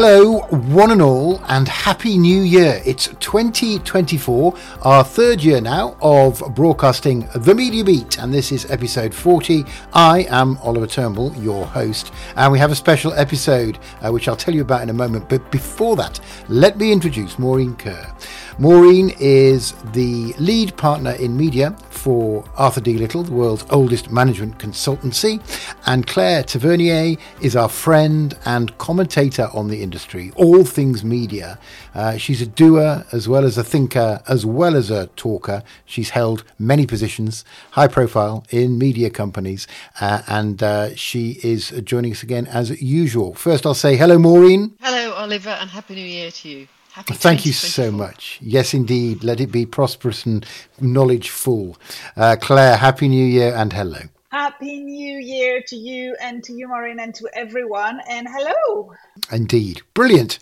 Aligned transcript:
Hello, 0.00 0.42
one 0.52 0.92
and 0.92 1.02
all, 1.02 1.42
and 1.48 1.66
Happy 1.66 2.18
New 2.18 2.42
Year. 2.42 2.80
It's 2.86 3.08
2024, 3.18 4.54
our 4.82 5.02
third 5.02 5.42
year 5.42 5.60
now 5.60 5.96
of 6.00 6.40
broadcasting 6.54 7.28
The 7.34 7.52
Media 7.52 7.82
Beat, 7.82 8.16
and 8.20 8.32
this 8.32 8.52
is 8.52 8.70
episode 8.70 9.12
40. 9.12 9.64
I 9.92 10.28
am 10.30 10.56
Oliver 10.58 10.86
Turnbull, 10.86 11.34
your 11.34 11.66
host, 11.66 12.12
and 12.36 12.52
we 12.52 12.60
have 12.60 12.70
a 12.70 12.76
special 12.76 13.12
episode 13.14 13.80
uh, 14.00 14.12
which 14.12 14.28
I'll 14.28 14.36
tell 14.36 14.54
you 14.54 14.62
about 14.62 14.82
in 14.82 14.90
a 14.90 14.94
moment. 14.94 15.28
But 15.28 15.50
before 15.50 15.96
that, 15.96 16.20
let 16.48 16.78
me 16.78 16.92
introduce 16.92 17.36
Maureen 17.36 17.74
Kerr. 17.74 18.14
Maureen 18.60 19.14
is 19.20 19.72
the 19.92 20.34
lead 20.40 20.76
partner 20.76 21.12
in 21.12 21.36
media 21.36 21.76
for 21.90 22.44
Arthur 22.56 22.80
D. 22.80 22.98
Little, 22.98 23.22
the 23.22 23.30
world's 23.30 23.64
oldest 23.70 24.10
management 24.10 24.58
consultancy, 24.58 25.40
and 25.86 26.04
Claire 26.08 26.42
Tavernier 26.42 27.16
is 27.40 27.54
our 27.54 27.68
friend 27.68 28.36
and 28.46 28.76
commentator 28.78 29.48
on 29.54 29.68
the 29.68 29.80
industry, 29.80 30.32
all 30.34 30.64
things 30.64 31.04
media. 31.04 31.56
Uh, 31.94 32.16
she's 32.16 32.42
a 32.42 32.46
doer 32.46 33.04
as 33.12 33.28
well 33.28 33.44
as 33.44 33.56
a 33.56 33.62
thinker, 33.62 34.20
as 34.26 34.44
well 34.44 34.74
as 34.74 34.90
a 34.90 35.06
talker. 35.14 35.62
She's 35.84 36.10
held 36.10 36.42
many 36.58 36.84
positions, 36.84 37.44
high 37.70 37.86
profile, 37.86 38.44
in 38.50 38.76
media 38.76 39.08
companies, 39.08 39.68
uh, 40.00 40.22
and 40.26 40.60
uh, 40.64 40.96
she 40.96 41.38
is 41.44 41.70
joining 41.84 42.10
us 42.10 42.24
again 42.24 42.48
as 42.48 42.82
usual. 42.82 43.34
First, 43.34 43.64
I'll 43.66 43.74
say 43.74 43.94
hello, 43.96 44.18
Maureen. 44.18 44.76
Hello, 44.80 45.14
Oliver, 45.14 45.50
and 45.50 45.70
Happy 45.70 45.94
New 45.94 46.00
Year 46.00 46.32
to 46.32 46.48
you. 46.48 46.68
Happy 46.92 47.14
Thank 47.14 47.46
you 47.46 47.52
so 47.52 47.90
much. 47.92 48.38
Yes, 48.42 48.74
indeed. 48.74 49.24
Let 49.24 49.40
it 49.40 49.52
be 49.52 49.66
prosperous 49.66 50.26
and 50.26 50.44
knowledge 50.80 51.30
full. 51.30 51.76
Uh, 52.16 52.36
Claire, 52.40 52.76
Happy 52.76 53.08
New 53.08 53.24
Year 53.26 53.54
and 53.54 53.72
hello. 53.72 54.00
Happy 54.30 54.80
New 54.80 55.18
Year 55.18 55.62
to 55.68 55.76
you 55.76 56.16
and 56.20 56.44
to 56.44 56.52
you, 56.52 56.68
Maureen, 56.68 57.00
and 57.00 57.14
to 57.14 57.28
everyone. 57.34 58.00
And 58.08 58.28
hello. 58.30 58.92
Indeed. 59.32 59.82
Brilliant. 59.94 60.38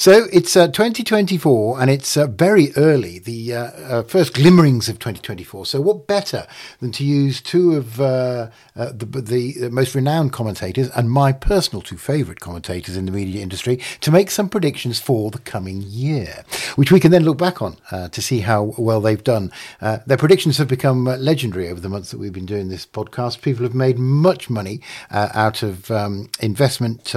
So 0.00 0.28
it's 0.32 0.56
uh, 0.56 0.68
2024 0.68 1.78
and 1.78 1.90
it's 1.90 2.16
uh, 2.16 2.26
very 2.26 2.72
early, 2.74 3.18
the 3.18 3.54
uh, 3.54 3.64
uh 3.64 4.02
first 4.04 4.32
glimmerings 4.32 4.88
of 4.88 4.98
2024. 4.98 5.66
So, 5.66 5.82
what 5.82 6.06
better 6.06 6.46
than 6.78 6.90
to 6.92 7.04
use 7.04 7.42
two 7.42 7.76
of 7.76 8.00
uh, 8.00 8.48
uh, 8.74 8.92
the, 8.94 9.04
the, 9.04 9.68
most 9.68 9.94
renowned 9.94 10.32
commentators 10.32 10.88
and 10.96 11.10
my 11.10 11.32
personal 11.32 11.82
two 11.82 11.98
favourite 11.98 12.40
commentators 12.40 12.96
in 12.96 13.04
the 13.04 13.12
media 13.12 13.42
industry 13.42 13.78
to 14.00 14.10
make 14.10 14.30
some 14.30 14.48
predictions 14.48 14.98
for 14.98 15.30
the 15.30 15.38
coming 15.38 15.82
year, 15.82 16.44
which 16.76 16.90
we 16.90 16.98
can 16.98 17.10
then 17.10 17.24
look 17.24 17.36
back 17.36 17.60
on 17.60 17.76
to 17.90 18.22
see 18.22 18.40
how 18.40 18.74
well 18.78 19.02
they've 19.02 19.22
done. 19.22 19.52
their 19.80 20.16
predictions 20.16 20.56
have 20.56 20.68
become 20.68 21.04
legendary 21.04 21.68
over 21.68 21.78
the 21.78 21.90
months 21.90 22.10
that 22.10 22.16
we've 22.16 22.32
been 22.32 22.46
doing 22.46 22.70
this 22.70 22.86
podcast. 22.86 23.42
People 23.42 23.64
have 23.64 23.74
made 23.74 23.98
much 23.98 24.48
money 24.48 24.80
out 25.10 25.62
of 25.62 25.90
um, 25.90 26.30
investment 26.40 27.10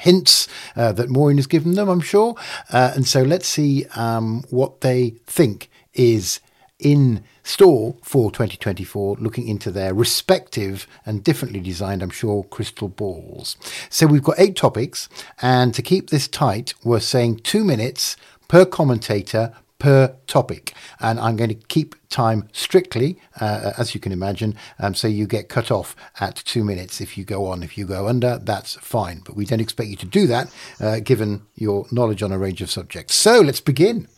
hints 0.00 0.48
that 0.74 1.08
Maureen 1.08 1.36
has 1.38 1.46
given 1.46 1.76
them. 1.76 1.88
I'm 1.88 2.07
sure. 2.08 2.34
Uh, 2.72 2.92
and 2.94 3.06
so 3.06 3.22
let's 3.22 3.46
see 3.46 3.86
um, 3.94 4.44
what 4.50 4.80
they 4.80 5.14
think 5.26 5.70
is 5.94 6.40
in 6.78 7.24
store 7.42 7.96
for 8.02 8.30
2024, 8.30 9.16
looking 9.18 9.48
into 9.48 9.70
their 9.70 9.94
respective 9.94 10.86
and 11.04 11.24
differently 11.24 11.60
designed, 11.60 12.02
I'm 12.02 12.10
sure, 12.10 12.44
crystal 12.44 12.88
balls. 12.88 13.56
So 13.90 14.06
we've 14.06 14.22
got 14.22 14.38
eight 14.38 14.56
topics, 14.56 15.08
and 15.42 15.74
to 15.74 15.82
keep 15.82 16.10
this 16.10 16.28
tight, 16.28 16.74
we're 16.84 17.00
saying 17.00 17.40
two 17.40 17.64
minutes 17.64 18.16
per 18.48 18.64
commentator 18.64 19.54
per 19.78 20.16
topic. 20.26 20.72
And 21.00 21.20
I'm 21.20 21.36
going 21.36 21.50
to 21.50 21.54
keep 21.54 21.94
time 22.08 22.48
strictly, 22.52 23.20
uh, 23.40 23.72
as 23.78 23.94
you 23.94 24.00
can 24.00 24.12
imagine. 24.12 24.56
Um, 24.78 24.94
so 24.94 25.08
you 25.08 25.26
get 25.26 25.48
cut 25.48 25.70
off 25.70 25.94
at 26.20 26.36
two 26.36 26.64
minutes 26.64 27.00
if 27.00 27.16
you 27.16 27.24
go 27.24 27.46
on. 27.46 27.62
If 27.62 27.78
you 27.78 27.86
go 27.86 28.08
under, 28.08 28.38
that's 28.38 28.74
fine. 28.76 29.22
But 29.24 29.36
we 29.36 29.44
don't 29.44 29.60
expect 29.60 29.90
you 29.90 29.96
to 29.96 30.06
do 30.06 30.26
that, 30.26 30.52
uh, 30.80 31.00
given 31.00 31.42
your 31.54 31.86
knowledge 31.92 32.22
on 32.22 32.32
a 32.32 32.38
range 32.38 32.62
of 32.62 32.70
subjects. 32.70 33.14
So 33.14 33.40
let's 33.40 33.60
begin. 33.60 34.08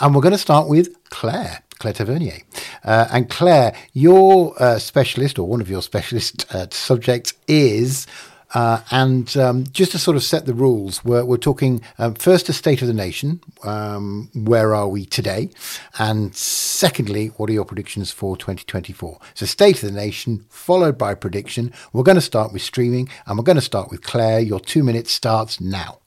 And 0.00 0.14
we're 0.14 0.22
going 0.22 0.32
to 0.32 0.38
start 0.38 0.68
with 0.68 0.88
Claire. 1.10 1.62
Claire 1.78 1.94
Tavernier. 1.94 2.38
Uh, 2.84 3.08
and 3.10 3.30
Claire, 3.30 3.74
your 3.94 4.54
uh, 4.62 4.78
specialist 4.78 5.38
or 5.38 5.48
one 5.48 5.60
of 5.60 5.70
your 5.70 5.82
specialist 5.90 6.46
uh, 6.54 6.66
subjects 6.70 7.32
is 7.48 8.06
uh, 8.54 8.80
and 8.90 9.36
um, 9.36 9.64
just 9.70 9.92
to 9.92 9.98
sort 9.98 10.16
of 10.16 10.22
set 10.22 10.46
the 10.46 10.54
rules, 10.54 11.04
we're, 11.04 11.24
we're 11.24 11.36
talking 11.36 11.80
um, 11.98 12.14
first 12.14 12.48
a 12.48 12.52
state 12.52 12.82
of 12.82 12.88
the 12.88 12.94
nation. 12.94 13.40
Um, 13.62 14.30
where 14.34 14.74
are 14.74 14.88
we 14.88 15.04
today? 15.06 15.50
And 15.98 16.34
secondly, 16.34 17.28
what 17.36 17.48
are 17.50 17.52
your 17.52 17.64
predictions 17.64 18.10
for 18.10 18.36
2024? 18.36 19.18
So, 19.34 19.46
state 19.46 19.82
of 19.82 19.88
the 19.88 19.96
nation, 19.96 20.46
followed 20.48 20.98
by 20.98 21.14
prediction. 21.14 21.72
We're 21.92 22.02
going 22.02 22.16
to 22.16 22.20
start 22.22 22.52
with 22.52 22.62
streaming, 22.62 23.08
and 23.26 23.38
we're 23.38 23.44
going 23.44 23.56
to 23.56 23.62
start 23.62 23.90
with 23.90 24.02
Claire. 24.02 24.40
Your 24.40 24.60
two 24.60 24.82
minutes 24.82 25.12
starts 25.12 25.60
now. 25.60 25.99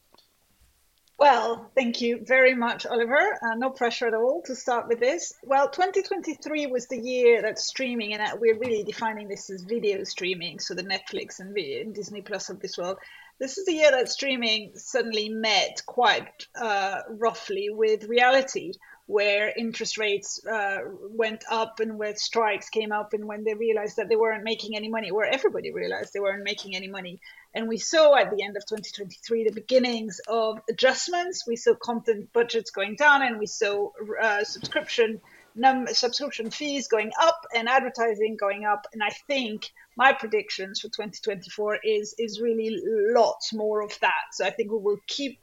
Well, 1.24 1.72
thank 1.74 2.02
you 2.02 2.20
very 2.22 2.54
much, 2.54 2.86
Oliver. 2.86 3.40
Uh, 3.42 3.56
no 3.56 3.70
pressure 3.70 4.08
at 4.08 4.14
all 4.14 4.42
to 4.42 4.58
start 4.58 4.90
with 4.90 5.00
this. 5.00 5.32
Well, 5.42 5.70
2023 5.70 6.68
was 6.68 6.88
the 6.88 7.00
year 7.00 7.42
that 7.44 7.60
streaming, 7.60 8.12
and 8.12 8.22
uh, 8.22 8.36
we're 8.38 8.60
really 8.60 8.84
defining 8.84 9.30
this 9.30 9.50
as 9.50 9.64
video 9.64 10.04
streaming, 10.04 10.60
so 10.60 10.74
the 10.74 10.84
Netflix 10.84 11.40
and 11.40 11.56
Disney 11.96 12.24
Plus 12.24 12.50
of 12.50 12.60
this 12.60 12.78
world. 12.78 12.98
This 13.40 13.58
is 13.58 13.66
the 13.66 13.72
year 13.72 13.92
that 13.92 14.10
streaming 14.10 14.74
suddenly 14.76 15.30
met 15.30 15.82
quite 15.86 16.46
uh, 16.60 17.00
roughly 17.08 17.70
with 17.70 18.04
reality, 18.04 18.74
where 19.06 19.54
interest 19.58 19.98
rates 19.98 20.40
uh, 20.46 20.80
went 21.10 21.44
up 21.52 21.80
and 21.80 21.98
where 21.98 22.16
strikes 22.16 22.70
came 22.70 22.92
up, 22.92 23.14
and 23.14 23.26
when 23.26 23.44
they 23.44 23.54
realized 23.54 23.98
that 23.98 24.10
they 24.10 24.16
weren't 24.16 24.44
making 24.44 24.76
any 24.76 24.90
money, 24.90 25.12
where 25.12 25.26
everybody 25.26 25.72
realized 25.72 26.14
they 26.14 26.20
weren't 26.20 26.44
making 26.44 26.76
any 26.76 26.88
money 26.88 27.20
and 27.54 27.68
we 27.68 27.78
saw 27.78 28.16
at 28.16 28.36
the 28.36 28.44
end 28.44 28.58
of 28.58 28.66
2023 28.66 29.44
the 29.44 29.52
beginnings 29.52 30.20
of 30.28 30.60
adjustments. 30.70 31.46
We 31.46 31.56
saw 31.56 31.76
content 31.76 32.34
budgets 32.34 32.72
going 32.72 32.96
down, 32.96 33.22
and 33.22 33.38
we 33.38 33.46
saw 33.46 33.92
uh, 34.22 34.44
subscription 34.44 35.22
num- 35.56 35.88
subscription 35.88 36.50
fees 36.50 36.88
going 36.88 37.12
up 37.22 37.46
and 37.56 37.70
advertising 37.70 38.38
going 38.38 38.66
up. 38.66 38.88
And 38.92 39.04
I 39.04 39.12
think 39.28 39.72
my 39.96 40.14
predictions 40.14 40.80
for 40.80 40.88
2024 40.88 41.78
is 41.84 42.16
is 42.18 42.42
really 42.42 42.82
lots 42.84 43.54
more 43.54 43.82
of 43.84 44.00
that. 44.00 44.24
So 44.32 44.46
I 44.46 44.50
think 44.50 44.72
we 44.72 44.80
will 44.80 45.00
keep 45.06 45.40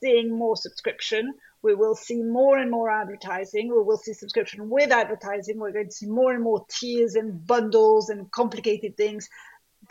seeing 0.00 0.30
more 0.30 0.56
subscription. 0.56 1.34
We 1.62 1.74
will 1.74 1.94
see 1.94 2.22
more 2.22 2.58
and 2.58 2.70
more 2.70 2.90
advertising. 2.90 3.68
We 3.68 3.82
will 3.82 3.98
see 3.98 4.14
subscription 4.14 4.70
with 4.70 4.90
advertising. 4.92 5.58
We're 5.58 5.72
going 5.72 5.88
to 5.88 5.92
see 5.92 6.06
more 6.06 6.32
and 6.32 6.42
more 6.42 6.64
tiers 6.68 7.14
and 7.14 7.46
bundles 7.46 8.08
and 8.08 8.30
complicated 8.30 8.96
things 8.96 9.28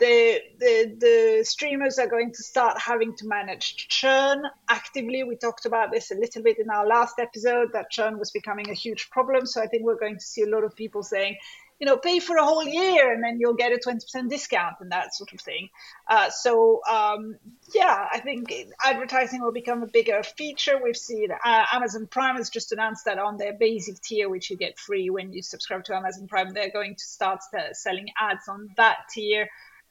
the, 0.00 0.40
the 0.58 0.96
the 0.98 1.44
streamers 1.44 1.98
are 1.98 2.08
going 2.08 2.32
to 2.32 2.42
start 2.42 2.80
having 2.80 3.14
to 3.16 3.26
manage 3.26 3.88
churn 3.88 4.42
actively. 4.68 5.24
We 5.24 5.36
talked 5.36 5.66
about 5.66 5.92
this 5.92 6.10
a 6.10 6.14
little 6.14 6.42
bit 6.42 6.58
in 6.58 6.70
our 6.70 6.86
last 6.86 7.18
episode 7.18 7.68
that 7.72 7.90
churn 7.90 8.18
was 8.18 8.30
becoming 8.30 8.70
a 8.70 8.74
huge 8.74 9.10
problem. 9.10 9.46
So 9.46 9.62
I 9.62 9.66
think 9.66 9.84
we're 9.84 9.98
going 9.98 10.16
to 10.16 10.24
see 10.24 10.42
a 10.42 10.48
lot 10.48 10.64
of 10.64 10.74
people 10.74 11.02
saying, 11.02 11.36
you 11.80 11.86
know, 11.86 11.96
pay 11.96 12.20
for 12.20 12.36
a 12.36 12.44
whole 12.44 12.64
year 12.64 13.12
and 13.12 13.24
then 13.24 13.38
you'll 13.40 13.54
get 13.54 13.72
a 13.72 13.78
20% 13.78 14.28
discount 14.28 14.76
and 14.80 14.92
that 14.92 15.14
sort 15.14 15.32
of 15.32 15.40
thing. 15.40 15.70
Uh, 16.06 16.28
so, 16.30 16.82
um, 16.88 17.36
yeah, 17.74 18.06
I 18.12 18.20
think 18.20 18.52
advertising 18.84 19.40
will 19.40 19.52
become 19.52 19.82
a 19.82 19.86
bigger 19.86 20.22
feature. 20.22 20.78
We've 20.82 20.96
seen 20.96 21.28
uh, 21.44 21.64
Amazon 21.72 22.06
Prime 22.06 22.36
has 22.36 22.50
just 22.50 22.72
announced 22.72 23.06
that 23.06 23.18
on 23.18 23.38
their 23.38 23.54
basic 23.54 24.00
tier, 24.02 24.28
which 24.28 24.50
you 24.50 24.56
get 24.56 24.78
free 24.78 25.10
when 25.10 25.32
you 25.32 25.42
subscribe 25.42 25.84
to 25.84 25.96
Amazon 25.96 26.28
Prime, 26.28 26.52
they're 26.52 26.70
going 26.70 26.94
to 26.94 27.04
start 27.04 27.40
selling 27.72 28.08
ads 28.20 28.46
on 28.46 28.68
that 28.76 28.98
tier 29.10 29.48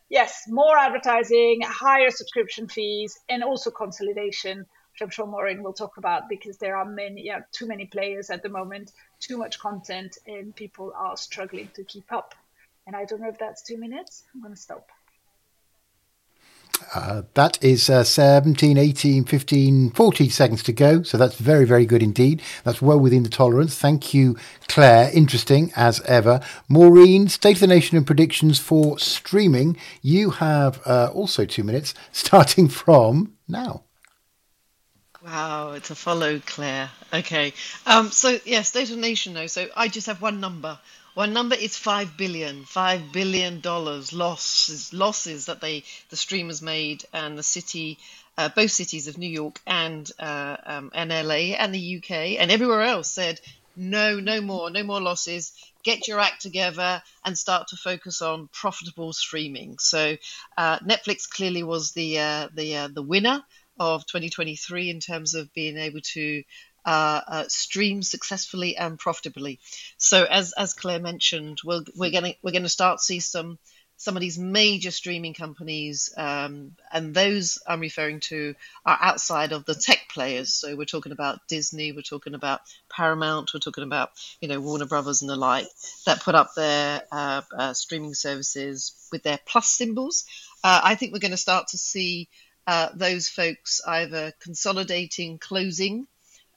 yes, 0.09 0.45
more 0.47 0.77
advertising, 0.77 1.61
higher 1.63 2.11
subscription 2.11 2.67
fees, 2.67 3.17
and 3.29 3.43
also 3.43 3.71
consolidation, 3.71 4.59
which 4.59 5.01
I'm 5.01 5.09
sure 5.09 5.27
Maureen 5.27 5.63
will 5.63 5.73
talk 5.73 5.97
about 5.97 6.27
because 6.27 6.57
there 6.57 6.75
are 6.75 6.85
many, 6.85 7.25
yeah, 7.25 7.41
too 7.51 7.67
many 7.67 7.85
players 7.85 8.29
at 8.29 8.43
the 8.43 8.49
moment, 8.49 8.91
too 9.19 9.37
much 9.37 9.59
content, 9.59 10.17
and 10.27 10.55
people 10.55 10.93
are 10.95 11.17
struggling 11.17 11.69
to 11.75 11.83
keep 11.83 12.11
up. 12.11 12.35
And 12.87 12.95
I 12.95 13.05
don't 13.05 13.21
know 13.21 13.29
if 13.29 13.37
that's 13.37 13.61
two 13.61 13.77
minutes. 13.77 14.23
I'm 14.33 14.41
going 14.41 14.53
to 14.53 14.59
stop. 14.59 14.89
Uh, 16.93 17.23
that 17.33 17.61
is 17.63 17.89
uh, 17.89 18.03
17, 18.03 18.77
18, 18.77 19.25
15, 19.25 19.91
40 19.91 20.29
seconds 20.29 20.63
to 20.63 20.73
go. 20.73 21.03
So 21.03 21.17
that's 21.17 21.35
very, 21.35 21.65
very 21.65 21.85
good 21.85 22.01
indeed. 22.01 22.41
That's 22.63 22.81
well 22.81 22.99
within 22.99 23.23
the 23.23 23.29
tolerance. 23.29 23.77
Thank 23.77 24.13
you, 24.13 24.37
Claire. 24.67 25.11
Interesting 25.13 25.71
as 25.75 26.01
ever. 26.01 26.41
Maureen, 26.67 27.27
State 27.27 27.57
of 27.57 27.61
the 27.61 27.67
Nation 27.67 27.97
and 27.97 28.07
predictions 28.07 28.59
for 28.59 28.97
streaming. 28.97 29.77
You 30.01 30.31
have 30.31 30.81
uh, 30.85 31.11
also 31.13 31.45
two 31.45 31.63
minutes 31.63 31.93
starting 32.11 32.67
from 32.67 33.33
now. 33.47 33.83
Wow, 35.29 35.73
it's 35.73 35.91
a 35.91 35.95
follow, 35.95 36.39
Claire. 36.43 36.89
Okay. 37.13 37.53
Um, 37.85 38.09
so, 38.09 38.39
yeah, 38.45 38.63
State 38.63 38.89
of 38.89 38.97
Nation, 38.97 39.35
though. 39.35 39.45
So 39.47 39.69
I 39.75 39.87
just 39.87 40.07
have 40.07 40.21
one 40.21 40.39
number 40.39 40.79
one 41.13 41.33
number 41.33 41.55
is 41.55 41.77
five 41.77 42.17
billion, 42.17 42.65
five 42.65 43.11
billion 43.11 43.59
dollars 43.59 44.11
losses 44.13 44.91
losses 44.93 45.45
that 45.45 45.61
they 45.61 45.83
the 46.09 46.15
streamers 46.15 46.61
made, 46.61 47.05
and 47.13 47.37
the 47.37 47.43
city, 47.43 47.99
uh, 48.37 48.49
both 48.49 48.71
cities 48.71 49.07
of 49.07 49.17
New 49.17 49.29
York 49.29 49.59
and 49.67 50.11
uh, 50.19 50.57
um, 50.65 50.91
and 50.95 51.11
LA 51.11 51.53
and 51.59 51.73
the 51.75 51.97
UK 51.97 52.11
and 52.39 52.49
everywhere 52.51 52.81
else 52.81 53.11
said 53.11 53.39
no, 53.75 54.19
no 54.19 54.41
more, 54.41 54.69
no 54.69 54.83
more 54.83 54.99
losses. 54.99 55.53
Get 55.83 56.07
your 56.07 56.19
act 56.19 56.41
together 56.41 57.01
and 57.23 57.37
start 57.37 57.67
to 57.69 57.77
focus 57.77 58.21
on 58.21 58.49
profitable 58.51 59.13
streaming. 59.13 59.77
So 59.79 60.17
uh, 60.57 60.79
Netflix 60.79 61.29
clearly 61.29 61.63
was 61.63 61.91
the 61.91 62.19
uh, 62.19 62.47
the 62.53 62.75
uh, 62.77 62.87
the 62.89 63.01
winner 63.03 63.43
of 63.79 64.05
2023 64.05 64.89
in 64.89 64.99
terms 64.99 65.33
of 65.33 65.53
being 65.53 65.77
able 65.77 66.01
to 66.01 66.43
uh, 66.85 67.21
uh, 67.27 67.43
stream 67.47 68.01
successfully 68.01 68.77
and 68.77 68.97
profitably. 68.97 69.59
So, 69.97 70.23
as 70.23 70.53
as 70.53 70.73
Claire 70.73 70.99
mentioned, 70.99 71.59
we'll, 71.63 71.83
we're 71.95 72.11
going 72.11 72.35
we're 72.41 72.51
going 72.51 72.63
to 72.63 72.69
start 72.69 73.01
see 73.01 73.19
some 73.19 73.59
some 73.99 74.15
of 74.15 74.21
these 74.21 74.39
major 74.39 74.91
streaming 74.91 75.33
companies, 75.33 76.13
um, 76.15 76.71
and 76.89 77.13
those 77.13 77.61
I'm 77.67 77.81
referring 77.81 78.21
to 78.21 78.55
are 78.85 78.97
outside 79.01 79.51
of 79.51 79.65
the 79.65 79.75
tech 79.75 80.07
players. 80.09 80.53
So 80.53 80.75
we're 80.77 80.85
talking 80.85 81.11
about 81.11 81.45
Disney, 81.49 81.91
we're 81.91 82.01
talking 82.01 82.33
about 82.33 82.61
Paramount, 82.89 83.51
we're 83.53 83.59
talking 83.59 83.83
about 83.83 84.11
you 84.39 84.47
know 84.47 84.61
Warner 84.61 84.85
Brothers 84.85 85.21
and 85.21 85.29
the 85.29 85.35
like 85.35 85.67
that 86.05 86.21
put 86.21 86.33
up 86.33 86.55
their 86.55 87.03
uh, 87.11 87.41
uh, 87.55 87.73
streaming 87.73 88.13
services 88.13 88.95
with 89.11 89.23
their 89.23 89.39
plus 89.45 89.69
symbols. 89.69 90.23
Uh, 90.63 90.79
I 90.81 90.95
think 90.95 91.11
we're 91.11 91.19
going 91.19 91.31
to 91.31 91.37
start 91.37 91.67
to 91.69 91.77
see 91.77 92.29
uh, 92.69 92.89
those 92.93 93.27
folks 93.27 93.81
either 93.87 94.31
consolidating, 94.39 95.39
closing 95.39 96.05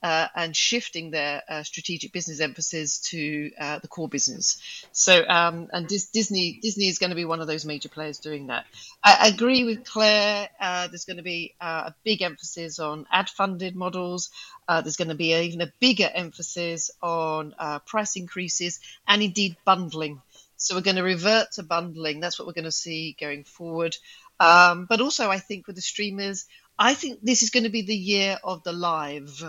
uh, 0.03 0.27
and 0.35 0.55
shifting 0.55 1.09
their 1.09 1.41
uh, 1.49 1.63
strategic 1.63 2.11
business 2.11 2.39
emphasis 2.39 2.99
to 2.99 3.51
uh, 3.59 3.79
the 3.79 3.87
core 3.87 4.07
business. 4.07 4.85
So, 4.91 5.27
um, 5.27 5.69
and 5.73 5.87
Dis- 5.87 6.11
Disney 6.11 6.59
Disney 6.61 6.87
is 6.87 6.99
going 6.99 7.09
to 7.09 7.15
be 7.15 7.25
one 7.25 7.41
of 7.41 7.47
those 7.47 7.65
major 7.65 7.89
players 7.89 8.19
doing 8.19 8.47
that. 8.47 8.65
I 9.03 9.31
agree 9.33 9.63
with 9.63 9.85
Claire. 9.85 10.49
Uh, 10.61 10.87
there's 10.87 11.05
going 11.05 11.17
to 11.17 11.23
be 11.23 11.55
uh, 11.59 11.85
a 11.87 11.95
big 12.03 12.21
emphasis 12.21 12.77
on 12.77 13.07
ad-funded 13.11 13.75
models. 13.75 14.29
Uh, 14.67 14.81
there's 14.81 14.97
going 14.97 15.07
to 15.07 15.15
be 15.15 15.33
even 15.33 15.61
a 15.61 15.73
bigger 15.79 16.09
emphasis 16.13 16.91
on 17.01 17.55
price 17.87 18.15
increases 18.17 18.79
and 19.07 19.23
indeed 19.23 19.57
bundling. 19.65 20.21
So 20.57 20.75
we're 20.75 20.81
going 20.81 20.95
to 20.95 21.03
revert 21.03 21.51
to 21.53 21.63
bundling. 21.63 22.21
That's 22.21 22.39
what 22.39 22.47
we're 22.47 22.53
going 22.53 22.63
to 22.65 22.71
see 22.71 23.17
going 23.19 23.43
forward. 23.43 23.97
Um, 24.43 24.85
but 24.89 24.99
also, 24.99 25.29
I 25.29 25.39
think 25.39 25.67
with 25.67 25.77
the 25.77 25.81
streamers, 25.81 26.45
I 26.77 26.93
think 26.95 27.19
this 27.21 27.43
is 27.43 27.49
going 27.49 27.63
to 27.63 27.69
be 27.69 27.83
the 27.83 27.95
year 27.95 28.37
of 28.43 28.63
the 28.63 28.73
live 28.73 29.43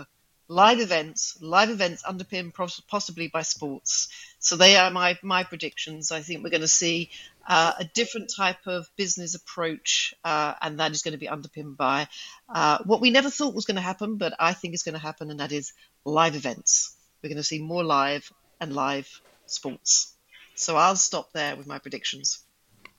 live 0.47 0.79
events, 0.79 1.37
live 1.41 1.71
events 1.71 2.03
underpinned 2.05 2.53
possibly 2.87 3.27
by 3.27 3.41
sports. 3.41 4.09
So 4.39 4.55
they 4.55 4.77
are 4.77 4.91
my 4.91 5.17
my 5.21 5.43
predictions. 5.43 6.11
I 6.11 6.21
think 6.21 6.43
we're 6.43 6.57
going 6.57 6.61
to 6.61 6.67
see 6.67 7.09
uh, 7.47 7.73
a 7.79 7.85
different 7.85 8.31
type 8.35 8.67
of 8.67 8.87
business 8.95 9.35
approach, 9.35 10.13
uh, 10.23 10.53
and 10.61 10.79
that 10.79 10.91
is 10.91 11.01
going 11.01 11.13
to 11.13 11.25
be 11.25 11.29
underpinned 11.29 11.75
by 11.75 12.07
uh, 12.47 12.77
what 12.85 13.01
we 13.01 13.09
never 13.09 13.29
thought 13.29 13.55
was 13.55 13.65
going 13.65 13.75
to 13.75 13.81
happen, 13.91 14.17
but 14.17 14.33
I 14.39 14.53
think 14.53 14.73
is 14.73 14.83
going 14.83 14.99
to 15.01 15.07
happen, 15.09 15.29
and 15.29 15.39
that 15.39 15.51
is 15.51 15.73
live 16.05 16.35
events. 16.35 16.95
We're 17.21 17.29
going 17.29 17.37
to 17.37 17.43
see 17.43 17.61
more 17.61 17.83
live 17.83 18.31
and 18.61 18.73
live 18.73 19.09
sports. 19.45 20.13
So 20.55 20.77
I'll 20.77 20.95
stop 20.95 21.33
there 21.33 21.57
with 21.57 21.67
my 21.67 21.79
predictions. 21.79 22.44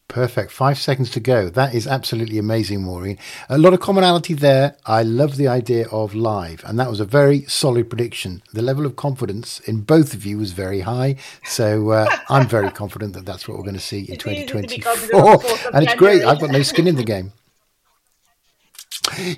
Perfect. 0.09 0.53
Five 0.53 0.79
seconds 0.79 1.11
to 1.11 1.21
go. 1.21 1.49
That 1.49 1.75
is 1.75 1.87
absolutely 1.87 2.39
amazing, 2.39 2.83
Maureen. 2.83 3.19
A 3.49 3.59
lot 3.59 3.75
of 3.75 3.81
commonality 3.81 4.35
there. 4.35 4.77
I 4.87 5.03
love 5.03 5.37
the 5.37 5.49
idea 5.49 5.89
of 5.89 6.15
live, 6.15 6.63
and 6.65 6.79
that 6.79 6.89
was 6.89 7.01
a 7.01 7.05
very 7.05 7.43
solid 7.43 7.91
prediction. 7.91 8.43
The 8.53 8.63
level 8.63 8.87
of 8.87 8.95
confidence 8.97 9.59
in 9.61 9.81
both 9.81 10.15
of 10.15 10.25
you 10.25 10.39
was 10.39 10.53
very 10.53 10.81
high. 10.81 11.17
So 11.45 11.91
uh, 11.91 12.17
I'm 12.29 12.47
very 12.47 12.71
confident 12.71 13.15
that 13.15 13.27
that's 13.27 13.49
what 13.49 13.59
we're 13.59 13.65
going 13.65 13.75
to 13.75 13.81
see 13.81 14.01
in 14.01 14.17
2024. 14.17 15.43
And 15.75 15.85
it's 15.85 15.95
great. 15.95 16.25
I've 16.25 16.41
got 16.41 16.51
no 16.51 16.63
skin 16.63 16.87
in 16.87 16.97
the 16.97 17.05
game 17.05 17.33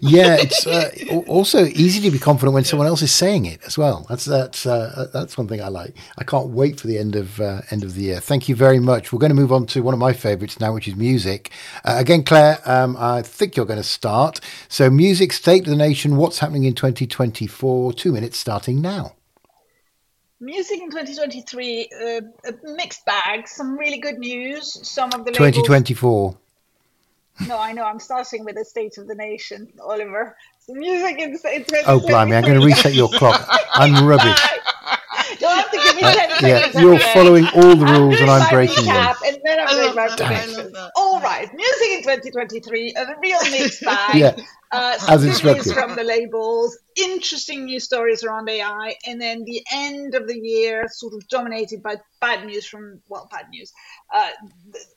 yeah, 0.00 0.36
it's 0.38 0.66
uh, 0.66 0.90
also 1.26 1.64
easy 1.66 2.00
to 2.02 2.10
be 2.10 2.18
confident 2.18 2.54
when 2.54 2.64
someone 2.64 2.86
else 2.86 3.02
is 3.02 3.12
saying 3.12 3.46
it 3.46 3.60
as 3.64 3.76
well. 3.78 4.06
That's 4.08 4.24
that's 4.24 4.66
uh, 4.66 5.08
that's 5.12 5.36
one 5.36 5.48
thing 5.48 5.62
I 5.62 5.68
like. 5.68 5.96
I 6.16 6.24
can't 6.24 6.48
wait 6.48 6.80
for 6.80 6.86
the 6.86 6.98
end 6.98 7.16
of 7.16 7.40
uh, 7.40 7.62
end 7.70 7.84
of 7.84 7.94
the 7.94 8.02
year. 8.02 8.20
Thank 8.20 8.48
you 8.48 8.54
very 8.54 8.78
much. 8.78 9.12
We're 9.12 9.18
going 9.18 9.30
to 9.30 9.36
move 9.36 9.52
on 9.52 9.66
to 9.66 9.82
one 9.82 9.94
of 9.94 10.00
my 10.00 10.12
favourites 10.12 10.60
now, 10.60 10.72
which 10.72 10.88
is 10.88 10.96
music. 10.96 11.50
Uh, 11.84 11.96
again, 11.98 12.24
Claire, 12.24 12.58
um, 12.64 12.96
I 12.98 13.22
think 13.22 13.56
you're 13.56 13.66
going 13.66 13.78
to 13.78 13.82
start. 13.82 14.40
So, 14.68 14.90
music, 14.90 15.32
state 15.32 15.64
of 15.64 15.70
the 15.70 15.76
nation. 15.76 16.16
What's 16.16 16.38
happening 16.38 16.64
in 16.64 16.74
2024? 16.74 17.92
Two 17.94 18.12
minutes 18.12 18.38
starting 18.38 18.80
now. 18.80 19.14
Music 20.40 20.80
in 20.80 20.88
2023, 20.88 21.88
uh, 22.00 22.20
a 22.44 22.72
mixed 22.74 23.04
bag. 23.04 23.48
Some 23.48 23.76
really 23.76 23.98
good 23.98 24.18
news. 24.18 24.78
Some 24.88 25.12
of 25.12 25.24
the 25.24 25.32
2024. 25.32 26.36
No, 27.46 27.58
I 27.58 27.72
know. 27.72 27.84
I'm 27.84 28.00
starting 28.00 28.44
with 28.44 28.56
the 28.56 28.64
State 28.64 28.98
of 28.98 29.06
the 29.06 29.14
Nation, 29.14 29.68
Oliver. 29.80 30.36
The 30.66 30.74
music 30.74 31.18
in 31.18 31.38
Oh, 31.86 32.00
blimey! 32.00 32.34
I'm 32.34 32.42
going 32.42 32.60
to 32.60 32.66
reset 32.66 32.94
your 32.94 33.08
clock. 33.08 33.48
I'm 33.74 34.04
rubbish. 34.06 34.38
You'll 35.40 35.50
have 35.50 35.70
to 35.70 35.76
give 35.76 35.96
me 35.96 36.02
10 36.02 36.08
uh, 36.10 36.36
yeah, 36.42 36.80
You're 36.80 36.98
following 36.98 37.46
all 37.54 37.76
the 37.76 37.86
rules 37.86 38.20
and 38.20 38.30
I'm 38.30 38.48
breaking 38.50 38.84
them. 38.84 39.14
And 39.26 39.38
then 39.44 39.58
I'm 39.60 39.68
doing 39.68 39.94
my 39.94 40.08
predictions. 40.08 40.76
All 40.96 41.20
right, 41.20 41.48
music 41.54 41.88
in 41.90 42.02
2023, 42.02 42.94
a 42.96 43.14
real 43.20 43.38
mixed 43.50 43.80
bag. 43.84 44.16
yeah. 44.16 44.36
Uh, 44.70 44.98
some 44.98 45.22
news 45.22 45.72
from 45.72 45.96
the 45.96 46.04
labels, 46.04 46.78
interesting 46.94 47.64
news 47.64 47.84
stories 47.84 48.22
around 48.22 48.50
AI, 48.50 48.94
and 49.06 49.18
then 49.18 49.42
the 49.44 49.62
end 49.72 50.14
of 50.14 50.28
the 50.28 50.38
year 50.38 50.86
sort 50.90 51.14
of 51.14 51.26
dominated 51.28 51.82
by 51.82 51.96
bad 52.20 52.44
news 52.44 52.66
from 52.66 53.00
well, 53.08 53.26
bad 53.30 53.48
news, 53.48 53.72
uh, 54.14 54.28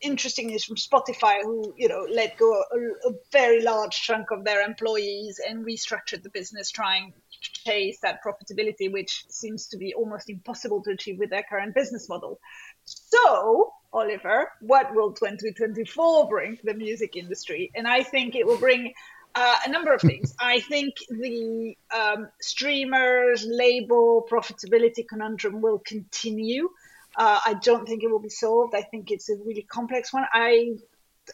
interesting 0.02 0.48
news 0.48 0.66
from 0.66 0.76
Spotify, 0.76 1.42
who 1.42 1.74
you 1.78 1.88
know 1.88 2.06
let 2.12 2.38
go 2.38 2.52
a, 2.52 3.10
a 3.10 3.14
very 3.32 3.62
large 3.62 3.96
chunk 4.02 4.30
of 4.32 4.44
their 4.44 4.62
employees 4.62 5.40
and 5.48 5.66
restructured 5.66 6.22
the 6.22 6.30
business, 6.32 6.70
trying 6.70 7.14
to 7.14 7.21
chase 7.42 8.00
that 8.02 8.20
profitability, 8.26 8.92
which 8.92 9.26
seems 9.30 9.68
to 9.68 9.78
be 9.78 9.94
almost 9.94 10.30
impossible 10.30 10.82
to 10.84 10.92
achieve 10.92 11.20
with 11.20 11.30
their 11.30 11.44
current 11.44 11.76
business 11.76 12.08
model. 12.08 12.40
So, 12.86 13.74
Oliver, 13.94 14.52
what 14.62 14.94
will 14.96 15.12
2024 15.12 16.30
bring 16.30 16.58
to 16.58 16.66
the 16.66 16.74
music 16.74 17.16
industry? 17.16 17.72
And 17.76 17.88
I 17.88 18.04
think 18.04 18.36
it 18.36 18.46
will 18.46 18.58
bring 18.58 18.94
uh, 19.36 19.56
a 19.66 19.70
number 19.70 19.94
of 19.94 20.02
things. 20.02 20.36
I 20.40 20.60
think 20.62 20.96
the 21.10 21.76
um, 21.94 22.30
streamers 22.42 23.46
label 23.48 24.28
profitability 24.30 25.08
conundrum 25.08 25.62
will 25.62 25.80
continue. 25.80 26.70
Uh, 27.16 27.40
I 27.46 27.56
don't 27.56 27.86
think 27.86 28.04
it 28.04 28.12
will 28.12 28.20
be 28.20 28.30
solved. 28.30 28.74
I 28.76 28.82
think 28.82 29.12
it's 29.12 29.30
a 29.30 29.36
really 29.36 29.64
complex 29.64 30.14
one. 30.14 30.26
I, 30.34 30.76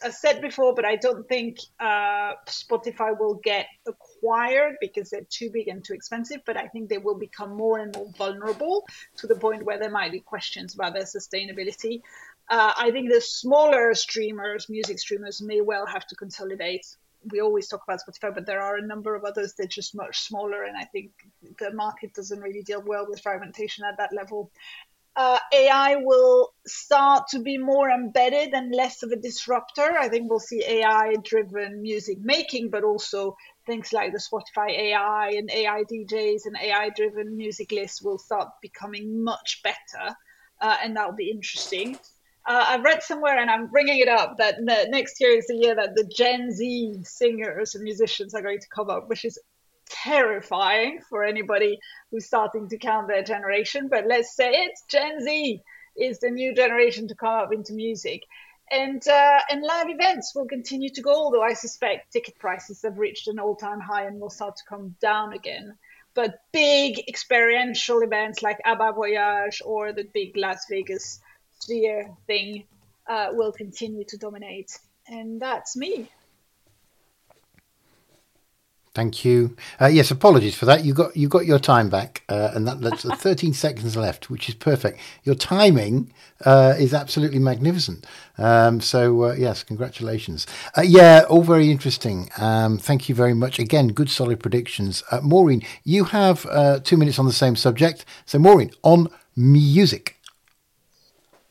I 0.02 0.10
said 0.10 0.40
before, 0.40 0.74
but 0.74 0.84
I 0.84 0.96
don't 0.96 1.26
think 1.28 1.58
uh, 1.80 2.32
Spotify 2.46 3.18
will 3.18 3.34
get 3.34 3.66
acquired 3.86 4.76
because 4.80 5.10
they're 5.10 5.26
too 5.28 5.50
big 5.50 5.68
and 5.68 5.84
too 5.84 5.94
expensive. 5.94 6.40
But 6.46 6.56
I 6.56 6.66
think 6.68 6.88
they 6.88 6.98
will 6.98 7.18
become 7.18 7.56
more 7.56 7.78
and 7.78 7.94
more 7.94 8.10
vulnerable 8.16 8.86
to 9.16 9.26
the 9.26 9.36
point 9.36 9.64
where 9.64 9.78
there 9.78 9.90
might 9.90 10.12
be 10.12 10.20
questions 10.20 10.74
about 10.74 10.94
their 10.94 11.04
sustainability. 11.04 12.02
Uh, 12.50 12.72
I 12.76 12.90
think 12.90 13.12
the 13.12 13.20
smaller 13.20 13.94
streamers, 13.94 14.68
music 14.68 14.98
streamers, 14.98 15.42
may 15.42 15.60
well 15.60 15.86
have 15.86 16.06
to 16.06 16.14
consolidate 16.16 16.86
we 17.30 17.40
always 17.40 17.68
talk 17.68 17.82
about 17.84 18.00
Spotify, 18.00 18.34
but 18.34 18.46
there 18.46 18.60
are 18.60 18.76
a 18.76 18.86
number 18.86 19.14
of 19.14 19.24
others 19.24 19.54
that 19.54 19.64
are 19.64 19.68
just 19.68 19.94
much 19.94 20.20
smaller, 20.20 20.62
and 20.62 20.76
I 20.76 20.84
think 20.84 21.10
the 21.58 21.72
market 21.72 22.14
doesn't 22.14 22.40
really 22.40 22.62
deal 22.62 22.82
well 22.82 23.06
with 23.08 23.20
fragmentation 23.20 23.84
at 23.84 23.98
that 23.98 24.12
level. 24.12 24.50
Uh, 25.18 25.40
AI 25.52 25.96
will 25.96 26.54
start 26.64 27.24
to 27.30 27.40
be 27.40 27.58
more 27.58 27.90
embedded 27.90 28.54
and 28.54 28.72
less 28.72 29.02
of 29.02 29.10
a 29.10 29.16
disruptor. 29.16 29.98
I 29.98 30.08
think 30.08 30.30
we'll 30.30 30.38
see 30.38 30.62
AI 30.64 31.16
driven 31.24 31.82
music 31.82 32.18
making, 32.20 32.70
but 32.70 32.84
also 32.84 33.36
things 33.66 33.92
like 33.92 34.12
the 34.12 34.20
Spotify 34.20 34.70
AI 34.70 35.30
and 35.36 35.50
AI 35.50 35.82
DJs 35.90 36.42
and 36.46 36.56
AI 36.62 36.90
driven 36.94 37.36
music 37.36 37.72
lists 37.72 38.00
will 38.00 38.18
start 38.18 38.48
becoming 38.62 39.24
much 39.24 39.60
better. 39.64 40.14
Uh, 40.60 40.76
and 40.84 40.96
that'll 40.96 41.16
be 41.16 41.32
interesting. 41.32 41.98
Uh, 42.46 42.64
I've 42.68 42.84
read 42.84 43.02
somewhere, 43.02 43.38
and 43.40 43.50
I'm 43.50 43.66
bringing 43.66 43.98
it 43.98 44.08
up, 44.08 44.36
that 44.38 44.58
next 44.60 45.20
year 45.20 45.36
is 45.36 45.48
the 45.48 45.56
year 45.56 45.74
that 45.74 45.96
the 45.96 46.08
Gen 46.16 46.52
Z 46.52 46.94
singers 47.02 47.74
and 47.74 47.82
musicians 47.82 48.34
are 48.34 48.42
going 48.42 48.60
to 48.60 48.68
come 48.72 48.88
up, 48.88 49.08
which 49.08 49.24
is 49.24 49.36
terrifying 49.90 51.00
for 51.08 51.24
anybody 51.24 51.78
who's 52.10 52.26
starting 52.26 52.68
to 52.68 52.78
count 52.78 53.08
their 53.08 53.22
generation. 53.22 53.88
But 53.88 54.06
let's 54.06 54.34
say 54.34 54.50
it, 54.50 54.72
Gen 54.88 55.20
Z 55.22 55.62
is 55.96 56.20
the 56.20 56.30
new 56.30 56.54
generation 56.54 57.08
to 57.08 57.14
come 57.14 57.34
up 57.34 57.52
into 57.52 57.72
music. 57.72 58.22
And 58.70 59.02
uh, 59.08 59.40
and 59.50 59.62
live 59.62 59.88
events 59.88 60.34
will 60.34 60.46
continue 60.46 60.90
to 60.90 61.00
go, 61.00 61.12
although 61.12 61.42
I 61.42 61.54
suspect 61.54 62.12
ticket 62.12 62.38
prices 62.38 62.82
have 62.82 62.98
reached 62.98 63.26
an 63.26 63.38
all-time 63.38 63.80
high 63.80 64.04
and 64.04 64.20
will 64.20 64.30
start 64.30 64.56
to 64.56 64.64
come 64.68 64.94
down 65.00 65.32
again. 65.32 65.74
But 66.14 66.40
big 66.52 67.08
experiential 67.08 68.00
events 68.00 68.42
like 68.42 68.58
ABBA 68.64 68.92
Voyage 68.92 69.62
or 69.64 69.92
the 69.92 70.04
big 70.12 70.36
Las 70.36 70.66
Vegas 70.68 71.20
sphere 71.60 72.10
thing 72.26 72.64
uh, 73.08 73.28
will 73.32 73.52
continue 73.52 74.04
to 74.04 74.18
dominate. 74.18 74.78
And 75.06 75.40
that's 75.40 75.76
me. 75.76 76.10
Thank 78.98 79.24
you. 79.24 79.54
Uh, 79.80 79.86
yes, 79.86 80.10
apologies 80.10 80.56
for 80.56 80.66
that. 80.66 80.84
You 80.84 80.92
got 80.92 81.16
you 81.16 81.28
got 81.28 81.46
your 81.46 81.60
time 81.60 81.88
back, 81.88 82.24
uh, 82.28 82.50
and 82.52 82.66
that, 82.66 82.80
that's 82.80 83.04
13 83.22 83.52
seconds 83.54 83.96
left, 83.96 84.28
which 84.28 84.48
is 84.48 84.56
perfect. 84.56 84.98
Your 85.22 85.36
timing 85.36 86.12
uh, 86.44 86.74
is 86.76 86.92
absolutely 86.92 87.38
magnificent. 87.38 88.04
Um, 88.38 88.80
so 88.80 89.26
uh, 89.26 89.34
yes, 89.34 89.62
congratulations. 89.62 90.48
Uh, 90.76 90.80
yeah, 90.80 91.22
all 91.28 91.44
very 91.44 91.70
interesting. 91.70 92.28
Um, 92.38 92.76
thank 92.76 93.08
you 93.08 93.14
very 93.14 93.34
much. 93.34 93.60
Again, 93.60 93.86
good 93.92 94.10
solid 94.10 94.40
predictions. 94.40 95.04
Uh, 95.12 95.20
Maureen, 95.22 95.62
you 95.84 96.02
have 96.02 96.42
two 96.82 96.96
minutes 96.96 97.20
on 97.20 97.26
the 97.26 97.32
same 97.32 97.54
subject. 97.54 98.04
So 98.26 98.40
Maureen, 98.40 98.72
on 98.82 99.06
music. 99.36 100.17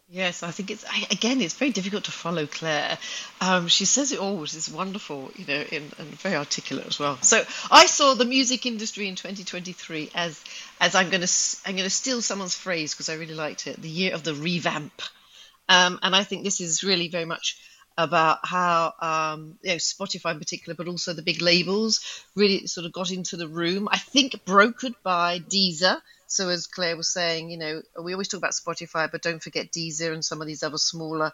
Yes, 0.10 0.42
I 0.42 0.52
think 0.52 0.72
it's 0.72 0.86
I, 0.90 1.06
again. 1.12 1.42
It's 1.42 1.56
very 1.56 1.72
difficult 1.72 2.06
to 2.06 2.12
follow 2.12 2.48
Claire. 2.48 2.98
Um, 3.42 3.68
she 3.68 3.84
says 3.84 4.14
it 4.14 4.20
all, 4.20 4.38
which 4.38 4.56
is 4.56 4.70
wonderful, 4.70 5.32
you 5.36 5.46
know, 5.46 5.62
in, 5.70 5.92
and 5.98 6.08
very 6.22 6.38
articulate 6.38 6.88
as 6.88 6.98
well. 6.98 7.18
So 7.22 7.44
I 7.70 7.88
saw 7.88 8.14
the 8.14 8.24
music 8.24 8.66
industry 8.66 9.10
in 9.10 9.16
2023 9.16 10.12
as 10.16 10.42
as 10.80 10.96
I'm 10.96 11.10
going 11.10 11.24
to 11.24 11.58
I'm 11.66 11.74
going 11.76 11.84
to 11.84 11.90
steal 11.90 12.22
someone's 12.22 12.56
phrase 12.56 12.94
because 12.94 13.10
I 13.10 13.16
really 13.16 13.34
liked 13.34 13.68
it. 13.68 13.82
The 13.82 13.90
year 13.90 14.14
of 14.14 14.24
the 14.24 14.34
revamp, 14.34 15.02
um, 15.68 16.00
and 16.02 16.16
I 16.16 16.24
think 16.24 16.46
this 16.46 16.62
is 16.62 16.86
really 16.86 17.10
very 17.10 17.26
much 17.26 17.60
about 17.98 18.40
how 18.46 18.94
um, 19.02 19.58
you 19.62 19.72
know 19.72 19.76
Spotify 19.76 20.32
in 20.32 20.40
particular, 20.40 20.76
but 20.76 20.88
also 20.88 21.12
the 21.12 21.22
big 21.22 21.42
labels 21.42 22.24
really 22.34 22.66
sort 22.68 22.86
of 22.86 22.94
got 22.94 23.12
into 23.12 23.36
the 23.36 23.50
room. 23.50 23.90
I 23.92 23.98
think 23.98 24.46
brokered 24.46 24.96
by 25.04 25.40
Deezer 25.40 26.00
so 26.28 26.50
as 26.50 26.68
Claire 26.68 26.98
was 26.98 27.10
saying, 27.12 27.50
you 27.50 27.58
know, 27.58 27.82
we 28.02 28.14
always 28.14 28.28
talk 28.28 28.40
about 28.40 28.52
Spotify, 28.52 29.10
but 29.12 29.22
don't 29.22 29.42
forget 29.42 29.72
Deezer 29.72 30.14
and 30.14 30.24
some 30.24 30.42
of 30.42 30.48
these 30.48 30.64
other 30.64 30.78
smaller 30.78 31.32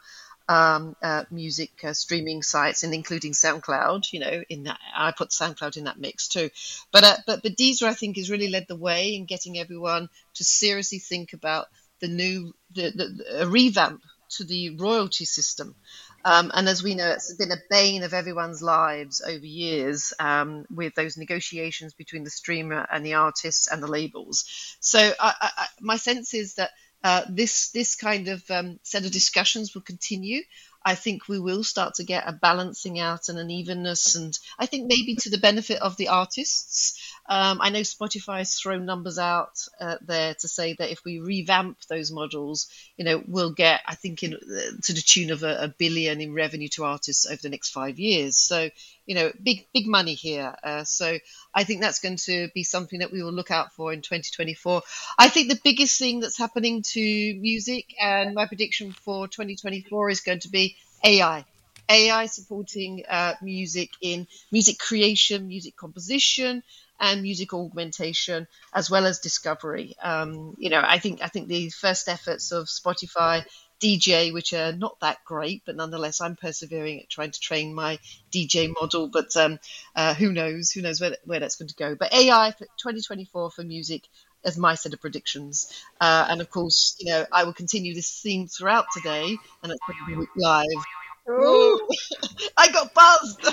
um, 0.47 0.95
uh, 1.01 1.23
music 1.31 1.71
uh, 1.83 1.93
streaming 1.93 2.43
sites, 2.43 2.83
and 2.83 2.93
including 2.93 3.31
SoundCloud. 3.31 4.11
You 4.13 4.19
know, 4.19 4.43
in 4.49 4.63
that 4.63 4.79
I 4.95 5.11
put 5.11 5.29
SoundCloud 5.29 5.77
in 5.77 5.85
that 5.85 5.99
mix 5.99 6.27
too. 6.27 6.49
But 6.91 7.03
uh, 7.03 7.17
but 7.25 7.43
but 7.43 7.57
Deezer, 7.57 7.87
I 7.87 7.93
think, 7.93 8.17
has 8.17 8.29
really 8.29 8.49
led 8.49 8.67
the 8.67 8.75
way 8.75 9.15
in 9.15 9.25
getting 9.25 9.57
everyone 9.57 10.09
to 10.35 10.43
seriously 10.43 10.99
think 10.99 11.33
about 11.33 11.67
the 11.99 12.07
new 12.07 12.53
the, 12.73 12.91
the, 12.91 13.39
the 13.39 13.47
revamp 13.47 14.01
to 14.31 14.43
the 14.43 14.75
royalty 14.77 15.25
system. 15.25 15.75
Um, 16.25 16.51
and 16.53 16.69
as 16.69 16.81
we 16.81 16.95
know, 16.95 17.11
it's 17.11 17.33
been 17.35 17.51
a 17.51 17.61
bane 17.69 18.03
of 18.03 18.13
everyone's 18.13 18.61
lives 18.61 19.21
over 19.21 19.45
years 19.45 20.13
um, 20.19 20.65
with 20.69 20.95
those 20.95 21.17
negotiations 21.17 21.93
between 21.93 22.23
the 22.23 22.29
streamer 22.29 22.87
and 22.91 23.05
the 23.05 23.15
artists 23.15 23.67
and 23.67 23.83
the 23.83 23.87
labels. 23.87 24.45
So 24.79 24.99
I, 24.99 25.33
I, 25.41 25.65
my 25.81 25.97
sense 25.97 26.33
is 26.33 26.55
that 26.55 26.71
uh, 27.03 27.23
this 27.29 27.71
this 27.71 27.95
kind 27.95 28.29
of 28.29 28.49
um, 28.49 28.79
set 28.83 29.05
of 29.05 29.11
discussions 29.11 29.75
will 29.75 29.81
continue. 29.81 30.41
I 30.85 30.95
think 30.95 31.27
we 31.27 31.39
will 31.39 31.63
start 31.63 31.95
to 31.95 32.03
get 32.03 32.27
a 32.27 32.33
balancing 32.33 32.99
out 32.99 33.29
and 33.29 33.39
an 33.39 33.49
evenness, 33.49 34.15
and 34.15 34.37
I 34.59 34.65
think 34.65 34.87
maybe 34.87 35.15
to 35.15 35.29
the 35.29 35.37
benefit 35.37 35.81
of 35.81 35.95
the 35.97 36.09
artists. 36.09 36.99
Um, 37.29 37.59
I 37.61 37.69
know 37.69 37.79
Spotify 37.81 38.39
has 38.39 38.55
thrown 38.55 38.85
numbers 38.85 39.17
out 39.17 39.65
uh, 39.79 39.95
there 40.01 40.33
to 40.33 40.47
say 40.47 40.73
that 40.73 40.91
if 40.91 41.05
we 41.05 41.19
revamp 41.19 41.79
those 41.87 42.11
models, 42.11 42.67
you 42.97 43.05
know, 43.05 43.23
we'll 43.25 43.53
get, 43.53 43.81
I 43.85 43.95
think, 43.95 44.23
in, 44.23 44.33
uh, 44.33 44.37
to 44.83 44.93
the 44.93 45.01
tune 45.01 45.31
of 45.31 45.43
a, 45.43 45.63
a, 45.63 45.67
billion 45.69 46.19
in 46.19 46.33
revenue 46.33 46.67
to 46.69 46.83
artists 46.83 47.25
over 47.25 47.41
the 47.41 47.49
next 47.49 47.69
five 47.69 47.97
years. 47.97 48.35
So, 48.35 48.69
you 49.05 49.15
know, 49.15 49.31
big 49.41 49.67
big 49.73 49.87
money 49.87 50.13
here. 50.13 50.55
Uh, 50.63 50.83
so 50.83 51.17
I 51.53 51.63
think 51.63 51.81
that's 51.81 51.99
going 51.99 52.17
to 52.25 52.49
be 52.53 52.63
something 52.63 52.99
that 52.99 53.11
we 53.11 53.23
will 53.23 53.33
look 53.33 53.51
out 53.51 53.73
for 53.73 53.93
in 53.93 54.01
2024. 54.01 54.81
I 55.19 55.29
think 55.29 55.49
the 55.49 55.59
biggest 55.63 55.99
thing 55.99 56.19
that's 56.19 56.37
happening 56.37 56.83
to 56.93 56.99
music, 57.39 57.85
and 57.99 58.33
my 58.33 58.45
prediction 58.47 58.93
for 58.93 59.27
2024 59.27 60.09
is 60.09 60.21
going 60.21 60.39
to 60.39 60.49
be 60.49 60.75
AI. 61.03 61.45
AI 61.89 62.25
supporting 62.27 63.03
uh, 63.09 63.33
music 63.41 63.89
in 64.01 64.25
music 64.51 64.79
creation, 64.79 65.47
music 65.47 65.75
composition, 65.75 66.63
and 66.99 67.21
music 67.21 67.53
augmentation 67.53 68.47
as 68.73 68.89
well 68.89 69.05
as 69.05 69.19
discovery. 69.19 69.95
Um, 70.01 70.55
you 70.57 70.69
know, 70.69 70.81
I 70.83 70.99
think 70.99 71.21
I 71.21 71.27
think 71.27 71.47
the 71.49 71.69
first 71.69 72.07
efforts 72.07 72.51
of 72.51 72.67
Spotify 72.67 73.45
DJ, 73.83 74.31
which 74.31 74.53
are 74.53 74.71
not 74.71 74.97
that 75.01 75.25
great, 75.25 75.63
but 75.65 75.75
nonetheless, 75.75 76.21
I'm 76.21 76.37
persevering 76.37 77.01
at 77.01 77.09
trying 77.09 77.31
to 77.31 77.39
train 77.39 77.73
my 77.73 77.99
DJ 78.31 78.73
model. 78.79 79.09
But 79.09 79.35
um, 79.35 79.59
uh, 79.93 80.13
who 80.13 80.31
knows? 80.31 80.71
Who 80.71 80.81
knows 80.81 81.01
where, 81.01 81.17
where 81.25 81.41
that's 81.41 81.57
going 81.57 81.67
to 81.67 81.75
go? 81.75 81.93
But 81.93 82.13
AI 82.13 82.51
for 82.51 82.65
2024 82.77 83.51
for 83.51 83.63
music 83.63 84.07
as 84.45 84.57
my 84.57 84.75
set 84.75 84.93
of 84.93 85.01
predictions. 85.01 85.83
Uh, 85.99 86.25
and 86.29 86.39
of 86.39 86.49
course, 86.49 86.95
you 86.99 87.11
know, 87.11 87.25
I 87.31 87.43
will 87.43 87.53
continue 87.53 87.93
this 87.93 88.21
theme 88.21 88.47
throughout 88.47 88.85
today, 88.93 89.37
and 89.61 89.73
to 89.73 90.15
be 90.15 90.27
live 90.37 90.67
Ooh. 91.29 91.87
I 92.57 92.71
got 92.71 92.93
buzzed. 92.93 93.47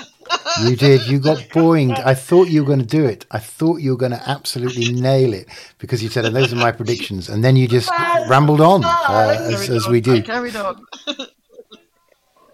you 0.65 0.75
did. 0.75 1.07
You 1.07 1.19
got 1.19 1.37
boinged. 1.49 1.99
I 2.05 2.13
thought 2.13 2.49
you 2.49 2.61
were 2.61 2.67
going 2.67 2.79
to 2.79 2.85
do 2.85 3.05
it. 3.05 3.25
I 3.31 3.39
thought 3.39 3.77
you 3.77 3.91
were 3.91 3.97
going 3.97 4.11
to 4.11 4.29
absolutely 4.29 4.85
nail 4.85 5.33
it 5.33 5.47
because 5.77 6.03
you 6.03 6.09
said, 6.09 6.25
and 6.25 6.35
those 6.35 6.51
are 6.51 6.57
my 6.57 6.71
predictions. 6.71 7.29
And 7.29 7.43
then 7.43 7.55
you 7.55 7.67
just 7.67 7.89
rambled 8.27 8.61
on 8.61 8.83
uh, 8.83 9.37
as, 9.47 9.69
as, 9.69 9.87
we 9.87 10.01
do. 10.01 10.15
I 10.15 10.21
carried 10.21 10.55
on. 10.55 10.85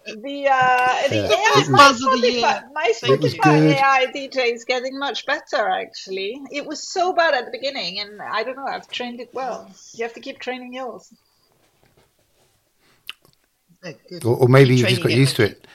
the 0.07 0.47
uh, 0.47 1.07
the 1.09 1.27
AI, 1.29 1.65
my 1.71 1.91
Spotify, 1.91 2.63
my 2.73 2.93
Spotify 2.95 3.75
AI 3.75 4.05
DJ 4.15 4.53
is 4.53 4.63
getting 4.63 4.97
much 4.97 5.25
better. 5.25 5.67
Actually, 5.69 6.41
it 6.51 6.65
was 6.65 6.91
so 6.91 7.13
bad 7.13 7.33
at 7.33 7.45
the 7.45 7.51
beginning, 7.51 7.99
and 7.99 8.21
I 8.21 8.43
don't 8.43 8.55
know. 8.55 8.67
I've 8.67 8.87
trained 8.89 9.19
it 9.19 9.29
well. 9.33 9.69
You 9.93 10.03
have 10.03 10.13
to 10.13 10.21
keep 10.21 10.39
training 10.39 10.73
yours. 10.73 11.11
Or, 14.23 14.35
or, 14.37 14.47
maybe 14.47 14.75
you 14.75 14.85
just 14.85 15.01
got 15.01 15.11
used 15.11 15.35
to 15.37 15.43
it. 15.43 15.67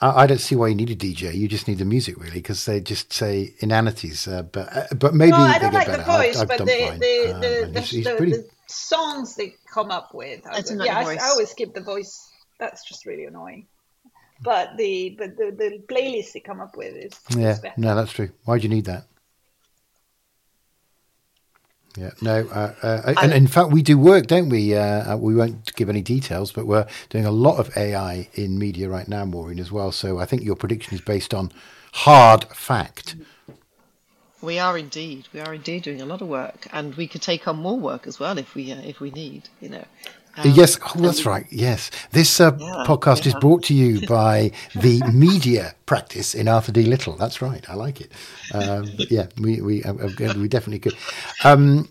I, 0.00 0.22
I, 0.22 0.26
don't 0.26 0.40
see 0.40 0.56
why 0.56 0.68
you 0.68 0.74
need 0.74 0.90
a 0.90 0.96
DJ. 0.96 1.34
You 1.34 1.48
just 1.48 1.68
need 1.68 1.78
the 1.78 1.84
music, 1.84 2.18
really, 2.18 2.34
because 2.38 2.64
they 2.64 2.80
just 2.80 3.12
say 3.12 3.54
inanities. 3.60 4.26
Uh, 4.26 4.42
but 4.42 4.76
uh, 4.76 4.94
but 4.96 5.14
maybe 5.14 5.32
no, 5.32 5.38
I 5.38 5.58
don't 5.58 5.72
like 5.72 5.86
the 5.86 5.98
voice, 5.98 6.36
I've, 6.36 6.50
I've 6.50 6.58
but 6.58 6.58
the 6.58 6.64
the, 6.66 7.34
um, 7.34 7.40
the, 7.40 7.70
the, 7.72 7.80
he's, 7.80 7.90
he's 7.90 8.08
pretty... 8.08 8.32
the, 8.32 8.48
songs 8.66 9.34
they 9.34 9.54
come 9.72 9.90
up 9.90 10.14
with. 10.14 10.42
yeah, 10.44 10.98
I, 10.98 11.14
I, 11.14 11.28
always 11.28 11.50
skip 11.50 11.74
the 11.74 11.80
voice. 11.80 12.28
That's 12.58 12.86
just 12.86 13.06
really 13.06 13.24
annoying. 13.24 13.66
But 14.40 14.76
the 14.76 15.16
but 15.18 15.36
the, 15.36 15.50
the 15.50 15.82
playlist 15.92 16.32
they 16.32 16.40
come 16.40 16.60
up 16.60 16.76
with 16.76 16.94
is 16.94 17.12
yeah. 17.36 17.56
No, 17.76 17.94
that's 17.94 18.12
true. 18.12 18.30
Why 18.44 18.58
do 18.58 18.62
you 18.64 18.68
need 18.68 18.84
that? 18.86 19.06
Yeah, 21.98 22.10
no, 22.22 22.46
uh, 22.52 22.74
uh, 22.80 23.14
and 23.20 23.32
in 23.32 23.48
fact, 23.48 23.70
we 23.70 23.82
do 23.82 23.98
work, 23.98 24.28
don't 24.28 24.48
we? 24.48 24.76
Uh, 24.76 25.14
uh, 25.14 25.16
we 25.16 25.34
won't 25.34 25.74
give 25.74 25.88
any 25.88 26.00
details, 26.00 26.52
but 26.52 26.64
we're 26.64 26.86
doing 27.08 27.26
a 27.26 27.32
lot 27.32 27.58
of 27.58 27.76
AI 27.76 28.28
in 28.34 28.56
media 28.56 28.88
right 28.88 29.08
now, 29.08 29.24
Maureen, 29.24 29.58
as 29.58 29.72
well. 29.72 29.90
So 29.90 30.18
I 30.18 30.24
think 30.24 30.44
your 30.44 30.54
prediction 30.54 30.94
is 30.94 31.00
based 31.00 31.34
on 31.34 31.50
hard 31.92 32.44
fact. 32.44 33.16
We 34.40 34.60
are 34.60 34.78
indeed, 34.78 35.26
we 35.32 35.40
are 35.40 35.52
indeed 35.52 35.82
doing 35.82 36.00
a 36.00 36.06
lot 36.06 36.22
of 36.22 36.28
work, 36.28 36.68
and 36.72 36.94
we 36.94 37.08
could 37.08 37.22
take 37.22 37.48
on 37.48 37.56
more 37.56 37.76
work 37.76 38.06
as 38.06 38.20
well 38.20 38.38
if 38.38 38.54
we 38.54 38.70
uh, 38.70 38.80
if 38.82 39.00
we 39.00 39.10
need, 39.10 39.48
you 39.60 39.68
know. 39.68 39.84
Um, 40.38 40.50
yes, 40.52 40.78
oh, 40.82 41.00
that's 41.00 41.26
right. 41.26 41.46
Yes, 41.50 41.90
this 42.12 42.40
uh, 42.40 42.56
yeah, 42.58 42.84
podcast 42.86 43.24
yeah. 43.24 43.28
is 43.28 43.34
brought 43.34 43.64
to 43.64 43.74
you 43.74 44.06
by 44.08 44.52
the 44.74 45.02
media 45.12 45.74
practice 45.86 46.34
in 46.34 46.48
Arthur 46.48 46.72
D. 46.72 46.82
Little. 46.82 47.16
That's 47.16 47.42
right. 47.42 47.68
I 47.68 47.74
like 47.74 48.00
it. 48.00 48.12
Um, 48.52 48.88
yeah, 49.10 49.26
we 49.38 49.60
we 49.60 49.82
uh, 49.84 49.94
uh, 49.94 50.34
we 50.36 50.48
definitely 50.48 50.78
could. 50.78 50.96
Um, 51.44 51.88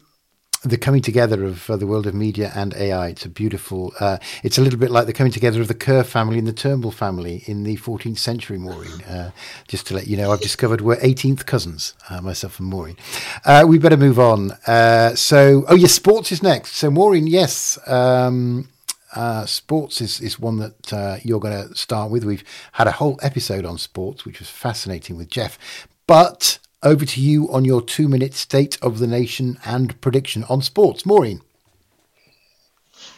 the 0.69 0.77
coming 0.77 1.01
together 1.01 1.43
of 1.43 1.69
uh, 1.69 1.77
the 1.77 1.87
world 1.87 2.07
of 2.07 2.13
media 2.13 2.51
and 2.55 2.73
AI. 2.75 3.09
It's 3.09 3.25
a 3.25 3.29
beautiful. 3.29 3.93
Uh, 3.99 4.17
it's 4.43 4.57
a 4.57 4.61
little 4.61 4.79
bit 4.79 4.91
like 4.91 5.05
the 5.05 5.13
coming 5.13 5.31
together 5.31 5.61
of 5.61 5.67
the 5.67 5.73
Kerr 5.73 6.03
family 6.03 6.37
and 6.37 6.47
the 6.47 6.53
Turnbull 6.53 6.91
family 6.91 7.43
in 7.45 7.63
the 7.63 7.77
14th 7.77 8.17
century. 8.17 8.57
Maureen, 8.57 9.01
uh, 9.03 9.31
just 9.67 9.87
to 9.87 9.93
let 9.95 10.07
you 10.07 10.17
know, 10.17 10.31
I've 10.31 10.41
discovered 10.41 10.81
we're 10.81 10.97
18th 10.97 11.45
cousins, 11.45 11.93
uh, 12.09 12.21
myself 12.21 12.59
and 12.59 12.69
Maureen. 12.69 12.97
Uh, 13.45 13.65
we 13.67 13.77
better 13.77 13.97
move 13.97 14.19
on. 14.19 14.51
Uh, 14.65 15.15
so, 15.15 15.65
oh 15.67 15.75
yes, 15.75 15.93
sports 15.93 16.31
is 16.31 16.43
next. 16.43 16.73
So, 16.73 16.89
Maureen, 16.89 17.27
yes. 17.27 17.77
Um, 17.87 18.69
uh, 19.15 19.45
sports 19.45 20.01
is, 20.01 20.19
is 20.19 20.39
one 20.39 20.57
that 20.57 20.93
uh, 20.93 21.17
you're 21.23 21.39
going 21.39 21.67
to 21.67 21.75
start 21.75 22.11
with. 22.11 22.23
We've 22.23 22.43
had 22.73 22.87
a 22.87 22.91
whole 22.91 23.17
episode 23.21 23.65
on 23.65 23.77
sports, 23.77 24.25
which 24.25 24.39
was 24.39 24.49
fascinating 24.49 25.17
with 25.17 25.29
Jeff. 25.29 25.57
But 26.05 26.59
over 26.83 27.05
to 27.05 27.21
you 27.21 27.51
on 27.51 27.65
your 27.65 27.81
two 27.81 28.07
minute 28.07 28.33
state 28.33 28.77
of 28.81 28.99
the 28.99 29.07
nation 29.07 29.59
and 29.65 29.99
prediction 30.01 30.43
on 30.45 30.61
sports. 30.61 31.05
Maureen. 31.05 31.41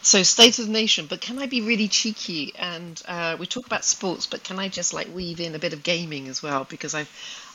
So, 0.02 0.22
state 0.22 0.58
of 0.58 0.66
the 0.66 0.72
nation, 0.72 1.06
but 1.06 1.20
can 1.20 1.38
I 1.38 1.46
be 1.46 1.60
really 1.60 1.88
cheeky? 1.88 2.54
And 2.58 3.00
uh, 3.06 3.36
we 3.38 3.46
talk 3.46 3.66
about 3.66 3.84
sports, 3.84 4.26
but 4.26 4.42
can 4.42 4.58
I 4.58 4.68
just 4.68 4.94
like 4.94 5.14
weave 5.14 5.40
in 5.40 5.54
a 5.54 5.58
bit 5.58 5.74
of 5.74 5.82
gaming 5.82 6.28
as 6.28 6.42
well? 6.42 6.64
Because 6.64 6.94
I've 6.94 7.10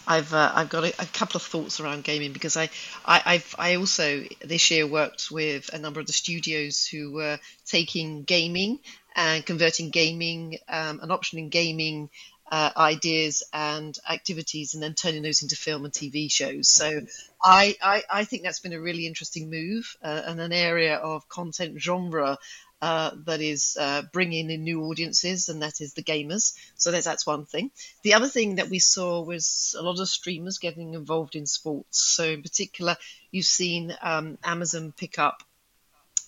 I've 0.08 0.34
uh, 0.34 0.52
I've 0.54 0.70
got 0.70 0.84
a, 0.84 0.94
a, 1.02 1.06
couple 1.08 1.38
of 1.38 1.44
thoughts 1.44 1.80
around 1.80 2.04
gaming 2.04 2.34
because 2.34 2.56
I, 2.56 2.70
I 3.06 3.22
I've 3.26 3.56
I 3.58 3.76
also 3.76 4.24
this 4.44 4.70
year 4.70 4.86
worked 4.86 5.32
with 5.32 5.72
a 5.74 5.80
number 5.80 6.00
of 6.00 6.06
the 6.06 6.14
studios 6.14 6.86
who 6.86 7.14
were 7.14 7.40
taking 7.66 8.24
gaming 8.24 8.80
and 9.16 9.46
converting 9.46 9.90
gaming 9.90 10.60
um, 10.70 11.00
an 11.02 11.10
option 11.10 11.40
in 11.40 11.50
gaming 11.50 12.10
uh, 12.52 12.70
ideas 12.78 13.44
and 13.54 13.98
activities 14.10 14.74
and 14.74 14.84
then 14.84 14.94
turning 14.94 15.24
those 15.24 15.42
into 15.42 15.56
film 15.56 15.86
and 15.86 15.94
TV 15.94 16.32
shows. 16.32 16.70
So 16.70 17.02
I, 17.44 17.75
I, 17.82 18.04
I 18.10 18.24
think 18.25 18.44
that's 18.44 18.60
been 18.60 18.74
a 18.74 18.80
really 18.80 19.08
interesting 19.08 19.50
move 19.50 19.98
uh, 20.04 20.22
and 20.25 20.40
an 20.40 20.54
area 20.54 20.96
of 20.96 21.28
content 21.28 21.82
genre 21.82 22.38
uh, 22.82 23.12
that 23.25 23.42
is 23.42 23.78
uh, 23.80 24.04
bringing 24.14 24.52
in 24.52 24.64
new 24.64 24.84
audiences, 24.84 25.50
and 25.50 25.62
that 25.62 25.82
is 25.82 25.94
the 25.94 26.04
gamers. 26.04 26.54
So 26.75 26.92
that's, 26.92 27.25
one 27.25 27.46
thing. 27.46 27.72
The 28.04 28.14
other 28.14 28.28
thing 28.28 28.56
that 28.56 28.70
we 28.70 28.80
saw 28.80 29.24
was 29.24 29.75
a 29.80 29.82
lot 29.82 30.00
of 30.00 30.08
streamers 30.08 30.60
getting 30.60 30.94
involved 30.94 31.36
in 31.36 31.48
sports. 31.48 32.00
So 32.00 32.25
in 32.25 32.44
particular, 32.44 32.98
you've 33.32 33.46
seen 33.46 33.96
um, 34.02 34.38
Amazon 34.44 34.94
pick 34.96 35.18
up 35.18 35.42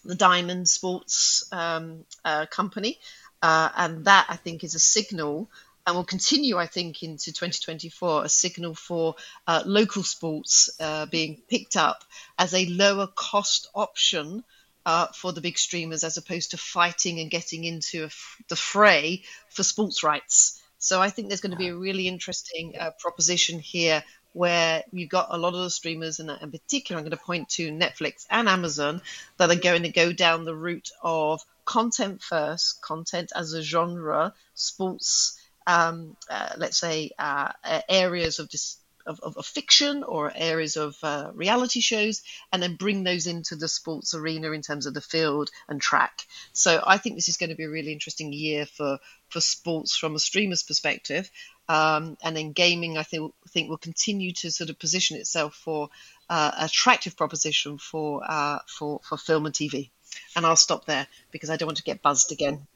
the 0.03 0.15
Diamond 0.15 0.67
Sports 0.67 1.47
um, 1.51 2.05
uh, 2.25 2.47
company. 2.47 2.97
Uh, 3.39 3.69
and 3.75 4.05
that 4.05 4.25
I 4.29 4.36
think 4.36 4.63
is 4.63 4.74
a 4.74 4.79
signal 4.79 5.51
and 5.88 5.96
will 5.96 6.03
continue, 6.03 6.58
I 6.58 6.67
think, 6.67 7.01
into 7.01 7.32
2024, 7.32 8.25
a 8.25 8.29
signal 8.29 8.75
for 8.75 9.15
uh, 9.48 9.63
local 9.65 10.03
sports 10.03 10.70
uh, 10.82 11.06
being 11.06 11.41
picked 11.50 11.77
up 11.77 12.03
as 12.38 12.53
a 12.53 12.65
lower 12.65 13.08
cost 13.08 13.70
option 13.74 14.44
uh, 14.86 15.08
for 15.08 15.32
the 15.32 15.39
big 15.39 15.58
streamers 15.58 16.03
as 16.03 16.17
opposed 16.17 16.51
to 16.51 16.58
fighting 16.58 17.22
and 17.22 17.32
getting 17.32 17.63
into 17.63 18.10
the 18.50 18.56
fray 18.58 19.24
for 19.50 19.63
sports 19.63 20.03
rights. 20.03 20.62
So 20.77 21.01
I 21.01 21.10
think 21.10 21.29
there's 21.29 21.39
going 21.39 21.51
to 21.51 21.58
be 21.58 21.70
a 21.70 21.75
really 21.75 22.10
interesting 22.10 22.75
uh, 22.77 22.91
proposition 23.00 23.58
here 23.58 24.03
where 24.34 24.84
you've 24.91 25.10
got 25.10 25.27
a 25.29 25.38
lot 25.38 25.53
of 25.53 25.62
the 25.62 25.70
streamers, 25.70 26.20
and 26.20 26.29
in 26.29 26.51
particular, 26.51 27.00
I'm 27.00 27.06
going 27.06 27.17
to 27.17 27.25
point 27.25 27.48
to 27.51 27.72
Netflix 27.72 28.25
and 28.29 28.50
Amazon, 28.50 29.01
that 29.38 29.50
are 29.50 29.56
going 29.56 29.84
to 29.84 29.89
go 29.89 30.12
down 30.12 30.44
the 30.44 30.53
route 30.53 30.91
of 31.01 31.41
content 31.63 32.22
first, 32.22 32.82
content 32.82 33.32
as 33.34 33.53
a 33.53 33.63
genre, 33.63 34.34
sports, 34.53 35.39
um, 35.67 36.15
uh, 36.29 36.53
let's 36.57 36.79
say, 36.79 37.12
uh, 37.19 37.51
areas 37.89 38.39
of, 38.39 38.50
dis- 38.50 38.77
of, 39.05 39.19
of, 39.19 39.38
of, 39.38 39.45
fiction 39.45 40.03
or 40.03 40.31
areas 40.33 40.77
of 40.77 40.95
uh, 41.03 41.29
reality 41.33 41.81
shows, 41.81 42.24
and 42.51 42.63
then 42.63 42.75
bring 42.75 43.03
those 43.03 43.27
into 43.27 43.57
the 43.57 43.67
sports 43.67 44.15
arena 44.15 44.51
in 44.51 44.62
terms 44.62 44.86
of 44.86 44.93
the 44.93 45.01
field 45.01 45.50
and 45.67 45.81
track. 45.81 46.21
So 46.53 46.81
I 46.86 46.97
think 46.97 47.15
this 47.15 47.27
is 47.27 47.36
going 47.36 47.50
to 47.50 47.55
be 47.55 47.65
a 47.65 47.69
really 47.69 47.91
interesting 47.91 48.31
year 48.31 48.65
for, 48.65 48.97
for 49.27 49.41
sports 49.41 49.95
from 49.97 50.15
a 50.15 50.19
streamer's 50.19 50.63
perspective. 50.63 51.29
Um, 51.67 52.17
and 52.24 52.36
then 52.36 52.53
gaming, 52.53 52.97
I 52.97 53.03
think, 53.03 53.33
think 53.50 53.69
will 53.69 53.77
continue 53.77 54.31
to 54.36 54.51
sort 54.51 54.69
of 54.69 54.79
position 54.79 55.17
itself 55.17 55.53
for 55.53 55.89
uh, 56.29 56.51
attractive 56.59 57.17
proposition 57.17 57.77
for 57.77 58.21
uh, 58.25 58.59
for 58.67 59.01
for 59.03 59.17
film 59.17 59.45
and 59.45 59.55
TV. 59.55 59.89
And 60.36 60.45
I'll 60.45 60.55
stop 60.55 60.86
there 60.86 61.07
because 61.31 61.50
I 61.50 61.57
don't 61.57 61.67
want 61.67 61.77
to 61.77 61.83
get 61.83 62.01
buzzed 62.01 62.31
again. 62.31 62.67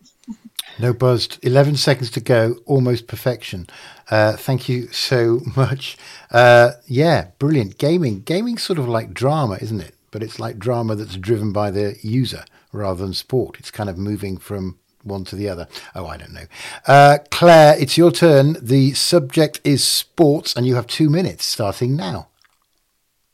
No 0.80 0.94
buzzed. 0.94 1.38
Eleven 1.44 1.76
seconds 1.76 2.12
to 2.12 2.22
go. 2.22 2.58
Almost 2.66 3.08
perfection. 3.08 3.68
Uh, 4.10 4.34
thank 4.38 4.70
you 4.70 4.88
so 4.88 5.42
much. 5.56 5.98
Uh, 6.32 6.72
yeah, 6.88 7.28
brilliant. 7.40 7.78
Gaming. 7.78 8.22
Gaming 8.22 8.58
sort 8.58 8.80
of 8.80 8.88
like 8.88 9.14
drama, 9.14 9.58
isn't 9.62 9.82
it? 9.82 9.96
But 10.12 10.24
it's 10.24 10.40
like 10.40 10.60
drama 10.60 10.96
that's 10.96 11.16
driven 11.16 11.52
by 11.52 11.72
the 11.72 11.98
user 12.02 12.44
rather 12.72 13.04
than 13.04 13.14
sport. 13.14 13.58
It's 13.60 13.72
kind 13.72 13.90
of 13.90 13.98
moving 13.98 14.38
from 14.38 14.78
one 15.04 15.24
to 15.26 15.36
the 15.36 15.50
other. 15.50 15.68
Oh, 15.96 16.06
I 16.06 16.18
don't 16.18 16.34
know. 16.34 16.46
Uh, 16.88 17.18
Claire, 17.32 17.76
it's 17.80 17.98
your 17.98 18.12
turn. 18.12 18.58
The 18.62 18.94
subject 18.94 19.60
is 19.64 19.84
sports, 19.84 20.56
and 20.56 20.66
you 20.68 20.76
have 20.76 20.88
two 20.88 21.10
minutes 21.10 21.46
starting 21.46 21.96
now. 21.96 22.28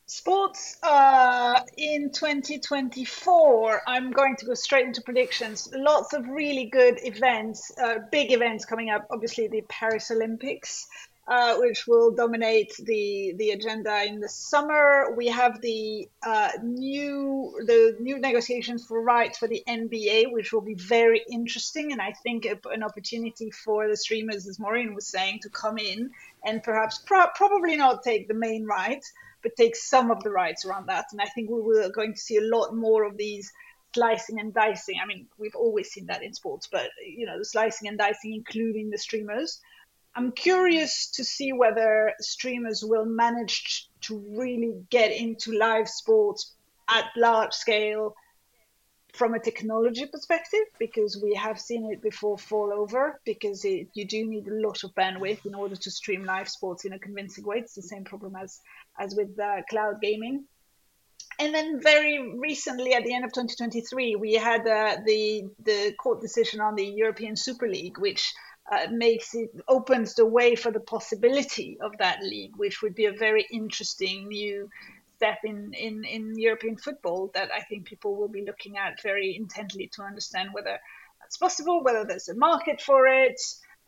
Sports 0.10 0.78
uh, 0.84 1.60
in 1.76 2.12
2024, 2.12 3.82
I'm 3.86 4.12
going 4.12 4.38
to 4.38 4.46
go 4.46 4.54
straight 4.54 4.86
into 4.86 5.02
predictions. 5.02 5.70
Lots 5.74 6.14
of 6.14 6.28
really 6.30 6.68
good 6.68 6.98
events, 7.04 7.72
uh, 7.78 8.00
big 8.10 8.32
events 8.32 8.64
coming 8.64 8.90
up. 8.90 9.06
Obviously, 9.12 9.50
the 9.50 9.62
Paris 9.68 10.10
Olympics 10.10 10.88
uh, 11.28 11.58
which 11.58 11.86
will 11.88 12.12
dominate 12.12 12.74
the 12.84 13.34
the 13.36 13.50
agenda 13.50 14.04
in 14.06 14.20
the 14.22 14.30
summer. 14.30 15.14
We 15.16 15.28
have 15.28 15.60
the 15.60 16.08
uh, 16.26 16.52
new 16.64 17.54
the 17.66 17.98
new 18.00 18.18
negotiations 18.18 18.86
for 18.86 19.02
rights 19.02 19.38
for 19.38 19.48
the 19.48 19.62
NBA, 19.68 20.32
which 20.32 20.54
will 20.54 20.62
be 20.62 20.76
very 20.76 21.22
interesting, 21.30 21.92
and 21.92 22.02
I 22.02 22.14
think 22.24 22.46
an 22.46 22.82
opportunity 22.82 23.52
for 23.52 23.90
the 23.90 23.98
streamers, 23.98 24.48
as 24.48 24.58
Maureen 24.58 24.96
was 24.96 25.06
saying, 25.06 25.40
to 25.42 25.50
come 25.50 25.78
in 25.78 26.12
and 26.46 26.64
perhaps 26.64 27.00
pro- 27.00 27.28
probably 27.36 27.76
not 27.76 28.04
take 28.04 28.30
the 28.30 28.34
main 28.34 28.66
rights, 28.66 29.12
but 29.48 29.56
take 29.56 29.76
some 29.76 30.12
of 30.12 30.22
the 30.24 30.30
rights 30.30 30.66
around 30.66 30.88
that. 30.88 31.06
And 31.12 31.22
I 31.22 31.26
think 31.26 31.50
we 31.50 31.62
were 31.62 31.90
going 31.90 32.14
to 32.14 32.20
see 32.20 32.38
a 32.38 32.42
lot 32.56 32.76
more 32.76 33.06
of 33.06 33.18
these 33.18 33.52
slicing 33.94 34.40
and 34.40 34.54
dicing. 34.54 34.96
I 35.02 35.06
mean, 35.06 35.28
we've 35.38 35.56
always 35.56 35.90
seen 35.90 36.08
that 36.08 36.22
in 36.22 36.34
sports, 36.34 36.68
but 36.70 36.90
you 37.06 37.26
know, 37.26 37.38
the 37.38 37.46
slicing 37.46 37.88
and 37.88 37.98
dicing, 37.98 38.34
including 38.34 38.90
the 38.90 38.98
streamers. 38.98 39.62
I'm 40.16 40.32
curious 40.32 41.12
to 41.12 41.24
see 41.24 41.54
whether 41.54 42.14
streamers 42.20 42.84
will 42.84 43.06
manage 43.06 43.88
to 44.02 44.18
really 44.38 44.74
get 44.90 45.12
into 45.12 45.58
live 45.58 45.88
sports 45.88 46.56
at 46.90 47.06
large 47.16 47.54
scale 47.54 48.16
from 49.18 49.34
a 49.34 49.40
technology 49.40 50.06
perspective 50.06 50.66
because 50.78 51.20
we 51.22 51.34
have 51.34 51.60
seen 51.60 51.92
it 51.92 52.02
before 52.02 52.38
fall 52.38 52.72
over 52.72 53.20
because 53.26 53.66
it, 53.66 53.88
you 53.94 54.06
do 54.06 54.26
need 54.26 54.48
a 54.48 54.62
lot 54.68 54.84
of 54.84 54.94
bandwidth 54.94 55.46
in 55.46 55.56
order 55.56 55.76
to 55.76 55.90
stream 55.90 56.24
live 56.24 56.48
sports 56.48 56.86
in 56.86 56.94
a 56.94 57.00
convincing 57.00 57.44
way. 57.44 57.58
It's 57.58 57.74
the 57.74 57.82
same 57.82 58.04
problem 58.04 58.36
as 58.36 58.60
as 59.00 59.16
with 59.16 59.38
uh, 59.40 59.62
cloud 59.70 60.02
gaming. 60.02 60.46
And 61.40 61.54
then 61.54 61.82
very 61.82 62.38
recently 62.38 62.94
at 62.94 63.04
the 63.04 63.14
end 63.14 63.26
of 63.26 63.32
2023 63.34 64.16
we 64.16 64.34
had 64.34 64.62
uh, 64.68 64.98
the 65.06 65.44
the 65.64 65.94
court 66.00 66.22
decision 66.22 66.62
on 66.62 66.76
the 66.76 66.86
european 66.86 67.36
super 67.36 67.68
league 67.68 68.00
which 68.00 68.34
uh, 68.70 68.88
makes 68.92 69.34
it 69.34 69.50
opens 69.68 70.14
the 70.14 70.26
way 70.26 70.56
for 70.56 70.72
the 70.72 70.80
possibility 70.80 71.78
of 71.82 71.98
that 72.00 72.22
league, 72.22 72.52
which 72.58 72.82
would 72.82 72.96
be 72.96 73.06
a 73.06 73.14
very 73.14 73.48
interesting 73.50 74.28
new 74.28 74.70
step 75.18 75.40
in, 75.44 75.74
in, 75.74 76.04
in 76.06 76.38
European 76.38 76.78
football 76.78 77.32
that 77.34 77.50
I 77.54 77.62
think 77.62 77.86
people 77.86 78.16
will 78.16 78.28
be 78.28 78.46
looking 78.46 78.78
at 78.78 79.02
very 79.02 79.36
intently 79.36 79.90
to 79.96 80.04
understand 80.04 80.50
whether 80.54 80.78
that's 81.20 81.38
possible, 81.38 81.84
whether 81.84 82.06
there's 82.06 82.30
a 82.30 82.36
market 82.36 82.82
for 82.82 83.08
it, 83.08 83.42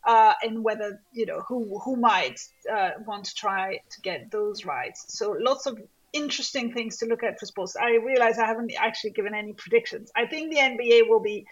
uh, 0.05 0.33
and 0.41 0.63
whether 0.63 1.01
you 1.13 1.25
know 1.25 1.41
who 1.47 1.79
who 1.83 1.95
might 1.95 2.39
uh, 2.71 2.91
want 3.05 3.25
to 3.25 3.33
try 3.35 3.79
to 3.89 4.01
get 4.01 4.31
those 4.31 4.65
rights. 4.65 5.05
So 5.09 5.35
lots 5.39 5.65
of 5.65 5.77
interesting 6.13 6.73
things 6.73 6.97
to 6.97 7.05
look 7.05 7.23
at 7.23 7.39
for 7.39 7.45
sports. 7.45 7.75
I 7.75 7.91
realize 7.97 8.39
I 8.39 8.47
haven't 8.47 8.73
actually 8.77 9.11
given 9.11 9.35
any 9.35 9.53
predictions. 9.53 10.11
I 10.15 10.25
think 10.25 10.51
the 10.51 10.59
NBA 10.59 11.09
will 11.09 11.19
be 11.19 11.45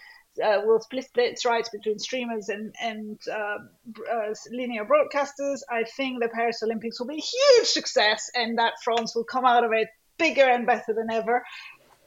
uh, 0.44 0.60
will 0.64 0.80
split 0.80 1.08
its 1.16 1.44
rights 1.44 1.68
between 1.68 1.98
streamers 1.98 2.48
and 2.48 2.74
and 2.80 3.18
uh, 3.30 3.58
uh, 4.12 4.34
linear 4.50 4.84
broadcasters. 4.84 5.60
I 5.70 5.84
think 5.96 6.22
the 6.22 6.28
Paris 6.28 6.62
Olympics 6.62 6.98
will 7.00 7.08
be 7.08 7.16
a 7.16 7.20
huge 7.20 7.68
success, 7.68 8.30
and 8.34 8.58
that 8.58 8.74
France 8.82 9.14
will 9.14 9.24
come 9.24 9.44
out 9.44 9.64
of 9.64 9.72
it 9.72 9.88
bigger 10.18 10.44
and 10.44 10.66
better 10.66 10.92
than 10.94 11.10
ever. 11.10 11.44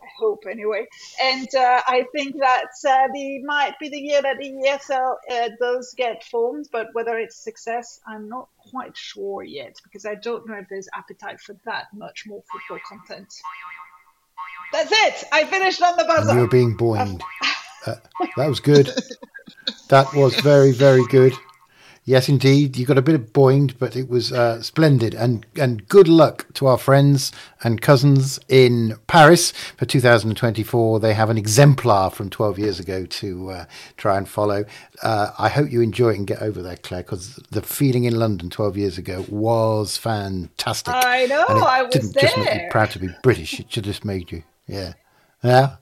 I 0.02 0.08
hope 0.18 0.44
anyway. 0.50 0.88
And 1.22 1.48
uh, 1.56 1.82
I 1.86 2.06
think 2.12 2.36
that 2.40 2.72
uh, 2.88 3.08
the 3.14 3.44
might 3.44 3.78
be 3.80 3.90
the 3.90 4.00
year 4.00 4.22
that 4.22 4.38
the 4.40 4.52
ESL 4.52 5.16
uh, 5.30 5.50
does 5.60 5.94
get 5.96 6.24
formed, 6.24 6.68
but 6.72 6.88
whether 6.94 7.18
it's 7.18 7.44
success, 7.44 8.00
I'm 8.08 8.28
not 8.28 8.50
quite 8.72 8.98
sure 8.98 9.44
yet 9.44 9.76
because 9.84 10.06
I 10.06 10.16
don't 10.16 10.48
know 10.48 10.56
if 10.56 10.68
there's 10.70 10.88
appetite 10.96 11.40
for 11.40 11.56
that 11.66 11.86
much 11.94 12.26
more 12.26 12.44
football 12.52 12.80
content. 12.88 13.32
That's 14.72 14.92
it. 14.92 15.28
I 15.32 15.44
finished 15.44 15.82
on 15.82 15.98
the 15.98 16.06
buzzer. 16.06 16.34
You're 16.34 16.48
being 16.48 16.78
boinged. 16.78 17.22
Uh, 17.86 17.96
that 18.38 18.48
was 18.48 18.60
good. 18.60 18.92
that 19.90 20.14
was 20.14 20.36
very, 20.42 20.72
very 20.72 21.06
good. 21.08 21.34
Yes, 22.04 22.28
indeed. 22.28 22.78
You 22.78 22.86
got 22.88 22.98
a 22.98 23.02
bit 23.02 23.14
of 23.14 23.32
boinged, 23.32 23.76
but 23.78 23.96
it 23.96 24.10
was 24.10 24.34
uh, 24.34 24.60
splendid. 24.64 25.14
And 25.14 25.46
and 25.56 25.88
good 25.88 26.08
luck 26.08 26.48
to 26.56 26.66
our 26.66 26.80
friends 26.80 27.32
and 27.64 27.80
cousins 27.80 28.40
in 28.50 28.98
Paris 29.06 29.52
for 29.78 29.86
2024. 29.86 31.00
They 31.00 31.14
have 31.14 31.30
an 31.30 31.38
exemplar 31.38 32.10
from 32.10 32.32
12 32.32 32.58
years 32.58 32.80
ago 32.80 33.06
to 33.06 33.52
uh, 33.52 33.66
try 33.98 34.18
and 34.18 34.28
follow. 34.28 34.66
Uh, 35.04 35.30
I 35.38 35.50
hope 35.50 35.72
you 35.72 35.82
enjoy 35.82 36.10
it 36.14 36.18
and 36.18 36.26
get 36.28 36.42
over 36.42 36.64
there, 36.64 36.78
Claire, 36.78 37.04
because 37.04 37.36
the 37.52 37.62
feeling 37.62 38.06
in 38.06 38.18
London 38.18 38.50
12 38.50 38.78
years 38.78 38.98
ago 38.98 39.24
was 39.30 39.96
fantastic. 39.96 40.96
I 40.96 41.28
know. 41.28 41.46
I 41.48 41.84
was 41.84 41.94
didn't 41.94 42.16
there. 42.16 42.24
just 42.24 42.38
make 42.38 42.62
you 42.64 42.68
proud 42.72 42.90
to 42.92 43.00
be 43.00 43.10
British. 43.22 43.60
It 43.60 43.68
just 43.70 44.04
made 44.04 44.32
you, 44.32 44.42
yeah, 44.66 44.94
yeah. 45.44 45.76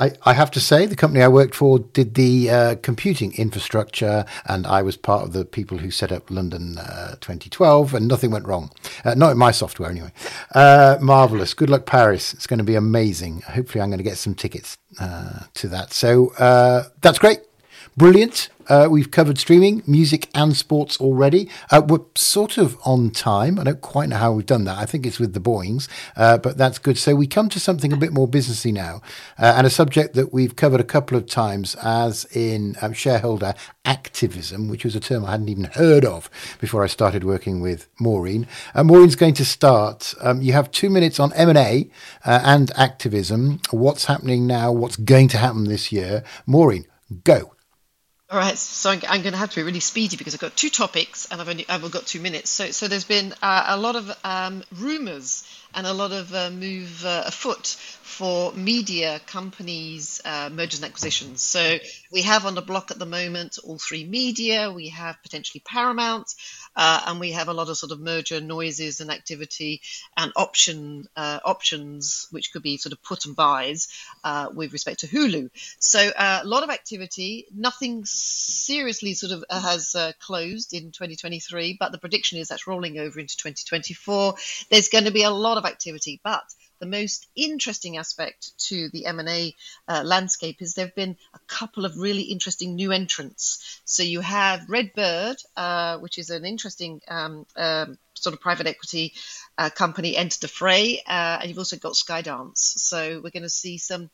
I, 0.00 0.12
I, 0.24 0.32
have 0.32 0.50
to 0.52 0.60
say, 0.60 0.86
the 0.86 0.96
company 0.96 1.22
I 1.22 1.28
worked 1.28 1.54
for 1.54 1.78
did 1.78 2.14
the 2.14 2.50
uh, 2.50 2.74
computing 2.76 3.34
infrastructure, 3.34 4.24
and 4.46 4.66
I 4.66 4.80
was 4.80 4.96
part 4.96 5.24
of 5.24 5.32
the 5.32 5.44
people 5.44 5.78
who 5.78 5.90
set 5.90 6.10
up 6.10 6.30
London 6.30 6.78
uh, 6.78 7.16
2012, 7.20 7.94
and 7.94 8.08
nothing 8.08 8.30
went 8.30 8.46
wrong. 8.46 8.72
Uh, 9.04 9.14
not 9.14 9.30
in 9.30 9.38
my 9.38 9.50
software, 9.50 9.90
anyway. 9.90 10.12
Uh, 10.54 10.96
marvelous. 11.00 11.52
Good 11.52 11.68
luck, 11.68 11.84
Paris. 11.84 12.32
It's 12.32 12.46
going 12.46 12.58
to 12.58 12.64
be 12.64 12.76
amazing. 12.76 13.42
Hopefully, 13.42 13.82
I'm 13.82 13.90
going 13.90 13.98
to 13.98 14.04
get 14.04 14.16
some 14.16 14.34
tickets 14.34 14.78
uh, 14.98 15.40
to 15.54 15.68
that. 15.68 15.92
So 15.92 16.32
uh, 16.38 16.84
that's 17.02 17.18
great. 17.18 17.40
Brilliant. 17.96 18.48
Uh, 18.68 18.86
we've 18.88 19.10
covered 19.10 19.36
streaming, 19.36 19.82
music, 19.84 20.30
and 20.32 20.56
sports 20.56 21.00
already. 21.00 21.50
Uh, 21.72 21.82
we're 21.84 21.98
sort 22.14 22.56
of 22.56 22.78
on 22.84 23.10
time. 23.10 23.58
I 23.58 23.64
don't 23.64 23.80
quite 23.80 24.08
know 24.08 24.16
how 24.16 24.32
we've 24.32 24.46
done 24.46 24.62
that. 24.64 24.78
I 24.78 24.86
think 24.86 25.04
it's 25.04 25.18
with 25.18 25.34
the 25.34 25.40
Boeings, 25.40 25.88
uh, 26.16 26.38
but 26.38 26.56
that's 26.56 26.78
good. 26.78 26.96
So 26.96 27.16
we 27.16 27.26
come 27.26 27.48
to 27.48 27.58
something 27.58 27.92
a 27.92 27.96
bit 27.96 28.12
more 28.12 28.28
businessy 28.28 28.72
now, 28.72 29.02
uh, 29.40 29.54
and 29.56 29.66
a 29.66 29.70
subject 29.70 30.14
that 30.14 30.32
we've 30.32 30.54
covered 30.54 30.80
a 30.80 30.84
couple 30.84 31.18
of 31.18 31.26
times, 31.26 31.74
as 31.82 32.26
in 32.26 32.76
um, 32.80 32.92
shareholder 32.92 33.54
activism, 33.84 34.68
which 34.68 34.84
was 34.84 34.94
a 34.94 35.00
term 35.00 35.24
I 35.24 35.32
hadn't 35.32 35.48
even 35.48 35.64
heard 35.64 36.04
of 36.04 36.30
before 36.60 36.84
I 36.84 36.86
started 36.86 37.24
working 37.24 37.60
with 37.60 37.88
Maureen. 37.98 38.46
Uh, 38.72 38.84
Maureen's 38.84 39.16
going 39.16 39.34
to 39.34 39.44
start. 39.44 40.14
Um, 40.20 40.40
you 40.42 40.52
have 40.52 40.70
two 40.70 40.90
minutes 40.90 41.18
on 41.18 41.32
M 41.32 41.48
and 41.48 41.58
A 41.58 41.90
and 42.24 42.70
activism. 42.76 43.58
What's 43.72 44.04
happening 44.04 44.46
now? 44.46 44.70
What's 44.70 44.96
going 44.96 45.26
to 45.28 45.38
happen 45.38 45.64
this 45.64 45.90
year? 45.90 46.22
Maureen, 46.46 46.86
go. 47.24 47.54
All 48.32 48.38
right, 48.38 48.56
so 48.56 48.90
I'm, 48.90 49.00
going 49.22 49.32
to 49.32 49.38
have 49.38 49.50
to 49.50 49.56
be 49.56 49.64
really 49.64 49.80
speedy 49.80 50.16
because 50.16 50.34
I've 50.34 50.40
got 50.40 50.54
two 50.54 50.70
topics 50.70 51.26
and 51.32 51.40
I've 51.40 51.48
only 51.48 51.68
I've 51.68 51.82
only 51.82 51.92
got 51.92 52.06
two 52.06 52.20
minutes. 52.20 52.48
So, 52.48 52.70
so 52.70 52.86
there's 52.86 53.02
been 53.02 53.34
uh, 53.42 53.64
a 53.66 53.76
lot 53.76 53.96
of 53.96 54.08
um, 54.22 54.62
rumours 54.78 55.42
and 55.74 55.84
a 55.84 55.92
lot 55.92 56.12
of 56.12 56.32
uh, 56.32 56.50
move 56.50 57.04
uh, 57.04 57.24
afoot 57.26 57.66
for 57.66 58.52
media 58.52 59.20
companies 59.26 60.20
uh, 60.24 60.48
mergers 60.52 60.78
and 60.78 60.88
acquisitions. 60.88 61.42
So 61.42 61.78
we 62.12 62.22
have 62.22 62.46
on 62.46 62.54
the 62.54 62.62
block 62.62 62.92
at 62.92 63.00
the 63.00 63.06
moment 63.06 63.58
All3Media, 63.66 64.72
we 64.72 64.90
have 64.90 65.20
potentially 65.24 65.62
Paramount, 65.64 66.32
uh, 66.76 67.02
and 67.06 67.20
we 67.20 67.32
have 67.32 67.48
a 67.48 67.52
lot 67.52 67.68
of 67.68 67.76
sort 67.76 67.92
of 67.92 68.00
merger 68.00 68.40
noises 68.40 69.00
and 69.00 69.10
activity 69.10 69.80
and 70.16 70.32
option 70.36 71.08
uh, 71.16 71.40
options, 71.44 72.28
which 72.30 72.52
could 72.52 72.62
be 72.62 72.76
sort 72.76 72.92
of 72.92 73.02
put 73.02 73.24
and 73.26 73.36
buys 73.36 73.88
uh, 74.24 74.48
with 74.54 74.72
respect 74.72 75.00
to 75.00 75.06
Hulu. 75.06 75.50
So 75.78 75.98
uh, 75.98 76.40
a 76.42 76.46
lot 76.46 76.62
of 76.62 76.70
activity. 76.70 77.46
Nothing 77.54 78.04
seriously 78.04 79.14
sort 79.14 79.32
of 79.32 79.44
has 79.50 79.94
uh, 79.94 80.12
closed 80.20 80.72
in 80.72 80.92
2023, 80.92 81.76
but 81.78 81.92
the 81.92 81.98
prediction 81.98 82.38
is 82.38 82.48
that's 82.48 82.66
rolling 82.66 82.98
over 82.98 83.18
into 83.18 83.36
2024. 83.36 84.34
There's 84.70 84.88
going 84.88 85.04
to 85.04 85.10
be 85.10 85.22
a 85.22 85.30
lot 85.30 85.58
of 85.58 85.64
activity, 85.64 86.20
but 86.22 86.42
the 86.80 86.86
most 86.86 87.28
interesting 87.36 87.98
aspect 87.98 88.58
to 88.68 88.88
the 88.88 89.06
M&A 89.06 89.54
uh, 89.86 90.02
landscape 90.04 90.60
is 90.60 90.74
there 90.74 90.86
have 90.86 90.94
been 90.94 91.16
a 91.34 91.38
couple 91.46 91.84
of 91.84 91.98
really 91.98 92.22
interesting 92.22 92.74
new 92.74 92.90
entrants. 92.90 93.80
So 93.84 94.02
you 94.02 94.20
have 94.20 94.68
Redbird, 94.68 95.36
uh, 95.56 95.98
which 95.98 96.18
is 96.18 96.30
an 96.30 96.44
interesting 96.44 97.00
um, 97.06 97.46
um, 97.56 97.98
sort 98.14 98.34
of 98.34 98.40
private 98.40 98.66
equity 98.66 99.14
uh, 99.58 99.70
company, 99.70 100.16
entered 100.16 100.40
the 100.40 100.48
fray, 100.48 101.02
uh, 101.06 101.38
and 101.40 101.48
you've 101.48 101.58
also 101.58 101.76
got 101.76 101.92
Skydance. 101.92 102.58
So 102.58 103.20
we're 103.22 103.30
going 103.30 103.42
to 103.42 103.50
see 103.50 103.78
some 103.78 104.10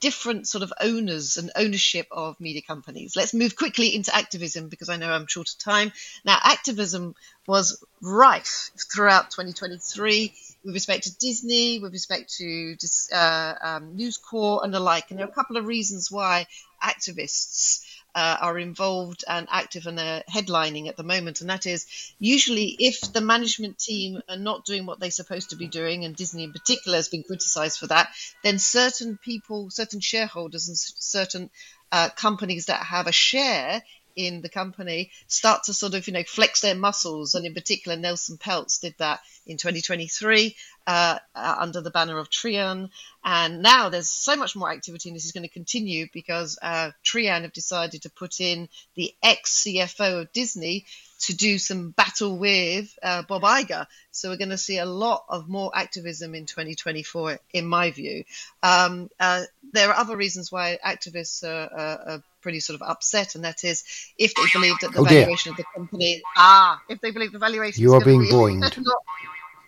different 0.00 0.46
sort 0.46 0.62
of 0.62 0.72
owners 0.80 1.36
and 1.36 1.50
ownership 1.56 2.06
of 2.10 2.40
media 2.40 2.62
companies. 2.62 3.16
Let's 3.16 3.34
move 3.34 3.56
quickly 3.56 3.94
into 3.94 4.14
activism 4.14 4.68
because 4.68 4.88
I 4.88 4.96
know 4.96 5.10
I'm 5.10 5.26
short 5.26 5.48
of 5.50 5.58
time. 5.58 5.92
Now, 6.24 6.38
activism 6.42 7.14
was 7.46 7.82
rife 8.00 8.70
throughout 8.92 9.30
2023 9.30 10.34
with 10.64 10.74
respect 10.74 11.04
to 11.04 11.16
Disney, 11.18 11.78
with 11.78 11.92
respect 11.92 12.34
to 12.36 12.76
uh, 13.12 13.54
um, 13.60 13.96
News 13.96 14.18
Corp 14.18 14.64
and 14.64 14.72
the 14.72 14.80
like. 14.80 15.10
And 15.10 15.18
there 15.18 15.26
are 15.26 15.30
a 15.30 15.34
couple 15.34 15.56
of 15.56 15.66
reasons 15.66 16.10
why 16.10 16.46
activists 16.82 17.84
uh, 18.14 18.36
are 18.40 18.58
involved 18.58 19.24
and 19.28 19.46
active 19.50 19.86
and 19.86 19.98
they're 19.98 20.22
headlining 20.30 20.88
at 20.88 20.96
the 20.96 21.02
moment. 21.02 21.40
And 21.40 21.50
that 21.50 21.66
is 21.66 21.86
usually 22.18 22.76
if 22.78 23.12
the 23.12 23.20
management 23.20 23.78
team 23.78 24.20
are 24.28 24.36
not 24.36 24.64
doing 24.64 24.86
what 24.86 25.00
they're 25.00 25.10
supposed 25.10 25.50
to 25.50 25.56
be 25.56 25.68
doing, 25.68 26.04
and 26.04 26.16
Disney 26.16 26.44
in 26.44 26.52
particular 26.52 26.96
has 26.96 27.08
been 27.08 27.22
criticized 27.22 27.78
for 27.78 27.86
that, 27.88 28.10
then 28.42 28.58
certain 28.58 29.18
people, 29.18 29.70
certain 29.70 30.00
shareholders, 30.00 30.68
and 30.68 30.76
certain 30.76 31.50
uh, 31.92 32.08
companies 32.10 32.66
that 32.66 32.82
have 32.82 33.06
a 33.06 33.12
share 33.12 33.82
in 34.18 34.40
the 34.40 34.48
company 34.48 35.10
start 35.28 35.62
to 35.62 35.72
sort 35.72 35.94
of 35.94 36.06
you 36.08 36.12
know 36.12 36.24
flex 36.24 36.60
their 36.60 36.74
muscles 36.74 37.36
and 37.36 37.46
in 37.46 37.54
particular 37.54 37.96
Nelson 37.96 38.36
Peltz 38.36 38.80
did 38.80 38.94
that 38.98 39.20
in 39.46 39.56
2023 39.56 40.56
uh, 40.88 41.18
uh, 41.34 41.56
under 41.60 41.80
the 41.80 41.90
banner 41.90 42.18
of 42.18 42.28
Trian 42.28 42.90
and 43.24 43.62
now 43.62 43.88
there's 43.90 44.08
so 44.08 44.34
much 44.34 44.56
more 44.56 44.72
activity 44.72 45.08
and 45.08 45.16
this 45.16 45.24
is 45.24 45.32
going 45.32 45.46
to 45.46 45.52
continue 45.52 46.08
because 46.12 46.58
uh, 46.60 46.90
Trian 47.04 47.42
have 47.42 47.52
decided 47.52 48.02
to 48.02 48.10
put 48.10 48.40
in 48.40 48.68
the 48.96 49.14
ex 49.22 49.64
CFO 49.64 50.22
of 50.22 50.32
Disney 50.32 50.84
to 51.20 51.34
do 51.34 51.58
some 51.58 51.90
battle 51.90 52.38
with 52.38 52.96
uh, 53.02 53.22
Bob 53.22 53.42
Iger. 53.42 53.86
So 54.12 54.30
we're 54.30 54.36
going 54.36 54.50
to 54.50 54.58
see 54.58 54.78
a 54.78 54.86
lot 54.86 55.24
of 55.28 55.48
more 55.48 55.70
activism 55.74 56.34
in 56.34 56.46
2024, 56.46 57.38
in 57.52 57.66
my 57.66 57.90
view. 57.90 58.24
Um, 58.62 59.10
uh, 59.18 59.42
there 59.72 59.90
are 59.90 59.96
other 59.96 60.16
reasons 60.16 60.52
why 60.52 60.78
activists 60.84 61.44
are, 61.44 61.72
are, 61.72 62.00
are, 62.08 62.22
pretty 62.48 62.60
sort 62.60 62.80
of 62.80 62.88
upset, 62.88 63.34
and 63.34 63.44
that 63.44 63.62
is 63.62 63.84
if 64.16 64.34
they 64.34 64.42
believe 64.54 64.74
that 64.80 64.90
the 64.94 65.00
oh 65.00 65.04
valuation 65.04 65.50
of 65.50 65.58
the 65.58 65.64
company, 65.76 66.22
ah, 66.34 66.80
if 66.88 66.98
they 67.02 67.10
believe 67.10 67.30
the 67.30 67.38
valuation, 67.38 67.82
you 67.82 67.92
are 67.92 68.02
being 68.02 68.22
be, 68.22 68.30
boinged. 68.30 68.64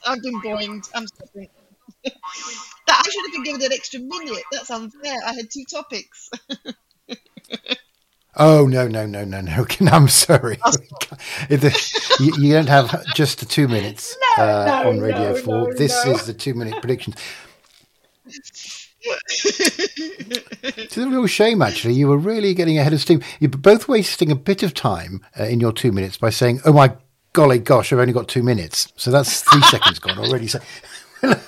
I've 0.07 0.23
been 0.23 0.40
boinged. 0.40 0.88
I'm 0.95 1.07
sorry. 1.07 1.51
that 2.05 2.14
I 2.88 3.11
should 3.11 3.27
have 3.27 3.33
been 3.35 3.43
given 3.45 3.61
an 3.61 3.73
extra 3.75 4.01
minute. 4.01 4.45
That's 4.51 4.71
unfair. 4.71 5.14
I 5.27 5.35
had 5.35 5.51
two 5.51 5.64
topics. 5.71 6.31
Oh 8.37 8.64
no 8.69 8.87
no 8.87 9.07
no 9.07 9.25
no 9.25 9.40
no! 9.40 9.66
I'm 9.93 10.07
sorry. 10.07 10.57
you, 11.51 12.33
you, 12.38 12.53
don't 12.53 12.69
have 12.69 13.05
just 13.12 13.40
the 13.40 13.45
two 13.45 13.66
minutes 13.66 14.16
no, 14.38 14.45
uh, 14.45 14.83
no, 14.85 14.90
on 14.90 15.01
Radio 15.01 15.33
no, 15.33 15.37
Four. 15.37 15.75
this 15.75 16.07
is 16.07 16.27
the 16.27 16.33
two 16.33 16.55
minute 16.55 16.81
predictions. 16.81 17.16
It's 19.02 20.96
a 20.96 21.08
real 21.08 21.26
shame, 21.26 21.62
actually. 21.62 21.94
You 21.94 22.08
were 22.08 22.18
really 22.18 22.54
getting 22.54 22.78
ahead 22.78 22.92
of 22.92 23.00
steam. 23.00 23.22
You're 23.38 23.50
both 23.50 23.88
wasting 23.88 24.30
a 24.30 24.36
bit 24.36 24.62
of 24.62 24.74
time 24.74 25.24
uh, 25.38 25.44
in 25.44 25.60
your 25.60 25.72
two 25.72 25.92
minutes 25.92 26.18
by 26.18 26.30
saying, 26.30 26.60
"Oh 26.64 26.72
my 26.72 26.92
golly 27.32 27.58
gosh, 27.58 27.92
I've 27.92 27.98
only 27.98 28.12
got 28.12 28.28
two 28.28 28.42
minutes." 28.42 28.92
So 28.96 29.10
that's 29.10 29.42
three 29.42 29.62
seconds 29.70 29.98
gone 29.98 30.18
already. 30.18 30.46
So. 30.46 30.60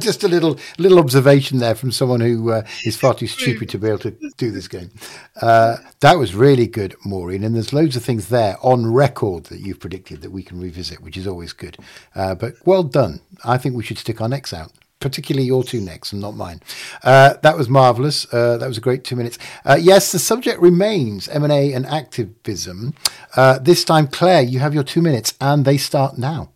just 0.00 0.24
a 0.24 0.28
little 0.28 0.58
little 0.78 0.98
observation 0.98 1.58
there 1.58 1.74
from 1.76 1.92
someone 1.92 2.20
who 2.20 2.50
uh, 2.50 2.62
is 2.84 2.96
far 2.96 3.14
too 3.14 3.28
stupid 3.28 3.68
to 3.68 3.78
be 3.78 3.86
able 3.86 3.98
to 3.98 4.10
do 4.36 4.50
this 4.50 4.66
game. 4.66 4.90
Uh, 5.40 5.76
that 6.00 6.18
was 6.18 6.34
really 6.34 6.66
good, 6.66 6.96
Maureen. 7.04 7.44
And 7.44 7.54
there's 7.54 7.72
loads 7.72 7.94
of 7.94 8.04
things 8.04 8.28
there 8.28 8.56
on 8.62 8.92
record 8.92 9.44
that 9.44 9.60
you've 9.60 9.78
predicted 9.78 10.22
that 10.22 10.32
we 10.32 10.42
can 10.42 10.60
revisit, 10.60 11.00
which 11.00 11.16
is 11.16 11.26
always 11.26 11.52
good. 11.52 11.76
Uh, 12.16 12.34
but 12.34 12.54
well 12.64 12.82
done. 12.82 13.20
I 13.44 13.58
think 13.58 13.76
we 13.76 13.84
should 13.84 13.98
stick 13.98 14.20
our 14.20 14.28
necks 14.28 14.52
out. 14.52 14.72
Particularly 14.98 15.46
your 15.46 15.62
two 15.62 15.80
necks 15.80 16.12
and 16.12 16.20
not 16.20 16.36
mine. 16.36 16.60
Uh, 17.04 17.34
that 17.42 17.56
was 17.56 17.68
marvelous. 17.68 18.32
Uh, 18.32 18.56
that 18.56 18.66
was 18.66 18.78
a 18.78 18.80
great 18.80 19.04
two 19.04 19.14
minutes. 19.14 19.38
Uh, 19.64 19.76
yes, 19.78 20.10
the 20.10 20.18
subject 20.18 20.60
remains 20.60 21.28
M 21.28 21.44
and 21.44 21.86
activism. 21.86 22.94
this 23.60 23.84
time, 23.84 24.08
Claire, 24.08 24.42
you 24.42 24.58
have 24.58 24.74
your 24.74 24.84
two 24.84 25.02
minutes, 25.02 25.34
and 25.40 25.64
they 25.64 25.76
start 25.76 26.16
now. 26.16 26.50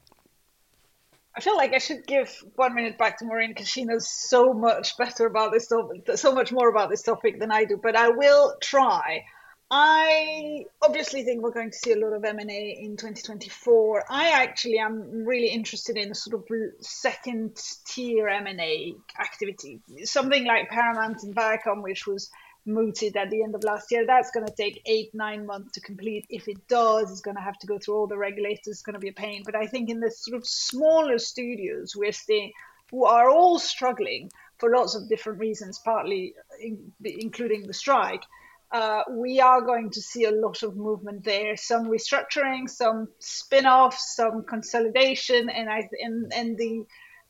I 1.40 1.42
feel 1.42 1.56
like 1.56 1.72
I 1.72 1.78
should 1.78 2.06
give 2.06 2.28
one 2.56 2.74
minute 2.74 2.98
back 2.98 3.18
to 3.18 3.24
Maureen 3.24 3.50
because 3.50 3.68
she 3.68 3.84
knows 3.84 4.10
so 4.10 4.52
much 4.52 4.96
better 4.98 5.26
about 5.26 5.52
this 5.52 5.68
topic, 5.68 6.02
so 6.16 6.34
much 6.34 6.52
more 6.52 6.68
about 6.68 6.90
this 6.90 7.02
topic 7.02 7.40
than 7.40 7.50
I 7.50 7.64
do. 7.64 7.78
But 7.82 7.96
I 7.96 8.10
will 8.10 8.56
try. 8.60 9.24
I 9.72 10.64
obviously 10.82 11.22
think 11.22 11.42
we're 11.42 11.52
going 11.52 11.70
to 11.70 11.78
see 11.78 11.92
a 11.92 11.96
lot 11.96 12.12
of 12.12 12.24
M&A 12.24 12.78
in 12.82 12.96
2024. 12.96 14.04
I 14.10 14.30
actually 14.30 14.80
am 14.80 15.24
really 15.24 15.46
interested 15.46 15.96
in 15.96 16.12
sort 16.12 16.34
of 16.34 16.44
second 16.80 17.56
tier 17.86 18.26
M&A 18.26 18.94
activity, 19.20 19.80
something 20.02 20.44
like 20.44 20.70
Paramount 20.70 21.22
and 21.22 21.36
Viacom, 21.36 21.84
which 21.84 22.04
was 22.04 22.30
mooted 22.66 23.16
at 23.16 23.30
the 23.30 23.44
end 23.44 23.54
of 23.54 23.62
last 23.62 23.92
year. 23.92 24.04
That's 24.04 24.32
going 24.32 24.46
to 24.46 24.52
take 24.52 24.82
eight, 24.86 25.14
nine 25.14 25.46
months 25.46 25.72
to 25.74 25.80
complete. 25.80 26.26
If 26.28 26.48
it 26.48 26.66
does, 26.66 27.12
it's 27.12 27.20
going 27.20 27.36
to 27.36 27.42
have 27.42 27.58
to 27.60 27.68
go 27.68 27.78
through 27.78 27.94
all 27.94 28.06
the 28.08 28.18
regulators. 28.18 28.66
It's 28.66 28.82
going 28.82 28.94
to 28.94 29.00
be 29.00 29.10
a 29.10 29.12
pain. 29.12 29.42
But 29.44 29.54
I 29.54 29.66
think 29.66 29.88
in 29.88 30.00
the 30.00 30.10
sort 30.10 30.36
of 30.36 30.48
smaller 30.48 31.18
studios, 31.18 31.94
we're 31.94 32.10
seeing 32.10 32.52
who 32.90 33.04
are 33.04 33.30
all 33.30 33.60
struggling 33.60 34.32
for 34.58 34.70
lots 34.70 34.96
of 34.96 35.08
different 35.08 35.38
reasons, 35.38 35.78
partly 35.78 36.34
in, 36.60 36.92
including 37.04 37.68
the 37.68 37.72
strike. 37.72 38.24
Uh, 38.72 39.02
we 39.10 39.40
are 39.40 39.62
going 39.62 39.90
to 39.90 40.00
see 40.00 40.24
a 40.24 40.30
lot 40.30 40.62
of 40.62 40.76
movement 40.76 41.24
there. 41.24 41.56
Some 41.56 41.86
restructuring, 41.86 42.68
some 42.68 43.08
spin-offs, 43.18 44.14
some 44.14 44.44
consolidation, 44.44 45.50
and 45.50 45.68
I 45.68 45.88
and 46.00 46.32
and 46.32 46.56
the 46.56 46.84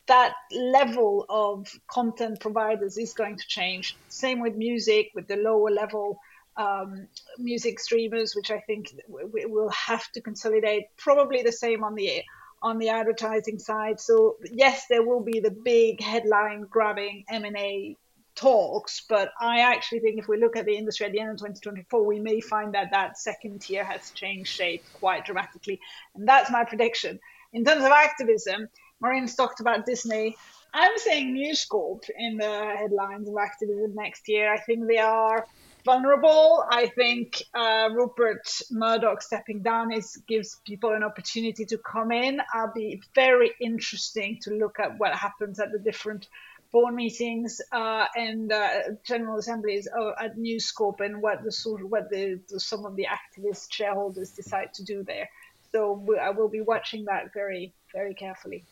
that 0.06 0.34
level 0.52 1.24
of 1.28 1.68
content 1.86 2.40
providers 2.40 2.98
is 2.98 3.14
going 3.14 3.36
to 3.36 3.46
change. 3.46 3.96
Same 4.08 4.40
with 4.40 4.56
music, 4.56 5.12
with 5.14 5.28
the 5.28 5.36
lower 5.36 5.70
level 5.70 6.18
um, 6.56 7.06
music 7.38 7.80
streamers, 7.80 8.34
which 8.34 8.50
I 8.50 8.60
think 8.60 8.94
we 9.08 9.46
will 9.46 9.70
have 9.70 10.10
to 10.12 10.20
consolidate. 10.20 10.84
Probably 10.96 11.42
the 11.42 11.52
same 11.52 11.84
on 11.84 11.94
the 11.94 12.22
on 12.62 12.78
the 12.78 12.90
advertising 12.90 13.58
side. 13.58 13.98
So 13.98 14.36
yes, 14.52 14.86
there 14.90 15.02
will 15.02 15.22
be 15.22 15.40
the 15.40 15.50
big 15.50 16.02
headline 16.02 16.66
grabbing 16.68 17.24
M 17.30 17.44
and 17.44 17.56
A 17.56 17.96
talks, 18.34 19.02
but 19.08 19.32
I 19.40 19.60
actually 19.60 20.00
think 20.00 20.18
if 20.18 20.28
we 20.28 20.38
look 20.38 20.56
at 20.56 20.64
the 20.64 20.76
industry 20.76 21.06
at 21.06 21.12
the 21.12 21.20
end 21.20 21.30
of 21.30 21.36
2024, 21.36 22.04
we 22.04 22.20
may 22.20 22.40
find 22.40 22.74
that 22.74 22.90
that 22.92 23.18
second 23.18 23.60
tier 23.62 23.84
has 23.84 24.10
changed 24.10 24.50
shape 24.50 24.84
quite 24.94 25.24
dramatically, 25.24 25.80
and 26.14 26.28
that's 26.28 26.50
my 26.50 26.64
prediction. 26.64 27.18
In 27.52 27.64
terms 27.64 27.84
of 27.84 27.90
activism, 27.90 28.68
Maureen's 29.00 29.34
talked 29.34 29.60
about 29.60 29.86
Disney. 29.86 30.36
I'm 30.72 30.96
saying 30.98 31.32
News 31.32 31.64
Corp 31.64 32.04
in 32.16 32.36
the 32.36 32.74
headlines 32.78 33.28
of 33.28 33.36
activism 33.36 33.94
next 33.94 34.28
year. 34.28 34.52
I 34.52 34.58
think 34.58 34.86
they 34.86 34.98
are 34.98 35.46
vulnerable. 35.84 36.64
I 36.70 36.86
think 36.88 37.42
uh, 37.54 37.88
Rupert 37.92 38.48
Murdoch 38.70 39.22
stepping 39.22 39.62
down 39.62 39.92
is 39.92 40.16
gives 40.28 40.60
people 40.66 40.92
an 40.92 41.02
opportunity 41.02 41.64
to 41.64 41.78
come 41.78 42.12
in. 42.12 42.40
I'll 42.52 42.72
be 42.72 43.02
very 43.14 43.52
interesting 43.60 44.38
to 44.42 44.50
look 44.54 44.78
at 44.78 44.98
what 44.98 45.14
happens 45.14 45.58
at 45.58 45.72
the 45.72 45.78
different 45.78 46.28
board 46.72 46.94
meetings 46.94 47.60
uh, 47.72 48.06
and 48.16 48.52
uh, 48.52 48.68
general 49.04 49.38
assemblies 49.38 49.88
at 50.20 50.38
News 50.38 50.70
Corp 50.70 51.00
and 51.00 51.20
what 51.20 51.42
the 51.42 51.52
sort 51.52 51.82
of, 51.82 51.90
what 51.90 52.10
the, 52.10 52.40
some 52.58 52.86
of 52.86 52.96
the 52.96 53.06
activist 53.06 53.72
shareholders 53.72 54.30
decide 54.30 54.72
to 54.74 54.84
do 54.84 55.02
there. 55.02 55.28
So 55.72 56.04
I 56.20 56.30
will 56.30 56.48
be 56.48 56.60
watching 56.60 57.04
that 57.04 57.32
very 57.32 57.72
very 57.92 58.14
carefully. 58.14 58.64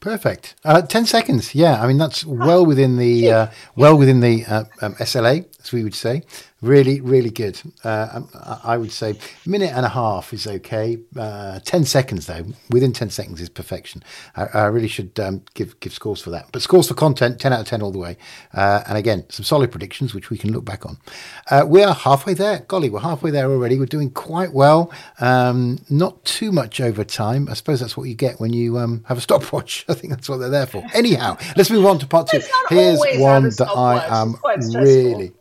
Perfect. 0.00 0.54
Uh, 0.64 0.82
Ten 0.82 1.06
seconds. 1.06 1.54
Yeah, 1.54 1.82
I 1.82 1.88
mean 1.88 1.98
that's 1.98 2.24
well 2.24 2.64
within 2.64 2.96
the 2.96 3.30
uh, 3.30 3.46
well 3.74 3.98
within 3.98 4.20
the 4.20 4.44
uh, 4.46 4.64
um, 4.80 4.94
SLA, 4.94 5.46
as 5.60 5.72
we 5.72 5.82
would 5.82 5.94
say. 5.94 6.22
Really, 6.60 7.00
really 7.00 7.30
good. 7.30 7.60
Uh, 7.84 8.08
um, 8.14 8.28
I 8.64 8.76
would 8.76 8.90
say 8.90 9.14
minute 9.46 9.70
and 9.72 9.86
a 9.86 9.88
half 9.88 10.32
is 10.32 10.44
okay. 10.44 10.98
Uh, 11.16 11.60
ten 11.60 11.84
seconds 11.84 12.26
though, 12.26 12.46
within 12.68 12.92
ten 12.92 13.10
seconds 13.10 13.40
is 13.40 13.48
perfection. 13.48 14.02
I, 14.34 14.46
I 14.46 14.64
really 14.66 14.88
should 14.88 15.20
um, 15.20 15.42
give 15.54 15.78
give 15.78 15.92
scores 15.92 16.20
for 16.20 16.30
that. 16.30 16.48
But 16.50 16.62
scores 16.62 16.88
for 16.88 16.94
content, 16.94 17.38
ten 17.38 17.52
out 17.52 17.60
of 17.60 17.66
ten 17.68 17.80
all 17.80 17.92
the 17.92 17.98
way. 17.98 18.16
Uh, 18.52 18.82
and 18.88 18.98
again, 18.98 19.24
some 19.28 19.44
solid 19.44 19.70
predictions 19.70 20.14
which 20.14 20.30
we 20.30 20.36
can 20.36 20.50
look 20.52 20.64
back 20.64 20.84
on. 20.84 20.98
Uh, 21.48 21.64
we 21.64 21.84
are 21.84 21.94
halfway 21.94 22.34
there. 22.34 22.64
Golly, 22.66 22.90
we're 22.90 22.98
halfway 22.98 23.30
there 23.30 23.48
already. 23.48 23.78
We're 23.78 23.86
doing 23.86 24.10
quite 24.10 24.52
well. 24.52 24.92
Um, 25.20 25.78
not 25.88 26.24
too 26.24 26.50
much 26.50 26.80
over 26.80 27.04
time. 27.04 27.48
I 27.48 27.54
suppose 27.54 27.78
that's 27.78 27.96
what 27.96 28.08
you 28.08 28.16
get 28.16 28.40
when 28.40 28.52
you 28.52 28.78
um, 28.78 29.04
have 29.06 29.18
a 29.18 29.20
stopwatch. 29.20 29.84
I 29.88 29.94
think 29.94 30.12
that's 30.12 30.28
what 30.28 30.38
they're 30.38 30.50
there 30.50 30.66
for. 30.66 30.84
Anyhow, 30.92 31.36
let's 31.56 31.70
move 31.70 31.86
on 31.86 32.00
to 32.00 32.06
part 32.08 32.26
two. 32.26 32.40
Here's 32.68 32.98
one 33.20 33.44
that 33.44 33.68
I 33.76 34.22
am 34.22 34.34
really 34.74 35.34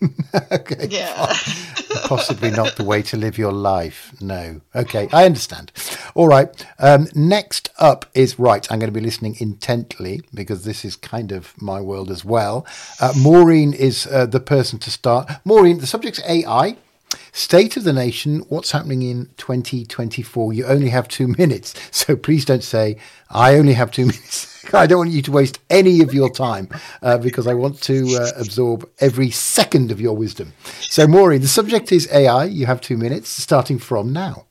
okay. 0.52 0.86
Yeah. 0.88 1.34
Possibly 2.04 2.50
not 2.50 2.76
the 2.76 2.84
way 2.84 3.02
to 3.02 3.16
live 3.16 3.38
your 3.38 3.52
life. 3.52 4.14
No. 4.20 4.60
Okay, 4.74 5.08
I 5.12 5.24
understand. 5.24 5.72
All 6.14 6.28
right. 6.28 6.48
Um, 6.78 7.08
next 7.14 7.70
up 7.78 8.06
is 8.14 8.38
right. 8.38 8.70
I'm 8.70 8.78
going 8.78 8.92
to 8.92 8.98
be 8.98 9.04
listening 9.04 9.36
intently 9.38 10.22
because 10.32 10.64
this 10.64 10.84
is 10.84 10.96
kind 10.96 11.32
of 11.32 11.60
my 11.60 11.80
world 11.80 12.10
as 12.10 12.24
well. 12.24 12.66
Uh, 13.00 13.12
Maureen 13.18 13.72
is 13.72 14.06
uh, 14.06 14.26
the 14.26 14.40
person 14.40 14.78
to 14.80 14.90
start. 14.90 15.30
Maureen, 15.44 15.78
the 15.78 15.86
subject's 15.86 16.20
AI. 16.28 16.76
State 17.32 17.76
of 17.76 17.84
the 17.84 17.92
nation, 17.92 18.40
what's 18.48 18.70
happening 18.72 19.02
in 19.02 19.26
2024? 19.36 20.52
You 20.52 20.66
only 20.66 20.90
have 20.90 21.08
two 21.08 21.28
minutes. 21.28 21.74
So 21.98 22.16
please 22.16 22.44
don't 22.44 22.64
say, 22.64 22.96
I 23.30 23.56
only 23.56 23.74
have 23.74 23.90
two 23.90 24.06
minutes. 24.06 24.64
I 24.72 24.86
don't 24.86 24.98
want 24.98 25.10
you 25.10 25.22
to 25.22 25.32
waste 25.32 25.58
any 25.68 26.00
of 26.00 26.14
your 26.14 26.30
time 26.30 26.68
uh, 27.02 27.18
because 27.18 27.46
I 27.46 27.54
want 27.54 27.82
to 27.82 28.16
uh, 28.20 28.40
absorb 28.40 28.88
every 29.00 29.30
second 29.30 29.90
of 29.90 30.00
your 30.00 30.16
wisdom. 30.16 30.52
So, 30.80 31.06
Maureen, 31.06 31.40
the 31.42 31.48
subject 31.48 31.92
is 31.92 32.08
AI. 32.12 32.44
You 32.44 32.66
have 32.66 32.80
two 32.80 32.96
minutes 32.96 33.28
starting 33.28 33.78
from 33.78 34.12
now. 34.12 34.46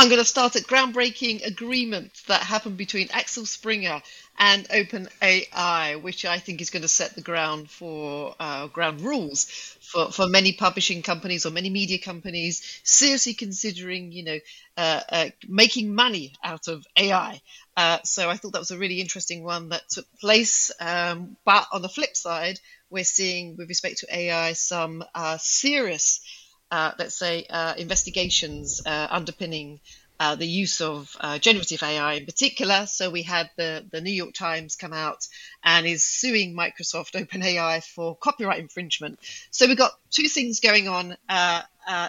I'm 0.00 0.08
going 0.08 0.18
to 0.20 0.24
start 0.24 0.56
at 0.56 0.62
groundbreaking 0.62 1.44
agreement 1.44 2.22
that 2.26 2.40
happened 2.40 2.78
between 2.78 3.08
Axel 3.12 3.44
Springer 3.44 4.00
and 4.40 4.66
OpenAI, 4.70 6.00
which 6.00 6.24
I 6.24 6.38
think 6.38 6.62
is 6.62 6.70
going 6.70 6.80
to 6.80 6.88
set 6.88 7.14
the 7.14 7.20
ground 7.20 7.70
for 7.70 8.34
uh, 8.40 8.68
ground 8.68 9.02
rules 9.02 9.44
for, 9.82 10.10
for 10.10 10.26
many 10.26 10.52
publishing 10.54 11.02
companies 11.02 11.44
or 11.44 11.50
many 11.50 11.68
media 11.68 11.98
companies 11.98 12.80
seriously 12.82 13.34
considering, 13.34 14.12
you 14.12 14.24
know, 14.24 14.38
uh, 14.78 15.00
uh, 15.10 15.26
making 15.46 15.94
money 15.94 16.32
out 16.42 16.68
of 16.68 16.86
AI. 16.96 17.42
Uh, 17.76 17.98
so 18.02 18.30
I 18.30 18.36
thought 18.36 18.54
that 18.54 18.60
was 18.60 18.70
a 18.70 18.78
really 18.78 19.02
interesting 19.02 19.44
one 19.44 19.68
that 19.68 19.82
took 19.90 20.06
place. 20.18 20.72
Um, 20.80 21.36
but 21.44 21.66
on 21.70 21.82
the 21.82 21.90
flip 21.90 22.16
side, 22.16 22.58
we're 22.88 23.04
seeing, 23.04 23.56
with 23.58 23.68
respect 23.68 23.98
to 23.98 24.06
AI, 24.10 24.54
some 24.54 25.04
uh, 25.14 25.36
serious, 25.38 26.22
uh, 26.70 26.92
let's 26.98 27.18
say, 27.18 27.44
investigations 27.76 28.80
underpinning 28.86 29.80
uh, 30.20 30.34
the 30.34 30.46
use 30.46 30.82
of 30.82 31.16
uh, 31.18 31.38
generative 31.38 31.82
AI 31.82 32.12
in 32.12 32.26
particular. 32.26 32.84
So 32.84 33.08
we 33.08 33.22
had 33.22 33.50
the, 33.56 33.86
the 33.90 34.02
New 34.02 34.12
York 34.12 34.34
Times 34.34 34.76
come 34.76 34.92
out 34.92 35.26
and 35.64 35.86
is 35.86 36.04
suing 36.04 36.54
Microsoft 36.54 37.12
OpenAI 37.12 37.82
for 37.82 38.16
copyright 38.16 38.58
infringement. 38.58 39.18
So 39.50 39.66
we've 39.66 39.78
got 39.78 39.92
two 40.10 40.28
things 40.28 40.60
going 40.60 40.88
on 40.88 41.16
uh, 41.28 41.62
uh, 41.88 42.08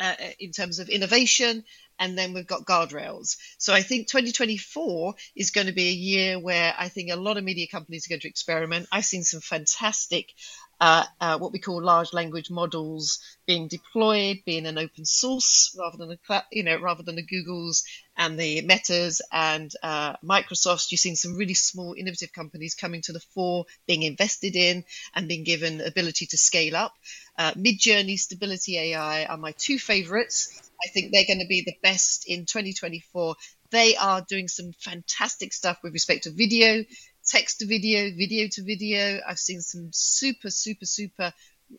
uh 0.00 0.14
in 0.38 0.52
terms 0.52 0.78
of 0.78 0.88
innovation. 0.88 1.64
And 1.98 2.16
then 2.16 2.32
we've 2.32 2.46
got 2.46 2.64
guardrails. 2.64 3.36
So 3.58 3.74
I 3.74 3.82
think 3.82 4.08
2024 4.08 5.16
is 5.36 5.50
going 5.50 5.66
to 5.66 5.74
be 5.74 5.88
a 5.88 5.92
year 5.92 6.38
where 6.38 6.72
I 6.78 6.88
think 6.88 7.10
a 7.10 7.16
lot 7.16 7.36
of 7.36 7.44
media 7.44 7.66
companies 7.70 8.06
are 8.06 8.08
going 8.08 8.20
to 8.20 8.28
experiment. 8.28 8.88
I've 8.90 9.04
seen 9.04 9.22
some 9.22 9.42
fantastic 9.42 10.32
uh, 10.80 11.04
uh, 11.20 11.38
what 11.38 11.52
we 11.52 11.58
call 11.58 11.82
large 11.82 12.12
language 12.14 12.50
models 12.50 13.20
being 13.46 13.68
deployed, 13.68 14.38
being 14.46 14.66
an 14.66 14.78
open 14.78 15.04
source 15.04 15.76
rather 15.78 15.98
than 15.98 16.18
a 16.30 16.42
you 16.50 16.62
know 16.62 16.78
rather 16.80 17.02
than 17.02 17.16
the 17.16 17.26
Googles 17.26 17.82
and 18.16 18.38
the 18.38 18.62
Metas 18.62 19.20
and 19.30 19.70
uh, 19.82 20.14
Microsofts. 20.24 20.90
You're 20.90 20.96
seeing 20.96 21.16
some 21.16 21.36
really 21.36 21.54
small 21.54 21.94
innovative 21.94 22.32
companies 22.32 22.74
coming 22.74 23.02
to 23.02 23.12
the 23.12 23.20
fore, 23.34 23.66
being 23.86 24.02
invested 24.02 24.56
in 24.56 24.84
and 25.14 25.28
being 25.28 25.44
given 25.44 25.80
ability 25.80 26.26
to 26.26 26.38
scale 26.38 26.76
up. 26.76 26.94
Uh, 27.36 27.52
Midjourney, 27.52 28.18
Stability 28.18 28.78
AI 28.78 29.24
are 29.24 29.36
my 29.36 29.52
two 29.52 29.78
favorites. 29.78 30.70
I 30.82 30.88
think 30.88 31.12
they're 31.12 31.26
going 31.26 31.40
to 31.40 31.46
be 31.46 31.62
the 31.64 31.76
best 31.82 32.24
in 32.26 32.46
2024. 32.46 33.34
They 33.70 33.96
are 33.96 34.24
doing 34.28 34.48
some 34.48 34.72
fantastic 34.78 35.52
stuff 35.52 35.78
with 35.82 35.92
respect 35.92 36.24
to 36.24 36.30
video 36.30 36.84
text 37.30 37.60
to 37.60 37.66
video, 37.66 38.10
video 38.10 38.48
to 38.48 38.62
video. 38.62 39.20
I've 39.26 39.38
seen 39.38 39.60
some 39.60 39.90
super, 39.92 40.50
super, 40.50 40.84
super, 40.84 41.32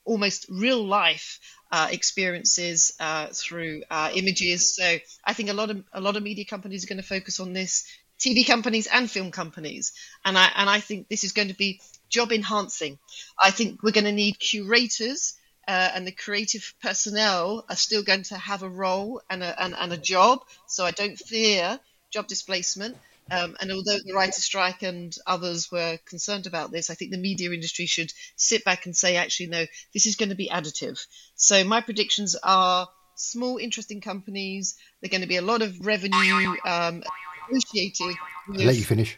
almost 0.06 0.46
real 0.50 0.84
life 0.84 1.40
uh, 1.72 1.90
experiences 1.92 2.94
uh, 3.00 3.28
through 3.34 3.84
uh, 3.90 4.12
images. 4.16 4.76
So 4.76 4.98
I 5.26 5.34
think 5.34 5.50
a 5.50 5.54
lot 5.54 5.70
of 5.70 5.84
a 5.94 6.00
lot 6.00 6.16
of 6.16 6.24
media 6.24 6.46
companies 6.46 6.84
are 6.84 6.88
going 6.88 7.02
to 7.02 7.08
focus 7.08 7.40
on 7.40 7.54
this. 7.54 7.86
TV 8.20 8.46
companies 8.46 8.88
and 8.94 9.10
film 9.10 9.32
companies, 9.32 9.94
and 10.24 10.38
I 10.38 10.52
and 10.56 10.70
I 10.70 10.80
think 10.80 11.10
this 11.10 11.24
is 11.24 11.32
going 11.32 11.48
to 11.48 11.56
be 11.56 11.82
job 12.08 12.32
enhancing. 12.32 13.00
I 13.40 13.50
think 13.50 13.82
we're 13.82 13.92
going 13.92 14.06
to 14.06 14.12
need 14.12 14.40
curators. 14.40 15.38
Uh, 15.68 15.92
and 15.94 16.08
the 16.08 16.12
creative 16.12 16.74
personnel 16.82 17.64
are 17.70 17.76
still 17.76 18.02
going 18.04 18.24
to 18.24 18.36
have 18.36 18.64
a 18.64 18.70
role 18.70 19.22
and 19.30 19.44
a, 19.44 19.64
and, 19.64 19.76
and 19.76 19.94
a 19.94 19.98
job. 19.98 20.40
So 20.68 20.84
I 20.84 20.92
don't 20.92 21.18
fear 21.18 21.80
job 22.12 22.28
displacement. 22.28 22.98
Um, 23.32 23.56
and 23.62 23.72
although 23.72 23.98
the 24.04 24.14
writer 24.14 24.42
strike 24.42 24.84
and 24.84 25.16
others 25.26 25.72
were 25.72 25.98
concerned 26.06 26.48
about 26.48 26.70
this, 26.70 26.90
I 26.90 26.96
think 26.96 27.12
the 27.12 27.18
media 27.18 27.52
industry 27.52 27.86
should 27.86 28.12
sit 28.36 28.66
back 28.66 28.86
and 28.86 28.96
say, 28.96 29.16
actually, 29.16 29.48
no, 29.48 29.66
this 29.94 30.06
is 30.06 30.18
going 30.18 30.30
to 30.30 30.36
be 30.36 30.50
additive. 30.50 31.00
So 31.36 31.64
my 31.64 31.80
predictions 31.80 32.36
are 32.44 32.90
small, 33.16 33.58
interesting 33.58 34.02
companies. 34.02 34.76
They're 35.02 35.10
going 35.10 35.22
to 35.22 35.28
be 35.28 35.38
a 35.38 35.42
lot 35.42 35.62
of 35.62 35.86
revenue 35.86 36.56
um, 36.66 37.04
associated 37.50 38.18
with, 38.50 38.66
let 38.66 38.76
you 38.76 38.84
finish. 38.84 39.18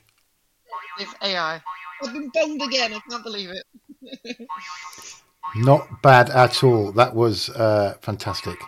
with 1.00 1.16
AI. 1.24 1.62
I've 2.04 2.14
been 2.14 2.30
bombed 2.32 2.62
again. 2.62 2.94
I 2.94 3.00
can't 3.10 3.24
believe 3.24 3.50
it. 3.50 4.48
Not 5.56 6.04
bad 6.04 6.30
at 6.30 6.64
all. 6.64 6.92
That 6.92 7.16
was 7.16 7.50
uh, 7.50 7.96
fantastic. 8.02 8.60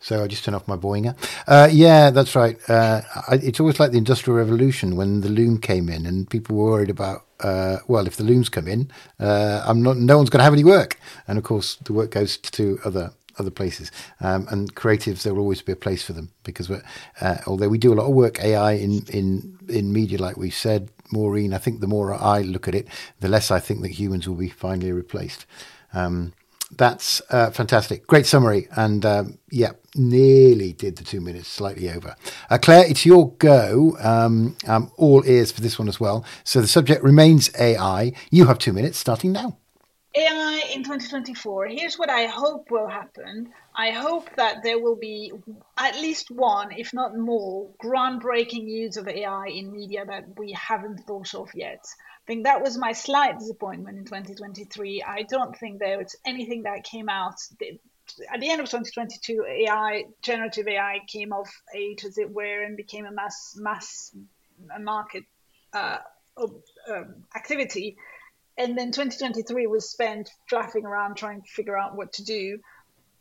So 0.00 0.22
I 0.24 0.28
just 0.28 0.44
turn 0.44 0.54
off 0.54 0.68
my 0.68 0.76
Boeing. 0.76 1.16
Uh, 1.48 1.68
yeah, 1.72 2.10
that's 2.10 2.36
right. 2.36 2.58
Uh, 2.70 3.02
it's 3.32 3.60
always 3.60 3.80
like 3.80 3.92
the 3.92 3.98
Industrial 3.98 4.36
Revolution 4.36 4.96
when 4.96 5.22
the 5.22 5.28
loom 5.30 5.58
came 5.58 5.88
in, 5.88 6.06
and 6.06 6.28
people 6.30 6.56
were 6.56 6.72
worried 6.72 6.90
about. 6.90 7.24
Uh, 7.40 7.78
well, 7.88 8.06
if 8.06 8.16
the 8.16 8.24
looms 8.24 8.48
come 8.48 8.68
in, 8.68 8.90
uh, 9.20 9.62
I'm 9.66 9.82
not. 9.82 9.96
No 9.98 10.16
one's 10.18 10.30
going 10.30 10.40
to 10.40 10.44
have 10.44 10.52
any 10.54 10.64
work, 10.64 10.98
and 11.28 11.38
of 11.38 11.44
course, 11.44 11.76
the 11.84 11.92
work 11.92 12.12
goes 12.12 12.36
to 12.38 12.78
other 12.84 13.12
other 13.38 13.50
places. 13.50 13.90
Um, 14.20 14.46
and 14.50 14.74
creatives, 14.74 15.22
there 15.22 15.34
will 15.34 15.42
always 15.42 15.62
be 15.62 15.72
a 15.72 15.76
place 15.76 16.04
for 16.04 16.12
them 16.14 16.30
because, 16.44 16.70
uh, 16.70 17.38
although 17.46 17.68
we 17.68 17.78
do 17.78 17.92
a 17.92 17.96
lot 17.96 18.06
of 18.08 18.14
work 18.14 18.42
AI 18.42 18.72
in 18.72 19.04
in 19.08 19.58
in 19.68 19.92
media, 19.92 20.18
like 20.20 20.36
we 20.36 20.50
said, 20.50 20.90
Maureen, 21.12 21.54
I 21.54 21.58
think 21.58 21.80
the 21.80 21.88
more 21.88 22.14
I 22.14 22.42
look 22.42 22.68
at 22.68 22.74
it, 22.74 22.88
the 23.20 23.28
less 23.28 23.50
I 23.50 23.60
think 23.60 23.82
that 23.82 23.92
humans 23.92 24.28
will 24.28 24.36
be 24.36 24.48
finally 24.50 24.92
replaced. 24.92 25.46
Um, 25.94 26.34
that's 26.76 27.22
uh, 27.30 27.50
fantastic. 27.50 28.06
Great 28.06 28.26
summary. 28.26 28.68
And 28.76 29.04
um, 29.06 29.38
yeah, 29.50 29.72
nearly 29.96 30.72
did 30.72 30.96
the 30.96 31.04
two 31.04 31.20
minutes, 31.20 31.48
slightly 31.48 31.90
over. 31.90 32.16
Uh, 32.50 32.58
Claire, 32.58 32.86
it's 32.88 33.06
your 33.06 33.32
go. 33.34 33.96
Um, 34.00 34.56
I'm 34.66 34.90
all 34.96 35.24
ears 35.26 35.52
for 35.52 35.60
this 35.60 35.78
one 35.78 35.88
as 35.88 36.00
well. 36.00 36.24
So 36.44 36.60
the 36.60 36.68
subject 36.68 37.02
remains 37.02 37.50
AI. 37.58 38.12
You 38.30 38.46
have 38.46 38.58
two 38.58 38.72
minutes 38.72 38.98
starting 38.98 39.32
now. 39.32 39.58
AI 40.16 40.62
in 40.74 40.84
2024. 40.84 41.68
Here's 41.68 41.98
what 41.98 42.10
I 42.10 42.26
hope 42.26 42.70
will 42.70 42.88
happen. 42.88 43.52
I 43.76 43.92
hope 43.92 44.28
that 44.36 44.62
there 44.64 44.78
will 44.80 44.96
be 44.96 45.32
at 45.78 45.96
least 45.96 46.30
one, 46.30 46.72
if 46.72 46.94
not 46.94 47.16
more, 47.16 47.70
groundbreaking 47.82 48.68
use 48.68 48.96
of 48.96 49.08
AI 49.08 49.46
in 49.48 49.72
media 49.72 50.04
that 50.06 50.24
we 50.38 50.52
haven't 50.52 51.00
thought 51.06 51.34
of 51.34 51.48
yet 51.54 51.84
think 52.28 52.44
that 52.44 52.62
was 52.62 52.76
my 52.76 52.92
slight 52.92 53.38
disappointment 53.38 53.98
in 53.98 54.04
2023. 54.04 55.02
I 55.02 55.22
don't 55.22 55.56
think 55.56 55.78
there 55.80 55.96
was 55.98 56.14
anything 56.26 56.64
that 56.64 56.84
came 56.84 57.08
out. 57.08 57.36
At 58.32 58.40
the 58.40 58.50
end 58.50 58.60
of 58.60 58.66
2022, 58.66 59.44
AI, 59.48 60.04
generative 60.22 60.68
AI, 60.68 61.00
came 61.08 61.32
of 61.32 61.48
age, 61.74 62.04
as 62.04 62.18
it 62.18 62.30
were, 62.30 62.62
and 62.62 62.76
became 62.76 63.06
a 63.06 63.10
mass 63.10 63.54
mass 63.56 64.14
market 64.78 65.24
uh, 65.72 65.98
um, 66.36 67.14
activity. 67.34 67.96
And 68.58 68.76
then 68.76 68.92
2023 68.92 69.66
was 69.66 69.90
spent 69.90 70.28
drafting 70.48 70.84
around 70.84 71.16
trying 71.16 71.40
to 71.42 71.48
figure 71.48 71.78
out 71.78 71.96
what 71.96 72.12
to 72.14 72.24
do 72.24 72.58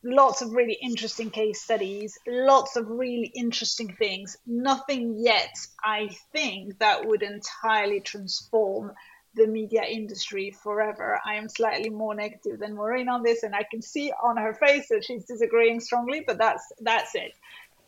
lots 0.07 0.41
of 0.41 0.53
really 0.53 0.77
interesting 0.81 1.29
case 1.29 1.61
studies, 1.61 2.17
lots 2.25 2.77
of 2.77 2.89
really 2.89 3.31
interesting 3.35 3.93
things. 3.93 4.37
Nothing 4.45 5.15
yet, 5.19 5.55
I 5.83 6.09
think, 6.31 6.79
that 6.79 7.05
would 7.05 7.23
entirely 7.23 7.99
transform 7.99 8.93
the 9.35 9.47
media 9.47 9.83
industry 9.83 10.51
forever. 10.63 11.19
I 11.25 11.35
am 11.35 11.49
slightly 11.49 11.89
more 11.89 12.15
negative 12.15 12.59
than 12.59 12.75
Maureen 12.75 13.09
on 13.09 13.21
this, 13.21 13.43
and 13.43 13.53
I 13.53 13.63
can 13.69 13.81
see 13.81 14.11
on 14.23 14.37
her 14.37 14.53
face 14.53 14.87
that 14.89 15.03
she's 15.03 15.25
disagreeing 15.25 15.81
strongly, 15.81 16.23
but 16.25 16.37
that's 16.37 16.71
that's 16.79 17.13
it. 17.13 17.33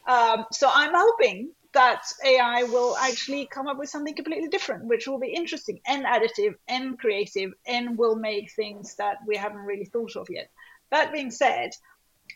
Um, 0.05 0.45
so 0.51 0.69
I'm 0.71 0.91
hoping 0.93 1.51
that 1.73 2.03
AI 2.25 2.63
will 2.63 2.97
actually 2.97 3.45
come 3.45 3.67
up 3.67 3.77
with 3.77 3.89
something 3.89 4.15
completely 4.15 4.49
different, 4.49 4.85
which 4.85 5.07
will 5.07 5.19
be 5.19 5.33
interesting 5.33 5.79
and 5.87 6.03
additive 6.03 6.55
and 6.67 6.99
creative 6.99 7.53
and 7.65 7.97
will 7.97 8.15
make 8.15 8.51
things 8.51 8.95
that 8.95 9.17
we 9.25 9.37
haven't 9.37 9.59
really 9.59 9.85
thought 9.85 10.15
of 10.17 10.27
yet. 10.29 10.49
That 10.91 11.13
being 11.13 11.31
said, 11.31 11.71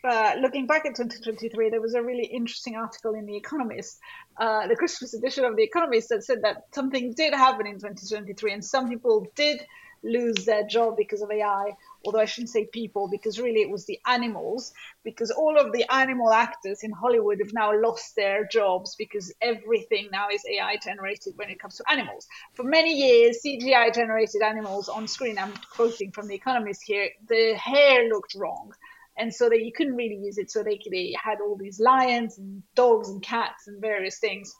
uh, 0.04 0.34
looking 0.40 0.66
back 0.66 0.86
at 0.86 0.94
2023, 0.94 1.70
there 1.70 1.80
was 1.80 1.94
a 1.94 2.02
really 2.02 2.26
interesting 2.26 2.76
article 2.76 3.14
in 3.14 3.26
The 3.26 3.36
Economist, 3.36 3.98
uh, 4.38 4.66
the 4.66 4.76
Christmas 4.76 5.14
edition 5.14 5.44
of 5.44 5.56
The 5.56 5.62
Economist, 5.62 6.10
that 6.10 6.24
said 6.24 6.42
that 6.42 6.64
something 6.72 7.14
did 7.14 7.34
happen 7.34 7.66
in 7.66 7.74
2023 7.74 8.52
and 8.52 8.64
some 8.64 8.88
people 8.88 9.26
did 9.34 9.60
lose 10.04 10.44
their 10.44 10.64
job 10.64 10.96
because 10.96 11.22
of 11.22 11.30
AI, 11.30 11.72
although 12.04 12.20
I 12.20 12.26
shouldn't 12.26 12.50
say 12.50 12.66
people 12.66 13.08
because 13.08 13.40
really 13.40 13.62
it 13.62 13.70
was 13.70 13.86
the 13.86 13.98
animals, 14.06 14.72
because 15.02 15.30
all 15.30 15.58
of 15.58 15.72
the 15.72 15.90
animal 15.92 16.30
actors 16.30 16.82
in 16.82 16.90
Hollywood 16.92 17.38
have 17.40 17.54
now 17.54 17.72
lost 17.80 18.14
their 18.14 18.46
jobs 18.46 18.94
because 18.96 19.32
everything 19.40 20.08
now 20.12 20.28
is 20.30 20.42
AI 20.50 20.76
generated 20.76 21.32
when 21.36 21.48
it 21.48 21.58
comes 21.58 21.76
to 21.76 21.84
animals. 21.90 22.26
For 22.52 22.64
many 22.64 22.92
years, 22.92 23.40
CGI 23.44 23.94
generated 23.94 24.42
animals 24.42 24.88
on 24.88 25.08
screen, 25.08 25.38
I'm 25.38 25.54
quoting 25.70 26.12
from 26.12 26.28
The 26.28 26.34
Economist 26.34 26.82
here, 26.84 27.08
the 27.28 27.54
hair 27.54 28.08
looked 28.08 28.34
wrong. 28.34 28.72
And 29.16 29.32
so 29.32 29.48
that 29.48 29.64
you 29.64 29.72
couldn't 29.72 29.94
really 29.94 30.16
use 30.16 30.38
it. 30.38 30.50
So 30.50 30.62
they, 30.62 30.80
they 30.90 31.14
had 31.22 31.40
all 31.40 31.56
these 31.56 31.78
lions 31.78 32.38
and 32.38 32.62
dogs 32.74 33.08
and 33.08 33.22
cats 33.22 33.68
and 33.68 33.80
various 33.80 34.18
things. 34.18 34.52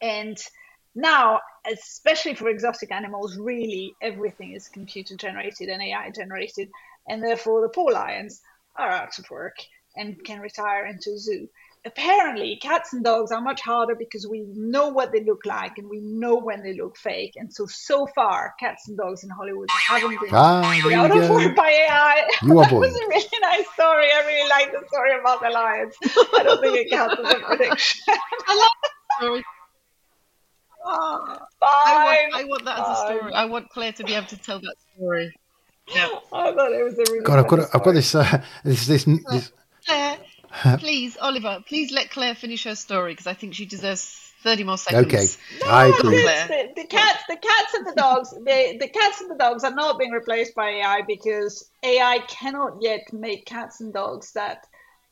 And 0.00 0.38
now, 0.94 1.40
especially 1.70 2.34
for 2.34 2.48
exotic 2.48 2.92
animals, 2.92 3.36
really 3.36 3.94
everything 4.00 4.52
is 4.52 4.68
computer 4.68 5.16
generated 5.16 5.68
and 5.68 5.82
AI 5.82 6.10
generated, 6.10 6.68
and 7.08 7.22
therefore 7.22 7.62
the 7.62 7.68
poor 7.68 7.92
lions 7.92 8.42
are 8.76 8.90
out 8.90 9.18
of 9.18 9.28
work 9.30 9.56
and 9.96 10.22
can 10.24 10.40
retire 10.40 10.86
into 10.86 11.10
a 11.10 11.18
zoo. 11.18 11.48
Apparently, 11.86 12.56
cats 12.62 12.94
and 12.94 13.04
dogs 13.04 13.30
are 13.30 13.42
much 13.42 13.60
harder 13.60 13.94
because 13.94 14.26
we 14.26 14.46
know 14.54 14.88
what 14.88 15.12
they 15.12 15.22
look 15.22 15.44
like 15.44 15.76
and 15.76 15.86
we 15.90 16.00
know 16.00 16.36
when 16.36 16.62
they 16.62 16.72
look 16.72 16.96
fake. 16.96 17.34
And 17.36 17.52
so, 17.52 17.66
so 17.66 18.06
far, 18.14 18.54
cats 18.58 18.88
and 18.88 18.96
dogs 18.96 19.22
in 19.22 19.28
Hollywood 19.28 19.68
haven't 19.70 20.18
been 20.18 20.30
ah, 20.32 20.62
out 20.94 21.10
of 21.14 21.28
work 21.28 21.54
by 21.54 21.68
AI. 21.68 22.26
You 22.42 22.58
are 22.58 22.64
that 22.70 22.72
was 22.72 22.96
a 22.96 23.06
really 23.08 23.38
nice 23.42 23.70
story. 23.74 24.06
I 24.14 24.24
really 24.26 24.48
like 24.48 24.72
the 24.72 24.86
story 24.88 25.18
about 25.18 25.42
the 25.42 25.50
lions. 25.50 25.94
I 26.02 26.42
don't 26.42 26.60
think 26.62 26.76
it 26.78 26.90
counts 26.90 27.16
as 27.22 27.34
a 27.34 27.38
prediction. 27.46 28.00
I 28.08 28.56
love 28.56 28.70
the 28.82 29.26
story. 29.26 29.44
Oh, 30.86 31.38
I 31.62 32.28
want, 32.32 32.34
I 32.34 32.44
want 32.44 32.64
that 32.64 32.78
as 32.78 32.88
a 32.88 33.00
story. 33.06 33.32
I 33.34 33.44
want 33.44 33.68
Claire 33.68 33.92
to 33.92 34.04
be 34.04 34.14
able 34.14 34.26
to 34.28 34.36
tell 34.38 34.58
that 34.60 34.76
story. 34.96 35.34
Yeah. 35.94 36.08
I 36.32 36.52
thought 36.52 36.72
it 36.72 36.82
was 36.82 36.94
a 36.94 37.12
really 37.12 37.24
God, 37.24 37.40
I've 37.40 37.48
got, 37.48 37.58
funny 37.58 37.70
I've 37.74 37.82
got 37.82 37.92
this, 37.92 38.14
uh, 38.14 38.42
this, 38.64 38.86
this, 38.86 39.04
this. 39.04 39.52
Claire, 39.86 40.16
please, 40.78 41.16
Oliver, 41.20 41.62
please 41.66 41.92
let 41.92 42.10
Claire 42.10 42.34
finish 42.34 42.64
her 42.64 42.74
story 42.74 43.12
because 43.12 43.26
I 43.26 43.34
think 43.34 43.54
she 43.54 43.66
deserves 43.66 44.24
30 44.42 44.64
more 44.64 44.78
seconds. 44.78 45.06
Okay, 45.06 45.70
I 45.70 45.86
agree. 45.86 46.22
The, 46.22 46.68
the 46.76 46.86
cats, 46.86 47.24
the 47.28 47.36
cats 47.36 47.74
and 47.74 47.86
the 47.86 47.94
dogs, 47.96 48.30
the, 48.30 48.76
the 48.78 48.88
cats 48.88 49.20
and 49.20 49.30
the 49.30 49.36
dogs 49.36 49.64
are 49.64 49.74
not 49.74 49.98
being 49.98 50.10
replaced 50.10 50.54
by 50.54 50.68
AI 50.68 51.02
because 51.06 51.70
AI 51.82 52.18
cannot 52.28 52.78
yet 52.80 53.12
make 53.12 53.46
cats 53.46 53.80
and 53.80 53.92
dogs 53.92 54.32
that 54.32 54.66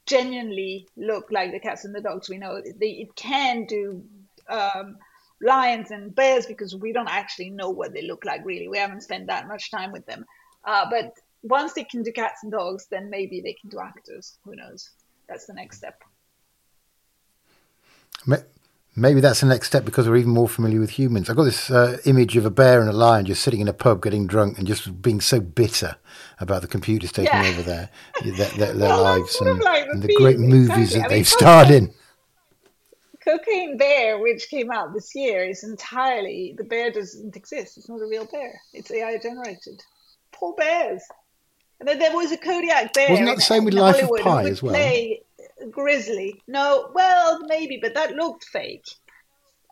genuinely 0.07 0.87
look 0.97 1.31
like 1.31 1.53
the 1.53 1.61
cats 1.61 1.85
and 1.85 1.95
the 1.95 2.01
dogs 2.01 2.29
we 2.29 2.39
know. 2.39 2.61
They, 2.61 2.91
it 2.91 3.17
can 3.17 3.65
do 3.65 4.05
um, 4.49 4.97
lions 5.41 5.91
and 5.91 6.15
bears 6.15 6.47
because 6.47 6.77
we 6.77 6.93
don't 6.93 7.09
actually 7.09 7.51
know 7.51 7.71
what 7.71 7.95
they 7.95 8.03
look 8.03 8.25
like 8.25 8.45
really. 8.45 8.69
We 8.69 8.79
haven't 8.79 9.03
spent 9.03 9.29
that 9.29 9.49
much 9.49 9.71
time 9.71 9.93
with 9.93 10.07
them. 10.07 10.25
Uh, 10.65 10.87
but 10.91 11.15
once 11.43 11.73
they 11.73 11.85
can 11.85 12.03
do 12.03 12.13
cats 12.13 12.43
and 12.43 12.53
dogs, 12.53 12.87
then 12.91 13.11
maybe 13.11 13.41
they 13.41 13.55
can 13.55 13.71
do 13.71 13.81
actors. 13.81 14.39
Who 14.45 14.55
knows? 14.55 14.91
That's 15.33 15.47
the 15.47 15.55
next 15.55 15.79
step. 15.79 16.03
Maybe 18.95 19.21
that's 19.21 19.41
the 19.41 19.47
next 19.47 19.69
step 19.69 19.87
because 19.87 20.07
we're 20.07 20.17
even 20.19 20.33
more 20.33 20.49
familiar 20.49 20.79
with 20.79 20.91
humans. 20.91 21.31
I've 21.31 21.37
got 21.37 21.45
this 21.45 21.71
uh, 21.71 21.99
image 22.05 22.37
of 22.37 22.45
a 22.45 22.51
bear 22.51 22.79
and 22.81 22.91
a 22.91 22.93
lion 22.93 23.25
just 23.25 23.43
sitting 23.43 23.61
in 23.61 23.69
a 23.69 23.73
pub 23.73 24.03
getting 24.03 24.27
drunk 24.27 24.59
and 24.59 24.67
just 24.67 25.01
being 25.01 25.21
so 25.23 25.41
bitter 25.41 25.97
about 26.39 26.61
the 26.61 26.69
computers 26.69 27.11
taking 27.11 27.41
Yeah. 27.41 27.43
over 27.43 27.63
their 27.63 27.89
their, 28.23 28.51
their, 28.51 28.75
their 28.75 28.91
Well, 28.91 29.03
lives 29.03 29.41
and, 29.41 29.61
like 29.61 29.87
the 29.87 29.95
and 29.95 30.03
the 30.03 30.09
great 30.11 30.39
movies 30.39 30.93
exactly. 30.93 31.01
that 31.01 31.09
I 31.09 31.09
they've 31.09 31.27
first 31.27 31.33
starred 31.41 31.71
in. 31.71 31.95
Cocaine 33.25 33.77
Bear, 33.79 34.19
which 34.19 34.49
came 34.51 34.71
out 34.71 34.93
this 34.93 35.15
year, 35.15 35.45
is 35.45 35.65
entirely 35.65 36.55
the 36.59 36.65
bear 36.65 36.91
doesn't 36.91 37.37
exist. 37.37 37.79
It's 37.79 37.89
not 37.89 38.01
a 38.03 38.07
real 38.07 38.27
bear. 38.27 38.61
It's 38.73 38.91
AI 38.91 39.19
generated. 39.19 39.83
Poor 40.33 40.55
bears. 40.55 41.03
And 41.83 41.89
then 41.89 41.99
there 41.99 42.15
was 42.15 42.31
a 42.31 42.37
Kodiak 42.37 42.93
bear. 42.95 43.11
Wasn't 43.11 43.27
that 43.27 43.35
the 43.35 43.43
same 43.43 43.65
with 43.65 43.75
in 43.75 43.81
Life 43.81 43.97
of 43.97 44.01
Hollywood 44.03 44.21
who 44.21 44.25
Pi 44.25 44.45
as 44.45 44.63
well? 44.63 44.73
Play 44.73 45.23
Grizzly. 45.69 46.41
No, 46.47 46.93
well, 46.95 47.41
maybe, 47.49 47.81
but 47.83 47.93
that 47.95 48.13
looked 48.15 48.45
fake. 48.45 48.85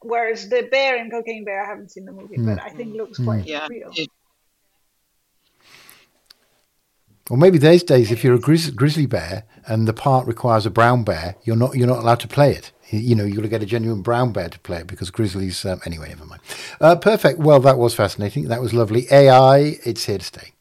Whereas 0.03 0.49
the 0.49 0.63
bear 0.73 0.97
in 0.97 1.09
Cocaine 1.09 1.45
Bear, 1.45 1.63
I 1.65 1.69
haven't 1.69 1.93
seen 1.93 2.07
the 2.07 2.11
movie, 2.13 2.35
Hmm. 2.35 2.47
but 2.47 2.61
I 2.65 2.71
think 2.71 2.97
looks 2.97 3.21
quite 3.23 3.47
Yeah. 3.47 3.65
real. 3.71 3.93
it- 3.95 4.09
Or 7.31 7.37
maybe 7.37 7.59
these 7.59 7.85
days, 7.85 8.11
if 8.11 8.25
you're 8.25 8.35
a 8.35 8.41
grizz- 8.41 8.75
grizzly 8.75 9.07
bear 9.07 9.45
and 9.69 9.87
the 9.87 9.93
part 9.93 10.27
requires 10.27 10.67
a 10.67 10.71
brown 10.71 11.05
bear, 11.05 11.37
you're 11.45 11.55
not 11.55 11.77
you're 11.77 11.87
not 11.87 11.99
allowed 12.01 12.19
to 12.21 12.29
play 12.29 12.51
it. 12.53 12.73
You, 12.89 12.99
you 12.99 13.15
know, 13.15 13.23
you've 13.23 13.37
got 13.37 13.43
to 13.43 13.49
get 13.49 13.63
a 13.63 13.67
genuine 13.67 14.03
brown 14.03 14.33
bear 14.33 14.49
to 14.49 14.59
play 14.59 14.79
it 14.79 14.89
because 14.89 15.11
grizzlies. 15.13 15.65
Um, 15.65 15.81
anyway, 15.87 16.09
never 16.09 16.25
mind. 16.27 16.43
Uh, 16.81 16.97
perfect. 16.97 17.39
Well, 17.39 17.61
that 17.61 17.79
was 17.79 17.95
fascinating. 17.95 18.49
That 18.49 18.61
was 18.61 18.75
lovely. 18.75 19.07
AI, 19.13 19.79
it's 19.85 20.07
here 20.07 20.19
to 20.19 20.25
stay. 20.25 20.55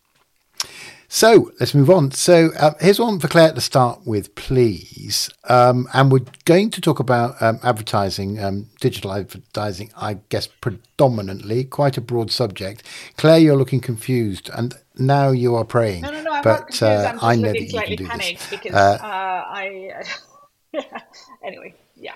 So 1.12 1.52
let's 1.60 1.74
move 1.74 1.90
on. 1.90 2.12
So 2.12 2.52
uh, 2.60 2.74
here's 2.80 3.00
one 3.00 3.20
for 3.20 3.28
Claire 3.28 3.52
to 3.54 3.62
start 3.62 4.06
with, 4.06 4.36
please. 4.36 5.28
Um, 5.46 5.88
and 5.92 6.12
we're 6.12 6.24
going 6.46 6.70
to 6.70 6.82
talk 6.82 7.00
about 7.00 7.42
um, 7.42 7.60
advertising, 7.64 8.40
um, 8.40 8.68
digital 8.80 9.14
advertising, 9.14 9.92
I 9.98 10.20
guess 10.30 10.46
predominantly, 10.46 11.64
quite 11.64 11.98
a 11.98 12.02
broad 12.02 12.30
subject. 12.30 12.84
Claire, 13.18 13.40
you're 13.40 13.58
looking 13.58 13.80
confused, 13.82 14.52
and 14.54 14.76
now 15.00 15.32
you 15.32 15.56
are 15.56 15.66
praying. 15.66 16.02
No, 16.04 16.12
no, 16.12 16.22
no, 16.22 16.32
I'm 16.32 16.44
but 16.44 16.60
not 16.60 16.68
confused. 16.68 16.84
uh, 16.84 17.08
I'm 17.08 17.14
just 17.16 17.24
I 17.24 17.36
know 17.36 17.42
looking 17.48 17.54
that 17.54 17.62
you 17.64 17.70
slightly 17.72 17.98
can 17.98 18.06
do 18.06 18.10
panicked 18.12 18.40
this. 18.42 18.50
because 18.52 18.76
Uh, 18.76 18.98
uh, 19.02 19.44
I. 19.48 20.04
anyway, 21.44 21.74
yeah. 21.96 22.14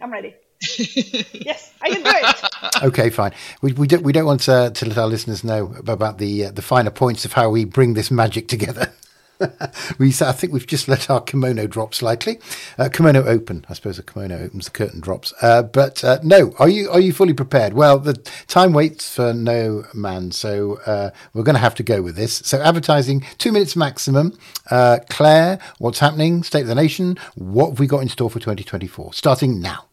I'm 0.00 0.10
ready. 0.10 0.34
yes, 0.78 1.72
I 1.80 1.90
can 1.90 2.02
do 2.02 2.10
it. 2.12 2.46
Okay, 2.82 3.10
fine. 3.10 3.32
We, 3.60 3.72
we 3.72 3.86
don't 3.86 4.02
we 4.02 4.12
don't 4.12 4.24
want 4.26 4.42
to, 4.42 4.70
to 4.74 4.86
let 4.86 4.96
our 4.96 5.06
listeners 5.06 5.44
know 5.44 5.74
about 5.86 6.18
the 6.18 6.46
uh, 6.46 6.50
the 6.50 6.62
finer 6.62 6.90
points 6.90 7.24
of 7.24 7.32
how 7.34 7.50
we 7.50 7.64
bring 7.64 7.94
this 7.94 8.10
magic 8.10 8.48
together. 8.48 8.92
we 9.98 10.08
I 10.08 10.32
think 10.32 10.52
we've 10.52 10.66
just 10.66 10.88
let 10.88 11.10
our 11.10 11.20
kimono 11.20 11.66
drop 11.66 11.94
slightly. 11.94 12.38
Uh, 12.78 12.88
kimono 12.88 13.24
open, 13.24 13.64
I 13.68 13.74
suppose. 13.74 13.98
A 13.98 14.02
kimono 14.02 14.38
opens, 14.38 14.66
the 14.66 14.70
curtain 14.70 15.00
drops. 15.00 15.32
Uh, 15.42 15.62
but 15.62 16.02
uh, 16.04 16.18
no, 16.22 16.54
are 16.58 16.68
you 16.68 16.90
are 16.90 17.00
you 17.00 17.12
fully 17.12 17.34
prepared? 17.34 17.72
Well, 17.72 17.98
the 17.98 18.14
time 18.46 18.72
waits 18.72 19.14
for 19.14 19.32
no 19.32 19.84
man, 19.94 20.32
so 20.32 20.78
uh, 20.86 21.10
we're 21.32 21.44
going 21.44 21.54
to 21.54 21.60
have 21.60 21.74
to 21.76 21.82
go 21.82 22.02
with 22.02 22.16
this. 22.16 22.36
So 22.44 22.60
advertising, 22.60 23.26
two 23.38 23.52
minutes 23.52 23.76
maximum. 23.76 24.38
Uh, 24.70 24.98
Claire, 25.08 25.58
what's 25.78 25.98
happening? 25.98 26.42
State 26.42 26.62
of 26.62 26.68
the 26.68 26.74
nation. 26.74 27.18
What 27.34 27.70
have 27.70 27.80
we 27.80 27.86
got 27.86 28.00
in 28.02 28.08
store 28.08 28.30
for 28.30 28.38
2024? 28.38 29.14
Starting 29.14 29.60
now. 29.60 29.89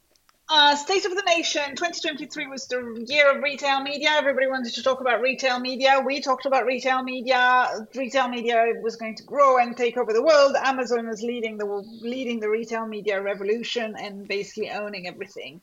Uh, 0.50 0.78
State 0.78 1.04
of 1.04 1.14
the 1.14 1.24
Nation 1.24 1.76
2023 1.76 2.48
was 2.48 2.68
the 2.68 3.04
year 3.06 3.36
of 3.36 3.44
retail 3.44 3.82
media. 3.82 4.12
Everybody 4.12 4.48
wanted 4.48 4.74
to 4.76 4.84
talk 4.84 5.02
about 5.02 5.20
retail 5.20 5.60
media. 5.60 6.02
We 6.06 6.22
talked 6.22 6.46
about 6.46 6.66
retail 6.66 7.04
media. 7.04 7.68
Retail 7.94 8.30
media 8.30 8.72
was 8.82 8.96
going 8.96 9.16
to 9.16 9.24
grow 9.24 9.58
and 9.58 9.76
take 9.76 9.98
over 9.98 10.14
the 10.14 10.24
world. 10.24 10.56
Amazon 10.56 11.10
was 11.10 11.22
leading 11.22 11.58
the 11.58 11.66
leading 11.66 12.40
the 12.40 12.50
retail 12.50 12.88
media 12.88 13.22
revolution 13.22 13.96
and 14.00 14.26
basically 14.26 14.72
owning 14.72 15.06
everything. 15.06 15.60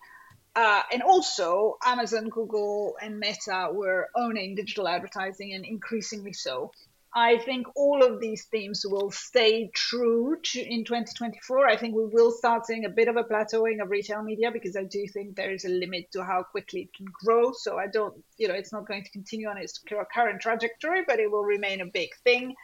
Uh, 0.55 0.83
and 0.93 1.03
also, 1.03 1.79
Amazon, 1.83 2.29
Google, 2.29 2.97
and 3.01 3.19
Meta 3.19 3.71
were 3.73 4.11
owning 4.15 4.55
digital 4.55 4.87
advertising 4.87 5.55
and 5.55 5.65
increasingly 5.65 6.35
so. 6.35 6.73
I 7.17 7.39
think 7.39 7.69
all 7.77 8.03
of 8.03 8.21
these 8.21 8.45
themes 8.47 8.85
will 8.85 9.13
stay 9.13 9.71
true 9.73 10.37
to, 10.43 10.61
in 10.61 10.85
2024. 10.85 11.69
I 11.69 11.77
think 11.77 11.95
we 11.95 12.07
will 12.07 12.33
start 12.33 12.67
seeing 12.67 12.85
a 12.85 12.89
bit 12.89 13.07
of 13.07 13.17
a 13.17 13.23
plateauing 13.23 13.81
of 13.81 13.91
retail 13.91 14.21
media 14.25 14.51
because 14.51 14.77
I 14.77 14.83
do 14.83 15.07
think 15.07 15.37
there 15.37 15.53
is 15.53 15.65
a 15.65 15.69
limit 15.69 16.11
to 16.13 16.25
how 16.25 16.43
quickly 16.43 16.83
it 16.83 16.93
can 16.93 17.07
grow. 17.25 17.53
So 17.53 17.79
I 17.79 17.87
don't, 17.87 18.15
you 18.37 18.49
know, 18.49 18.55
it's 18.55 18.73
not 18.73 18.89
going 18.89 19.05
to 19.05 19.11
continue 19.11 19.47
on 19.47 19.59
its 19.59 19.81
current 20.13 20.41
trajectory, 20.41 21.03
but 21.07 21.21
it 21.21 21.31
will 21.31 21.45
remain 21.45 21.81
a 21.81 21.87
big 21.87 22.09
thing. 22.25 22.57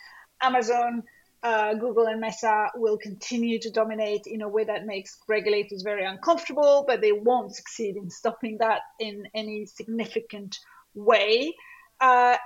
Amazon, 0.42 1.04
uh, 1.44 1.74
Google, 1.74 2.08
and 2.08 2.20
Meta 2.20 2.70
will 2.74 2.98
continue 2.98 3.60
to 3.60 3.70
dominate 3.70 4.26
in 4.26 4.42
a 4.42 4.48
way 4.48 4.64
that 4.64 4.84
makes 4.84 5.16
regulators 5.28 5.82
very 5.82 6.04
uncomfortable, 6.04 6.84
but 6.88 7.00
they 7.00 7.12
won't 7.12 7.54
succeed 7.54 7.96
in 7.96 8.10
stopping 8.10 8.58
that 8.58 8.80
in 8.98 9.28
any 9.32 9.66
significant 9.66 10.58
way. 10.92 11.54
Uh, 12.00 12.36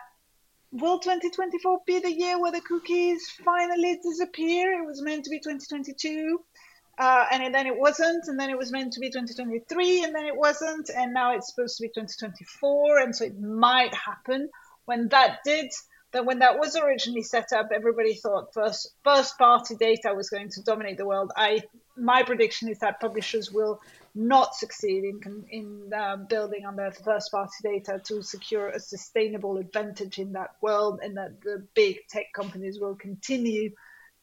will 0.74 0.98
2024 0.98 1.80
be 1.86 2.00
the 2.00 2.12
year 2.12 2.40
where 2.40 2.52
the 2.52 2.60
cookies 2.60 3.30
finally 3.44 3.98
disappear? 4.02 4.72
It 4.82 4.86
was 4.86 5.00
meant 5.00 5.24
to 5.24 5.30
be 5.30 5.38
2022. 5.38 6.40
Uh, 6.98 7.26
and 7.32 7.54
then 7.54 7.66
it 7.66 7.76
wasn't, 7.76 8.24
and 8.28 8.38
then 8.38 8.50
it 8.50 8.58
was 8.58 8.70
meant 8.70 8.92
to 8.92 9.00
be 9.00 9.08
2023, 9.08 10.04
and 10.04 10.14
then 10.14 10.26
it 10.26 10.36
wasn't, 10.36 10.88
and 10.96 11.12
now 11.12 11.34
it's 11.34 11.48
supposed 11.48 11.76
to 11.76 11.82
be 11.82 11.88
2024, 11.88 12.98
and 12.98 13.16
so 13.16 13.24
it 13.24 13.40
might 13.40 13.92
happen. 13.92 14.48
When 14.84 15.08
that 15.08 15.38
did, 15.44 15.72
that 16.12 16.24
when 16.24 16.38
that 16.38 16.58
was 16.58 16.76
originally 16.76 17.22
set 17.22 17.52
up, 17.52 17.70
everybody 17.74 18.14
thought 18.14 18.54
first 18.54 18.92
first 19.02 19.36
party 19.38 19.74
data 19.74 20.14
was 20.14 20.30
going 20.30 20.50
to 20.50 20.62
dominate 20.62 20.96
the 20.96 21.06
world. 21.06 21.32
I 21.36 21.64
my 21.96 22.22
prediction 22.22 22.68
is 22.68 22.78
that 22.78 23.00
publishers 23.00 23.50
will 23.50 23.80
not 24.14 24.54
succeed 24.54 25.04
in 25.04 25.44
in 25.50 25.92
uh, 25.92 26.16
building 26.16 26.64
on 26.64 26.76
their 26.76 26.92
first 26.92 27.30
party 27.32 27.52
data 27.62 28.00
to 28.04 28.22
secure 28.22 28.68
a 28.68 28.78
sustainable 28.78 29.56
advantage 29.56 30.18
in 30.18 30.32
that 30.32 30.50
world, 30.60 31.00
and 31.02 31.16
that 31.16 31.40
the 31.42 31.66
big 31.74 31.98
tech 32.08 32.26
companies 32.34 32.78
will 32.80 32.94
continue 32.94 33.70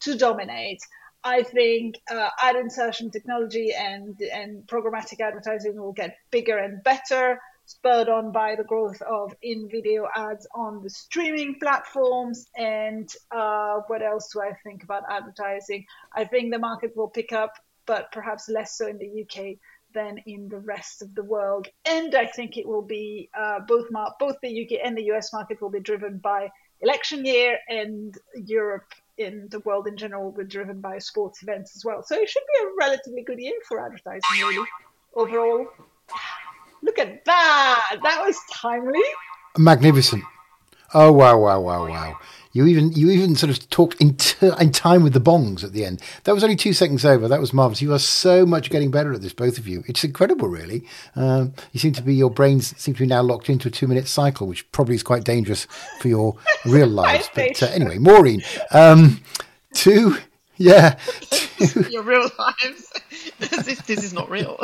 to 0.01 0.17
dominate. 0.17 0.81
I 1.23 1.43
think 1.43 1.99
uh, 2.09 2.29
ad 2.41 2.55
insertion 2.55 3.11
technology 3.11 3.73
and 3.73 4.19
and 4.21 4.65
programmatic 4.65 5.19
advertising 5.19 5.75
will 5.75 5.91
get 5.91 6.15
bigger 6.31 6.57
and 6.57 6.81
better, 6.83 7.39
spurred 7.65 8.09
on 8.09 8.31
by 8.31 8.55
the 8.55 8.63
growth 8.63 9.01
of 9.01 9.35
in-video 9.41 10.07
ads 10.15 10.47
on 10.55 10.81
the 10.81 10.89
streaming 10.89 11.59
platforms. 11.59 12.47
And 12.57 13.09
uh, 13.29 13.81
what 13.87 14.01
else 14.01 14.31
do 14.33 14.41
I 14.41 14.53
think 14.63 14.83
about 14.83 15.03
advertising? 15.09 15.85
I 16.15 16.25
think 16.25 16.51
the 16.51 16.59
market 16.59 16.95
will 16.95 17.09
pick 17.09 17.33
up, 17.33 17.53
but 17.85 18.11
perhaps 18.11 18.49
less 18.49 18.77
so 18.77 18.87
in 18.87 18.97
the 18.97 19.23
UK 19.23 19.57
than 19.93 20.17
in 20.25 20.49
the 20.49 20.59
rest 20.59 21.01
of 21.01 21.13
the 21.15 21.23
world. 21.23 21.67
And 21.85 22.15
I 22.15 22.25
think 22.25 22.57
it 22.57 22.67
will 22.67 22.81
be 22.81 23.29
uh, 23.37 23.59
both 23.67 23.91
mar- 23.91 24.15
both 24.19 24.35
the 24.41 24.63
UK 24.63 24.79
and 24.83 24.97
the 24.97 25.03
US 25.11 25.33
market 25.33 25.61
will 25.61 25.69
be 25.69 25.79
driven 25.79 26.17
by 26.17 26.49
election 26.81 27.25
year, 27.25 27.59
and 27.69 28.17
Europe 28.45 28.93
in 29.17 29.47
the 29.51 29.59
world 29.59 29.87
in 29.87 29.97
general 29.97 30.23
will 30.25 30.43
be 30.43 30.49
driven 30.49 30.81
by 30.81 30.97
sports 30.97 31.43
events 31.43 31.75
as 31.75 31.85
well. 31.85 32.03
So 32.03 32.15
it 32.15 32.27
should 32.29 32.43
be 32.53 32.63
a 32.63 32.69
relatively 32.79 33.23
good 33.23 33.39
year 33.39 33.53
for 33.67 33.79
advertising, 33.85 34.21
really, 34.39 34.67
overall. 35.15 35.67
Look 36.81 36.97
at 36.97 37.23
that! 37.25 37.97
That 38.01 38.25
was 38.25 38.39
timely. 38.51 39.03
Magnificent. 39.57 40.23
Oh 40.93 41.11
wow, 41.11 41.37
wow, 41.39 41.61
wow, 41.61 41.87
wow. 41.87 42.19
You 42.53 42.65
even 42.67 42.91
you 42.91 43.09
even 43.09 43.35
sort 43.35 43.49
of 43.49 43.69
talked 43.69 43.99
in, 44.01 44.15
t- 44.15 44.49
in 44.59 44.71
time 44.71 45.03
with 45.03 45.13
the 45.13 45.21
bongs 45.21 45.63
at 45.63 45.71
the 45.73 45.85
end. 45.85 46.01
That 46.25 46.33
was 46.33 46.43
only 46.43 46.55
two 46.55 46.73
seconds 46.73 47.05
over. 47.05 47.27
That 47.27 47.39
was 47.39 47.53
marvelous. 47.53 47.81
You 47.81 47.93
are 47.93 47.99
so 47.99 48.45
much 48.45 48.69
getting 48.69 48.91
better 48.91 49.13
at 49.13 49.21
this, 49.21 49.33
both 49.33 49.57
of 49.57 49.67
you. 49.67 49.83
It's 49.87 50.03
incredible, 50.03 50.47
really. 50.47 50.83
Um, 51.15 51.53
you 51.71 51.79
seem 51.79 51.93
to 51.93 52.01
be 52.01 52.13
your 52.13 52.29
brains 52.29 52.75
seem 52.77 52.93
to 52.95 52.99
be 52.99 53.07
now 53.07 53.21
locked 53.21 53.49
into 53.49 53.67
a 53.69 53.71
two 53.71 53.87
minute 53.87 54.07
cycle, 54.07 54.47
which 54.47 54.69
probably 54.71 54.95
is 54.95 55.03
quite 55.03 55.23
dangerous 55.23 55.65
for 55.99 56.07
your 56.09 56.35
real 56.65 56.87
lives. 57.03 57.29
but 57.33 57.61
uh, 57.63 57.67
anyway, 57.67 57.97
Maureen, 57.97 58.41
um, 58.71 59.21
two 59.73 60.17
yeah. 60.69 60.97
Your 61.89 62.03
real 62.03 62.29
lives. 62.37 62.93
this, 63.39 63.81
this 63.81 64.03
is 64.03 64.13
not 64.13 64.29
real. 64.29 64.57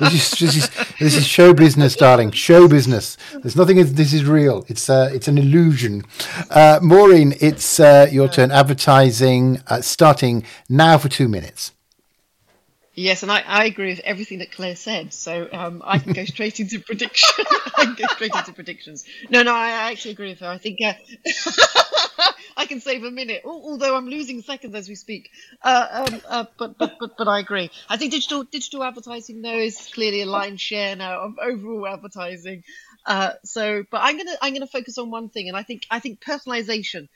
this, 0.00 0.12
is, 0.12 0.38
this, 0.38 0.56
is, 0.56 0.70
this 0.98 1.16
is 1.16 1.26
show 1.26 1.54
business, 1.54 1.96
darling. 1.96 2.30
Show 2.30 2.68
business. 2.68 3.16
There's 3.32 3.56
nothing. 3.56 3.78
This 3.94 4.12
is 4.12 4.24
real. 4.24 4.64
It's 4.68 4.90
uh, 4.90 5.10
it's 5.12 5.28
an 5.28 5.38
illusion. 5.38 6.04
Uh, 6.50 6.78
Maureen, 6.82 7.34
it's 7.40 7.80
uh, 7.80 8.06
your 8.10 8.28
turn. 8.28 8.50
Advertising 8.50 9.60
uh, 9.66 9.80
starting 9.80 10.44
now 10.68 10.98
for 10.98 11.08
two 11.08 11.28
minutes. 11.28 11.72
Yes, 12.94 13.22
and 13.22 13.30
I, 13.30 13.40
I 13.46 13.64
agree 13.66 13.90
with 13.90 14.00
everything 14.00 14.38
that 14.40 14.50
Claire 14.50 14.74
said. 14.74 15.14
So 15.14 15.48
um, 15.52 15.80
I 15.84 15.98
can 15.98 16.12
go 16.12 16.24
straight 16.24 16.58
into 16.58 16.80
prediction. 16.86 17.44
I 17.76 17.84
can 17.84 17.94
go 17.94 18.06
straight 18.08 18.34
into 18.34 18.52
predictions. 18.52 19.04
No, 19.30 19.42
no, 19.42 19.54
I, 19.54 19.90
actually 19.92 20.12
agree 20.12 20.30
with 20.30 20.40
her. 20.40 20.48
I 20.48 20.58
think 20.58 20.78
uh, 20.84 20.94
I 22.56 22.66
can 22.66 22.80
save 22.80 23.04
a 23.04 23.10
minute, 23.10 23.42
although 23.44 23.96
I'm 23.96 24.08
losing 24.08 24.42
seconds 24.42 24.74
as 24.74 24.88
we 24.88 24.96
speak. 24.96 25.30
Uh, 25.62 26.04
um, 26.10 26.20
uh, 26.28 26.44
but, 26.58 26.78
but 26.78 26.92
but 26.98 27.10
but 27.16 27.28
I 27.28 27.38
agree. 27.38 27.70
I 27.88 27.96
think 27.96 28.10
digital 28.10 28.42
digital 28.44 28.82
advertising 28.82 29.40
though 29.40 29.58
is 29.58 29.88
clearly 29.94 30.22
a 30.22 30.26
line 30.26 30.56
share 30.56 30.96
now 30.96 31.20
of 31.20 31.34
overall 31.40 31.86
advertising. 31.86 32.64
Uh, 33.06 33.32
so, 33.44 33.84
but 33.90 34.00
I'm 34.02 34.16
gonna 34.16 34.36
I'm 34.42 34.52
gonna 34.52 34.66
focus 34.66 34.98
on 34.98 35.10
one 35.10 35.28
thing, 35.30 35.48
and 35.48 35.56
I 35.56 35.62
think 35.62 35.82
I 35.90 36.00
think 36.00 36.20
personalization 36.20 37.06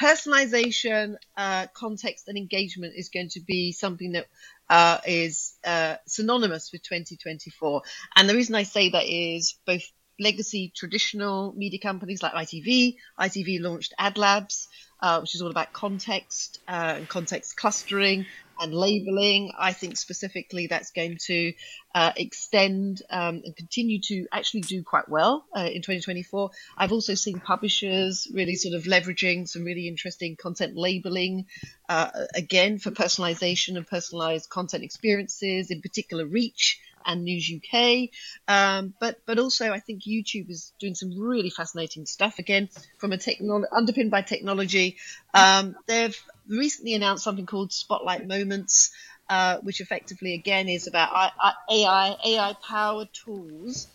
personalization, 0.00 1.16
uh, 1.36 1.66
context, 1.74 2.28
and 2.28 2.38
engagement 2.38 2.94
is 2.96 3.08
going 3.08 3.28
to 3.30 3.40
be 3.40 3.72
something 3.72 4.12
that 4.12 4.26
uh, 4.70 4.98
is 5.06 5.54
uh, 5.64 5.96
synonymous 6.06 6.70
with 6.72 6.82
2024. 6.82 7.82
And 8.16 8.28
the 8.28 8.34
reason 8.34 8.54
I 8.54 8.64
say 8.64 8.90
that 8.90 9.06
is 9.06 9.58
both 9.66 9.82
legacy 10.20 10.72
traditional 10.74 11.52
media 11.56 11.80
companies 11.80 12.22
like 12.22 12.32
ITV, 12.32 12.96
ITV 13.18 13.60
launched 13.60 13.94
Ad 13.98 14.18
Labs, 14.18 14.68
uh, 15.00 15.20
which 15.20 15.34
is 15.34 15.42
all 15.42 15.50
about 15.50 15.72
context 15.72 16.60
uh, 16.68 16.94
and 16.96 17.08
context 17.08 17.56
clustering 17.56 18.26
and 18.60 18.74
labeling. 18.74 19.52
I 19.58 19.72
think 19.72 19.96
specifically 19.96 20.66
that's 20.66 20.90
going 20.90 21.18
to 21.26 21.52
uh, 21.94 22.12
extend 22.16 23.02
um, 23.10 23.42
and 23.44 23.54
continue 23.56 24.00
to 24.02 24.26
actually 24.32 24.62
do 24.62 24.82
quite 24.82 25.08
well 25.08 25.46
uh, 25.56 25.60
in 25.60 25.82
2024. 25.82 26.50
I've 26.76 26.92
also 26.92 27.14
seen 27.14 27.40
publishers 27.40 28.26
really 28.32 28.56
sort 28.56 28.74
of 28.74 28.84
leveraging 28.84 29.48
some 29.48 29.64
really 29.64 29.88
interesting 29.88 30.36
content 30.36 30.76
labeling, 30.76 31.46
uh, 31.88 32.10
again 32.34 32.78
for 32.78 32.90
personalization 32.90 33.76
and 33.76 33.86
personalized 33.86 34.50
content 34.50 34.84
experiences, 34.84 35.70
in 35.70 35.80
particular 35.80 36.26
reach 36.26 36.80
and 37.04 37.24
News 37.24 37.50
UK. 37.50 38.10
Um, 38.46 38.94
but 39.00 39.20
but 39.26 39.38
also 39.38 39.72
I 39.72 39.80
think 39.80 40.02
YouTube 40.02 40.50
is 40.50 40.72
doing 40.78 40.94
some 40.94 41.18
really 41.18 41.50
fascinating 41.50 42.06
stuff 42.06 42.38
again 42.38 42.68
from 42.98 43.12
a 43.12 43.18
technology 43.18 43.68
underpinned 43.74 44.10
by 44.10 44.22
technology. 44.22 44.96
Um, 45.34 45.76
they've 45.86 46.18
recently 46.48 46.94
announced 46.94 47.24
something 47.24 47.46
called 47.46 47.72
Spotlight 47.72 48.26
Moments, 48.26 48.90
uh, 49.28 49.58
which 49.58 49.80
effectively 49.80 50.34
again 50.34 50.68
is 50.68 50.86
about 50.86 51.32
AI 51.70 52.16
AI 52.24 52.56
powered 52.66 53.08
tools 53.12 53.86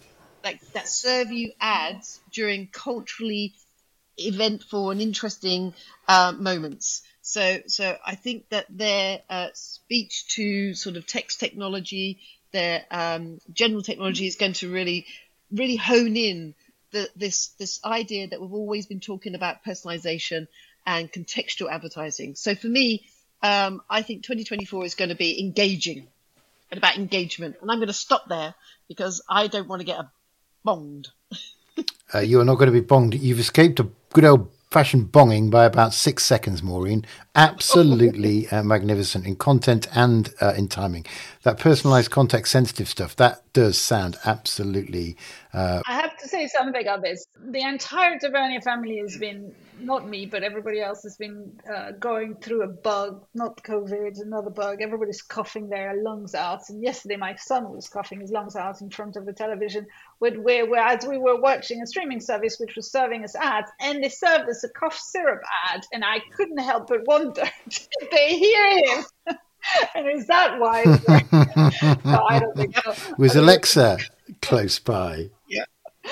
that 0.44 0.56
that 0.74 0.88
serve 0.88 1.32
you 1.32 1.52
ads 1.60 2.20
during 2.32 2.68
culturally 2.68 3.54
eventful 4.18 4.92
and 4.92 5.02
interesting 5.02 5.74
uh, 6.08 6.34
moments. 6.38 7.02
So, 7.22 7.60
so 7.68 7.98
I 8.06 8.16
think 8.16 8.50
that 8.50 8.66
their 8.70 9.22
uh, 9.30 9.48
speech 9.54 10.28
to 10.36 10.74
sort 10.74 10.98
of 10.98 11.08
text 11.08 11.40
technology 11.40 12.20
their 12.54 12.86
um, 12.90 13.40
general 13.52 13.82
technology 13.82 14.26
is 14.28 14.38
going 14.38 14.54
to 14.54 14.72
really, 14.72 15.06
really 15.52 15.76
hone 15.76 16.16
in 16.16 16.56
the, 16.92 17.10
this 17.16 17.48
this 17.60 17.84
idea 17.84 18.28
that 18.28 18.40
we've 18.40 18.54
always 18.54 18.86
been 18.86 19.02
talking 19.02 19.36
about 19.36 19.66
personalization 19.66 20.48
and 20.86 21.12
contextual 21.12 21.70
advertising. 21.70 22.36
So 22.36 22.56
for 22.56 22.68
me, 22.68 23.06
um, 23.42 23.82
I 23.90 24.02
think 24.02 24.24
2024 24.24 24.86
is 24.86 24.96
going 24.96 25.10
to 25.10 25.16
be 25.16 25.42
engaging 25.42 26.08
and 26.72 26.78
about 26.78 26.98
engagement. 26.98 27.58
And 27.62 27.70
I'm 27.70 27.78
going 27.78 27.88
to 27.88 27.94
stop 27.94 28.28
there 28.30 28.56
because 28.88 29.22
I 29.30 29.48
don't 29.48 29.68
want 29.68 29.82
to 29.82 29.86
get 29.86 30.00
a 30.00 30.12
bonged. 30.66 31.08
uh, 32.14 32.20
you 32.20 32.40
are 32.40 32.46
not 32.46 32.56
going 32.56 32.72
to 32.72 32.80
be 32.80 32.86
bonged. 32.86 33.20
You've 33.20 33.40
escaped 33.40 33.80
a 33.80 33.90
good 34.14 34.26
old 34.26 34.50
fashioned 34.74 35.12
bonging 35.12 35.52
by 35.52 35.66
about 35.66 35.94
six 35.94 36.26
seconds, 36.26 36.64
Maureen. 36.64 37.06
Absolutely 37.36 38.48
uh, 38.52 38.64
magnificent 38.64 39.26
in 39.26 39.36
content 39.36 39.88
and 39.96 40.34
uh, 40.42 40.54
in 40.58 40.68
timing. 40.68 41.06
That 41.44 41.60
personalized, 41.60 42.10
context 42.10 42.52
sensitive 42.52 42.90
stuff, 42.90 43.16
that 43.18 43.44
does 43.54 43.78
sound 43.78 44.18
absolutely. 44.26 45.16
Uh, 45.54 45.84
I 45.88 45.94
have 45.94 46.13
to 46.24 46.30
say 46.30 46.48
something 46.48 46.88
on 46.88 47.02
this. 47.02 47.26
The 47.52 47.62
entire 47.62 48.18
Tavernier 48.18 48.62
family 48.62 48.98
has 49.00 49.18
been, 49.18 49.54
not 49.80 50.08
me, 50.08 50.26
but 50.26 50.42
everybody 50.44 50.82
else 50.82 51.04
has 51.04 51.18
been 51.18 51.60
uh, 51.72 51.92
going 52.00 52.36
through 52.36 52.64
a 52.64 52.68
bug, 52.68 53.26
not 53.34 53.62
COVID, 53.64 54.22
another 54.22 54.50
bug. 54.50 54.82
Everybody's 54.82 55.22
coughing 55.22 55.70
their 55.70 56.02
lungs 56.02 56.34
out. 56.34 56.62
And 56.70 56.82
yesterday, 56.82 57.18
my 57.18 57.36
son 57.36 57.70
was 57.72 57.88
coughing 57.88 58.22
his 58.22 58.32
lungs 58.32 58.56
out 58.56 58.82
in 58.82 58.90
front 58.90 59.18
of 59.18 59.26
the 59.26 59.34
television 59.34 59.86
with, 60.20 60.38
where, 60.38 60.66
where, 60.66 60.82
as 60.84 61.06
we 61.06 61.18
were 61.18 61.40
watching 61.40 61.82
a 61.82 61.88
streaming 61.88 62.22
service 62.22 62.58
which 62.60 62.76
was 62.76 62.90
serving 62.90 63.24
us 63.24 63.36
ads, 63.36 63.70
and 63.82 64.04
they 64.04 64.10
served 64.10 64.50
us 64.50 64.64
a 64.64 64.70
cough 64.70 64.98
syrup 64.98 65.42
ad. 65.70 65.82
And 65.92 66.04
I 66.06 66.22
couldn't 66.36 66.60
help 66.60 66.88
but 66.88 67.06
wonder 67.06 67.44
did 67.70 68.10
they 68.12 68.38
hear 68.38 68.78
him? 68.78 69.06
and 69.96 70.08
is 70.08 70.28
that 70.28 70.60
why? 70.60 70.84
no, 72.06 72.26
I 72.30 72.40
don't 72.40 72.56
think 72.56 72.76
so. 72.78 73.16
Was 73.18 73.36
Alexa 73.36 73.98
close 74.42 74.80
by? 74.80 75.30
Yeah. 76.04 76.12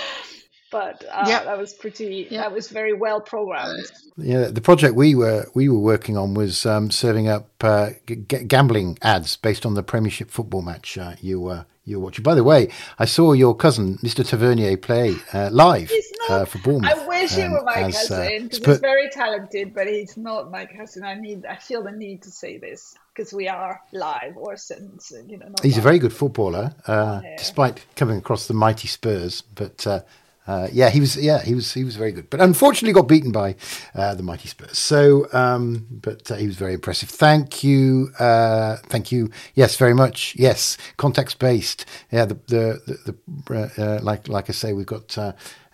But 0.72 1.04
uh, 1.12 1.26
yeah. 1.28 1.44
that 1.44 1.58
was 1.58 1.74
pretty. 1.74 2.28
Yeah. 2.30 2.42
That 2.42 2.54
was 2.54 2.70
very 2.70 2.94
well 2.94 3.20
programmed. 3.20 3.92
Yeah, 4.16 4.48
the 4.48 4.62
project 4.62 4.96
we 4.96 5.16
were 5.16 5.46
we 5.54 5.68
were 5.68 5.80
working 5.80 6.16
on 6.16 6.34
was 6.34 6.66
um, 6.66 6.92
serving 6.92 7.28
up 7.28 7.50
uh, 7.62 7.90
g- 8.08 8.16
gambling 8.16 8.98
ads 9.02 9.36
based 9.36 9.66
on 9.66 9.74
the 9.74 9.84
Premiership 9.84 10.32
football 10.32 10.62
match 10.62 10.98
uh, 10.98 11.16
you 11.20 11.42
were 11.42 11.66
you 11.84 12.00
were 12.00 12.06
watching. 12.06 12.24
By 12.24 12.36
the 12.36 12.44
way, 12.44 12.70
I 13.00 13.06
saw 13.06 13.34
your 13.34 13.56
cousin, 13.56 13.98
Mr. 14.00 14.28
Tavernier, 14.28 14.78
play 14.78 15.16
uh, 15.34 15.50
live 15.52 15.92
uh, 16.30 16.46
for 16.46 16.60
Bournemouth. 16.60 16.92
I 16.92 17.08
wish 17.08 17.34
um, 17.34 17.42
he 17.42 17.50
were 17.50 17.64
my 17.64 17.84
as, 17.84 18.08
cousin 18.08 18.48
because 18.48 18.66
he's 18.66 18.80
very 18.80 19.10
talented, 19.10 19.74
but 19.74 19.88
he's 19.88 20.16
not 20.18 20.52
my 20.52 20.66
cousin. 20.66 21.04
I 21.04 21.16
need. 21.16 21.46
I 21.46 21.56
feel 21.56 21.84
the 21.84 21.92
need 21.92 22.22
to 22.24 22.32
say 22.32 22.58
this 22.58 22.96
because 23.14 23.34
we 23.34 23.48
are 23.48 23.82
live 23.92 24.38
or 24.38 24.58
since 24.58 25.12
you 25.28 25.38
know. 25.38 25.48
He's 25.64 25.76
live. 25.76 25.84
a 25.84 25.88
very 25.88 26.00
good 26.00 26.14
footballer, 26.14 26.76
uh, 26.88 27.22
yeah. 27.24 27.36
despite 27.38 27.86
coming 27.96 28.18
across 28.18 28.48
the 28.48 28.54
mighty 28.54 28.88
Spurs. 28.88 29.42
But 29.42 29.86
uh, 30.52 30.62
uh, 30.62 30.68
yeah, 30.72 30.90
he 30.90 31.00
was. 31.00 31.16
Yeah, 31.18 31.42
he 31.42 31.56
was. 31.56 31.74
He 31.74 31.84
was 31.84 31.96
very 31.96 32.12
good, 32.12 32.30
but 32.30 32.42
unfortunately 32.42 32.94
got 32.94 33.08
beaten 33.08 33.32
by 33.32 33.56
uh, 33.96 34.16
the 34.16 34.24
mighty 34.24 34.48
Spurs. 34.48 34.78
So, 34.78 35.28
um, 35.34 35.88
but 35.90 36.30
uh, 36.32 36.36
he 36.36 36.48
was 36.48 36.56
very 36.58 36.74
impressive. 36.74 37.10
Thank 37.10 37.64
you. 37.64 38.12
Uh, 38.20 38.78
thank 38.88 39.12
you. 39.12 39.30
Yes, 39.56 39.76
very 39.78 39.94
much. 39.94 40.36
Yes, 40.38 40.78
context 40.98 41.40
based. 41.40 41.86
Yeah, 42.12 42.26
the 42.26 42.36
the, 42.48 42.98
the, 43.06 43.16
the 43.48 44.00
like 44.04 44.28
like 44.28 44.50
I 44.50 44.54
say, 44.54 44.74
we've 44.74 44.86
got 44.86 45.18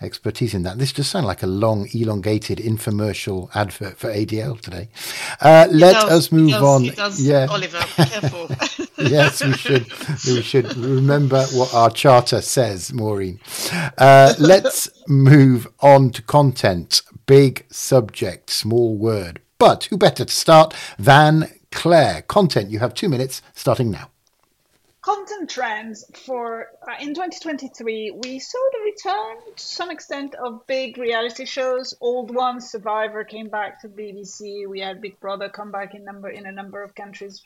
expertise 0.01 0.53
in 0.53 0.63
that. 0.63 0.77
This 0.77 0.93
does 0.93 1.07
sound 1.07 1.25
like 1.25 1.43
a 1.43 1.47
long, 1.47 1.87
elongated 1.93 2.59
infomercial 2.59 3.49
advert 3.55 3.97
for 3.97 4.11
ADL 4.11 4.59
today. 4.59 4.89
Uh, 5.41 5.67
let 5.71 5.93
does, 5.93 6.11
us 6.11 6.31
move 6.31 6.51
does, 6.51 6.61
on. 6.61 6.83
Does, 6.95 7.21
yeah, 7.21 7.47
Oliver, 7.49 7.79
careful. 7.79 8.49
yes, 8.97 9.43
we 9.43 9.53
should. 9.53 9.87
We 10.25 10.41
should 10.41 10.75
remember 10.77 11.43
what 11.53 11.73
our 11.73 11.89
charter 11.89 12.41
says, 12.41 12.93
Maureen. 12.93 13.39
Uh, 13.97 14.33
let's 14.39 14.89
move 15.07 15.67
on 15.79 16.11
to 16.11 16.21
content. 16.21 17.01
Big 17.25 17.65
subject, 17.69 18.49
small 18.49 18.97
word. 18.97 19.41
But 19.57 19.85
who 19.85 19.97
better 19.97 20.25
to 20.25 20.33
start 20.33 20.73
than 20.99 21.51
Claire? 21.71 22.21
Content. 22.21 22.69
You 22.69 22.79
have 22.79 22.93
two 22.93 23.09
minutes, 23.09 23.41
starting 23.53 23.89
now 23.89 24.11
content 25.07 25.49
trends 25.49 26.03
for 26.25 26.67
uh, 26.85 26.95
in 26.99 27.13
2023 27.13 28.11
we 28.25 28.39
saw 28.39 28.59
the 28.73 28.79
return 28.91 29.37
to 29.55 29.63
some 29.63 29.89
extent 29.89 30.35
of 30.35 30.67
big 30.67 30.97
reality 30.97 31.45
shows. 31.45 31.93
Old 32.01 32.35
ones 32.35 32.69
survivor 32.69 33.23
came 33.23 33.47
back 33.47 33.79
to 33.81 33.87
bbc 33.87 34.67
we 34.67 34.81
had 34.81 35.01
big 35.01 35.17
brother 35.21 35.47
come 35.47 35.71
back 35.71 35.95
in 35.95 36.03
number 36.03 36.27
in 36.27 36.45
a 36.45 36.51
number 36.51 36.83
of 36.83 36.93
countries 36.93 37.41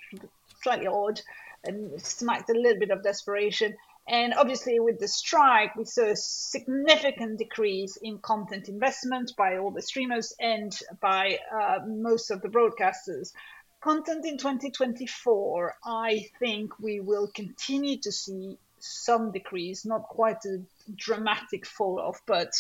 slightly 0.63 0.87
odd 0.87 1.21
and 1.63 2.01
smacked 2.01 2.49
a 2.49 2.53
little 2.53 2.79
bit 2.79 2.89
of 2.89 3.03
desperation. 3.03 3.75
And 4.07 4.33
obviously 4.33 4.79
with 4.79 4.97
the 4.99 5.07
strike 5.07 5.75
we 5.75 5.85
saw 5.85 6.05
a 6.05 6.15
significant 6.15 7.37
decrease 7.37 7.95
in 8.01 8.17
content 8.17 8.69
investment 8.69 9.33
by 9.37 9.57
all 9.59 9.69
the 9.69 9.83
streamers 9.83 10.33
and 10.39 10.75
by 10.99 11.37
uh, 11.55 11.77
most 11.85 12.31
of 12.31 12.41
the 12.41 12.49
broadcasters 12.49 13.33
content 13.81 14.25
in 14.25 14.37
2024, 14.37 15.75
I 15.83 16.27
think 16.39 16.79
we 16.79 16.99
will 16.99 17.27
continue 17.27 17.97
to 17.97 18.11
see 18.11 18.57
some 18.79 19.31
decrease, 19.31 19.85
not 19.85 20.03
quite 20.03 20.45
a 20.45 20.61
dramatic 20.95 21.65
fall 21.65 21.99
off, 21.99 22.21
but 22.25 22.53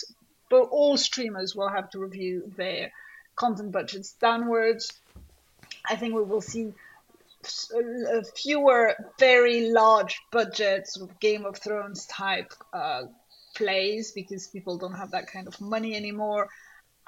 but 0.49 0.63
all 0.63 0.97
streamers 0.97 1.55
will 1.55 1.69
have 1.69 1.89
to 1.91 1.99
review 1.99 2.51
their 2.57 2.91
content 3.35 3.71
budgets 3.71 4.11
downwards. 4.13 4.91
I 5.89 5.95
think 5.95 6.13
we 6.13 6.23
will 6.23 6.41
see 6.41 6.73
fewer 8.35 8.95
very 9.17 9.71
large 9.71 10.19
budgets 10.31 10.99
with 10.99 11.19
Game 11.19 11.45
of 11.45 11.57
Thrones 11.57 12.05
type 12.05 12.51
uh, 12.73 13.03
plays 13.55 14.11
because 14.11 14.47
people 14.47 14.77
don't 14.77 14.93
have 14.93 15.11
that 15.11 15.27
kind 15.27 15.47
of 15.47 15.59
money 15.61 15.95
anymore. 15.95 16.49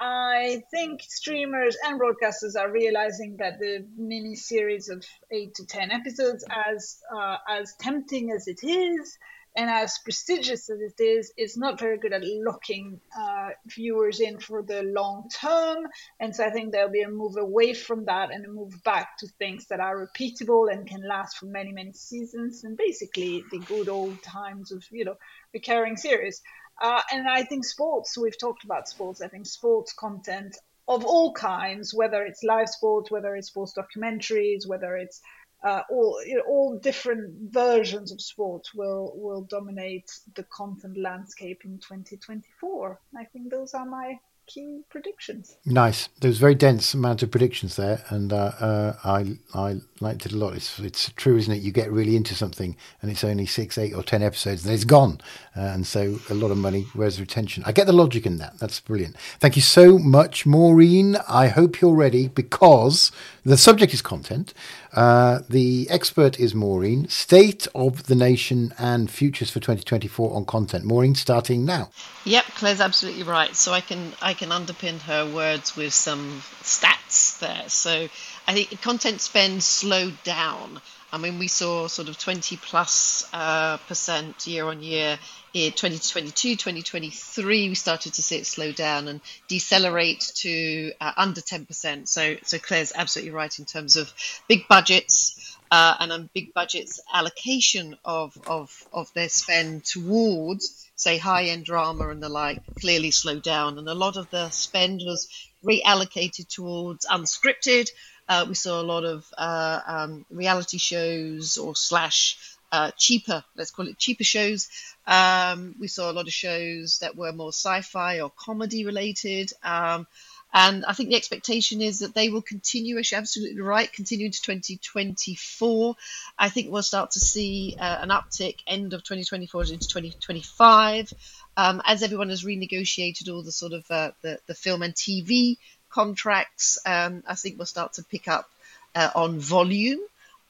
I 0.00 0.62
think 0.70 1.02
streamers 1.02 1.76
and 1.84 2.00
broadcasters 2.00 2.58
are 2.58 2.70
realizing 2.70 3.36
that 3.38 3.58
the 3.58 3.86
mini 3.96 4.34
series 4.34 4.88
of 4.88 5.04
eight 5.30 5.54
to 5.54 5.66
ten 5.66 5.90
episodes, 5.90 6.44
as 6.50 6.98
uh, 7.14 7.36
as 7.48 7.74
tempting 7.80 8.32
as 8.32 8.48
it 8.48 8.64
is, 8.64 9.16
and 9.56 9.70
as 9.70 9.98
prestigious 10.02 10.68
as 10.68 10.80
it 10.80 11.00
is, 11.00 11.32
is 11.38 11.56
not 11.56 11.78
very 11.78 11.96
good 11.96 12.12
at 12.12 12.22
locking 12.24 13.00
uh, 13.16 13.50
viewers 13.66 14.18
in 14.20 14.40
for 14.40 14.62
the 14.62 14.82
long 14.82 15.28
term. 15.28 15.86
And 16.18 16.34
so 16.34 16.44
I 16.44 16.50
think 16.50 16.72
there'll 16.72 16.90
be 16.90 17.02
a 17.02 17.08
move 17.08 17.36
away 17.36 17.72
from 17.72 18.06
that 18.06 18.32
and 18.32 18.44
a 18.44 18.48
move 18.48 18.82
back 18.82 19.16
to 19.18 19.28
things 19.38 19.66
that 19.68 19.78
are 19.78 20.08
repeatable 20.08 20.72
and 20.72 20.88
can 20.88 21.06
last 21.06 21.36
for 21.38 21.46
many, 21.46 21.70
many 21.70 21.92
seasons. 21.92 22.64
And 22.64 22.76
basically 22.76 23.44
the 23.52 23.60
good 23.60 23.88
old 23.88 24.20
times 24.24 24.72
of, 24.72 24.82
you 24.90 25.04
know, 25.04 25.16
recurring 25.52 25.96
series. 25.96 26.42
Uh, 26.80 27.00
and 27.12 27.28
I 27.28 27.44
think 27.44 27.64
sports, 27.64 28.18
we've 28.18 28.38
talked 28.38 28.64
about 28.64 28.88
sports, 28.88 29.20
I 29.20 29.28
think 29.28 29.46
sports 29.46 29.92
content 29.92 30.56
of 30.86 31.04
all 31.04 31.32
kinds, 31.32 31.94
whether 31.94 32.24
it's 32.24 32.42
live 32.42 32.68
sports, 32.68 33.10
whether 33.10 33.34
it's 33.36 33.48
sports 33.48 33.74
documentaries, 33.76 34.66
whether 34.66 34.96
it's 34.96 35.20
uh, 35.64 35.80
all 35.90 36.20
you 36.26 36.36
know, 36.36 36.42
all 36.46 36.78
different 36.78 37.50
versions 37.50 38.12
of 38.12 38.20
sports 38.20 38.74
will 38.74 39.12
will 39.16 39.42
dominate 39.42 40.10
the 40.34 40.42
content 40.44 40.98
landscape 40.98 41.62
in 41.64 41.78
2024. 41.78 43.00
I 43.16 43.24
think 43.24 43.50
those 43.50 43.72
are 43.72 43.86
my 43.86 44.18
key 44.46 44.82
predictions. 44.90 45.56
Nice. 45.64 46.10
There 46.20 46.28
was 46.28 46.36
a 46.36 46.40
very 46.40 46.54
dense 46.54 46.92
amount 46.92 47.22
of 47.22 47.30
predictions 47.30 47.76
there, 47.76 48.04
and 48.10 48.30
uh, 48.30 48.52
uh, 48.60 48.96
I 49.04 49.38
I 49.54 49.80
it 50.12 50.32
a 50.32 50.36
lot. 50.36 50.54
It's 50.54 50.78
it's 50.78 51.10
true, 51.16 51.36
isn't 51.36 51.52
it? 51.52 51.62
You 51.62 51.72
get 51.72 51.90
really 51.90 52.16
into 52.16 52.34
something, 52.34 52.76
and 53.00 53.10
it's 53.10 53.24
only 53.24 53.46
six, 53.46 53.78
eight, 53.78 53.94
or 53.94 54.02
ten 54.02 54.22
episodes, 54.22 54.64
and 54.64 54.74
it's 54.74 54.84
gone. 54.84 55.20
Uh, 55.56 55.60
and 55.60 55.86
so 55.86 56.18
a 56.30 56.34
lot 56.34 56.50
of 56.50 56.58
money. 56.58 56.86
Where's 56.94 57.20
retention? 57.20 57.62
I 57.66 57.72
get 57.72 57.86
the 57.86 57.92
logic 57.92 58.26
in 58.26 58.38
that. 58.38 58.58
That's 58.58 58.80
brilliant. 58.80 59.16
Thank 59.40 59.56
you 59.56 59.62
so 59.62 59.98
much, 59.98 60.46
Maureen. 60.46 61.16
I 61.28 61.48
hope 61.48 61.80
you're 61.80 61.94
ready 61.94 62.28
because 62.28 63.12
the 63.44 63.56
subject 63.56 63.94
is 63.94 64.02
content. 64.02 64.54
Uh, 64.92 65.40
the 65.48 65.88
expert 65.90 66.38
is 66.38 66.54
Maureen. 66.54 67.08
State 67.08 67.66
of 67.74 68.04
the 68.04 68.14
nation 68.14 68.72
and 68.78 69.10
futures 69.10 69.50
for 69.50 69.58
2024 69.58 70.34
on 70.34 70.44
content. 70.44 70.84
Maureen, 70.84 71.14
starting 71.14 71.64
now. 71.64 71.90
Yep, 72.24 72.44
Claire's 72.56 72.80
absolutely 72.80 73.24
right. 73.24 73.54
So 73.56 73.72
I 73.72 73.80
can 73.80 74.12
I 74.22 74.34
can 74.34 74.50
underpin 74.50 75.00
her 75.02 75.28
words 75.30 75.76
with 75.76 75.92
some 75.92 76.42
stats 76.62 77.38
there. 77.40 77.68
So 77.68 78.08
I 78.46 78.52
think 78.52 78.80
content 78.82 79.20
spend 79.20 79.62
slowed 79.62 80.22
down. 80.22 80.80
I 81.10 81.18
mean, 81.18 81.38
we 81.38 81.48
saw 81.48 81.86
sort 81.86 82.08
of 82.08 82.18
20 82.18 82.56
plus 82.56 83.26
uh, 83.32 83.76
percent 83.88 84.46
year 84.46 84.66
on 84.66 84.82
year 84.82 85.18
in 85.54 85.70
2022, 85.70 86.56
2023. 86.56 87.68
We 87.68 87.74
started 87.74 88.14
to 88.14 88.22
see 88.22 88.36
it 88.36 88.46
slow 88.46 88.72
down 88.72 89.08
and 89.08 89.20
decelerate 89.48 90.32
to 90.36 90.92
uh, 91.00 91.12
under 91.16 91.40
10%. 91.40 92.08
So, 92.08 92.36
so 92.42 92.58
Claire's 92.58 92.92
absolutely 92.94 93.30
right 93.30 93.56
in 93.58 93.64
terms 93.64 93.96
of 93.96 94.12
big 94.48 94.66
budgets 94.68 95.56
uh, 95.70 95.94
and 96.00 96.12
on 96.12 96.30
big 96.34 96.52
budgets 96.52 97.00
allocation 97.12 97.96
of, 98.04 98.36
of, 98.46 98.86
of 98.92 99.12
their 99.14 99.28
spend 99.28 99.84
towards, 99.84 100.90
say, 100.96 101.16
high 101.16 101.44
end 101.44 101.64
drama 101.64 102.08
and 102.08 102.22
the 102.22 102.28
like, 102.28 102.60
clearly 102.80 103.12
slowed 103.12 103.42
down. 103.42 103.78
And 103.78 103.88
a 103.88 103.94
lot 103.94 104.16
of 104.16 104.28
the 104.30 104.50
spend 104.50 105.00
was 105.04 105.28
reallocated 105.64 106.48
towards 106.48 107.06
unscripted 107.06 107.88
uh, 108.28 108.46
we 108.48 108.54
saw 108.54 108.80
a 108.80 108.82
lot 108.82 109.04
of 109.04 109.26
uh, 109.36 109.80
um, 109.86 110.26
reality 110.30 110.78
shows 110.78 111.58
or 111.58 111.76
slash 111.76 112.38
uh, 112.72 112.90
cheaper, 112.96 113.44
let's 113.56 113.70
call 113.70 113.86
it 113.86 113.98
cheaper 113.98 114.24
shows. 114.24 114.68
Um, 115.06 115.76
we 115.78 115.86
saw 115.86 116.10
a 116.10 116.12
lot 116.12 116.26
of 116.26 116.32
shows 116.32 116.98
that 116.98 117.16
were 117.16 117.32
more 117.32 117.52
sci-fi 117.52 118.20
or 118.20 118.32
comedy 118.36 118.84
related. 118.84 119.52
Um, 119.62 120.06
and 120.52 120.84
I 120.84 120.92
think 120.92 121.08
the 121.08 121.16
expectation 121.16 121.82
is 121.82 121.98
that 121.98 122.14
they 122.14 122.28
will 122.30 122.42
continue, 122.42 122.98
as 122.98 123.10
you're 123.10 123.20
absolutely 123.20 123.60
right, 123.60 123.92
continue 123.92 124.26
into 124.26 124.40
2024. 124.42 125.96
I 126.38 126.48
think 126.48 126.70
we'll 126.70 126.82
start 126.82 127.12
to 127.12 127.20
see 127.20 127.76
uh, 127.78 127.98
an 128.00 128.10
uptick 128.10 128.56
end 128.66 128.92
of 128.92 129.02
2024 129.02 129.62
into 129.62 129.88
2025 129.88 131.12
um, 131.56 131.82
as 131.84 132.02
everyone 132.02 132.30
has 132.30 132.44
renegotiated 132.44 133.32
all 133.32 133.42
the 133.42 133.52
sort 133.52 133.72
of 133.72 133.84
uh, 133.90 134.10
the, 134.22 134.38
the 134.46 134.54
film 134.54 134.82
and 134.82 134.94
TV 134.94 135.58
contracts, 135.94 136.78
um, 136.84 137.22
I 137.26 137.36
think 137.36 137.58
will 137.58 137.66
start 137.66 137.94
to 137.94 138.02
pick 138.02 138.26
up 138.26 138.50
uh, 138.94 139.10
on 139.14 139.38
volume. 139.38 140.00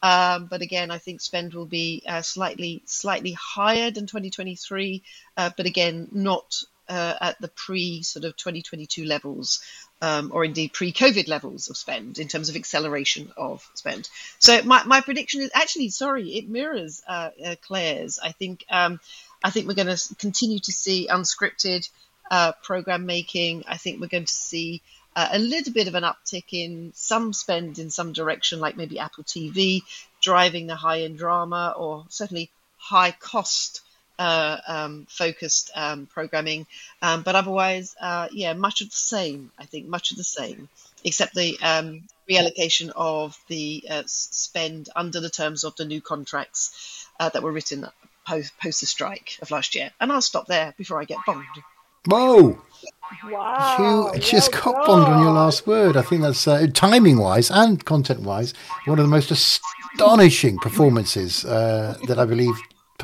Um, 0.02 0.46
but 0.46 0.62
again, 0.62 0.90
I 0.90 0.98
think 0.98 1.20
spend 1.20 1.54
will 1.54 1.66
be 1.66 2.02
uh, 2.06 2.22
slightly 2.22 2.82
slightly 2.84 3.32
higher 3.32 3.90
than 3.90 4.06
2023, 4.06 5.02
uh, 5.36 5.50
but 5.56 5.66
again, 5.66 6.08
not 6.12 6.62
uh, 6.88 7.14
at 7.20 7.40
the 7.40 7.48
pre 7.48 8.02
sort 8.02 8.24
of 8.24 8.36
2022 8.36 9.04
levels, 9.04 9.60
um, 10.02 10.30
or 10.34 10.44
indeed 10.44 10.74
pre-COVID 10.74 11.28
levels 11.28 11.70
of 11.70 11.76
spend 11.76 12.18
in 12.18 12.28
terms 12.28 12.50
of 12.50 12.56
acceleration 12.56 13.32
of 13.36 13.66
spend. 13.74 14.08
So 14.38 14.62
my, 14.62 14.84
my 14.84 15.00
prediction 15.00 15.40
is 15.40 15.50
actually 15.54 15.88
sorry, 15.88 16.36
it 16.36 16.48
mirrors 16.48 17.02
uh, 17.08 17.30
uh, 17.44 17.54
Claire's. 17.66 18.18
I 18.22 18.32
think 18.32 18.64
um, 18.70 19.00
I 19.42 19.50
think 19.50 19.68
we're 19.68 19.82
going 19.82 19.96
to 19.96 20.14
continue 20.16 20.58
to 20.58 20.72
see 20.72 21.08
unscripted 21.10 21.88
program 22.62 23.06
making. 23.06 23.64
I 23.66 23.78
think 23.78 24.00
we're 24.00 24.08
going 24.08 24.26
to 24.26 24.32
see 24.32 24.82
uh, 25.16 25.28
a 25.32 25.38
little 25.38 25.72
bit 25.72 25.88
of 25.88 25.94
an 25.94 26.02
uptick 26.02 26.52
in 26.52 26.92
some 26.94 27.32
spend 27.32 27.78
in 27.78 27.90
some 27.90 28.12
direction, 28.12 28.60
like 28.60 28.76
maybe 28.76 28.98
Apple 28.98 29.24
TV 29.24 29.82
driving 30.20 30.66
the 30.66 30.74
high 30.74 31.02
end 31.02 31.18
drama 31.18 31.74
or 31.76 32.04
certainly 32.08 32.50
high 32.78 33.12
cost 33.12 33.80
uh, 34.18 34.58
um, 34.66 35.06
focused 35.08 35.70
um, 35.74 36.06
programming. 36.06 36.66
Um, 37.02 37.22
but 37.22 37.34
otherwise, 37.34 37.94
uh, 38.00 38.28
yeah, 38.32 38.52
much 38.52 38.80
of 38.80 38.90
the 38.90 38.96
same, 38.96 39.50
I 39.58 39.64
think, 39.66 39.86
much 39.86 40.10
of 40.10 40.16
the 40.16 40.24
same, 40.24 40.68
except 41.04 41.34
the 41.34 41.58
um, 41.62 42.02
reallocation 42.30 42.90
of 42.94 43.38
the 43.48 43.84
uh, 43.90 44.02
spend 44.06 44.88
under 44.94 45.20
the 45.20 45.30
terms 45.30 45.64
of 45.64 45.76
the 45.76 45.84
new 45.84 46.00
contracts 46.00 47.06
uh, 47.20 47.28
that 47.28 47.42
were 47.42 47.52
written 47.52 47.86
post, 48.26 48.52
post 48.58 48.80
the 48.80 48.86
strike 48.86 49.38
of 49.42 49.50
last 49.50 49.74
year. 49.74 49.90
And 50.00 50.12
I'll 50.12 50.22
stop 50.22 50.46
there 50.46 50.74
before 50.76 51.00
I 51.00 51.04
get 51.04 51.18
bombed. 51.26 51.46
Whoa! 52.06 52.58
Wow! 53.24 54.10
You 54.12 54.18
just 54.20 54.52
well 54.52 54.74
got 54.74 54.86
bombed 54.86 55.06
on 55.06 55.22
your 55.22 55.32
last 55.32 55.66
word. 55.66 55.96
I 55.96 56.02
think 56.02 56.22
that's 56.22 56.46
uh, 56.46 56.66
timing 56.72 57.18
wise 57.18 57.50
and 57.50 57.84
content 57.84 58.20
wise 58.20 58.54
one 58.86 58.98
of 58.98 59.04
the 59.04 59.10
most 59.10 59.30
astonishing 59.30 60.58
performances 60.58 61.44
uh, 61.44 61.96
that 62.06 62.18
I 62.18 62.24
believe 62.24 62.54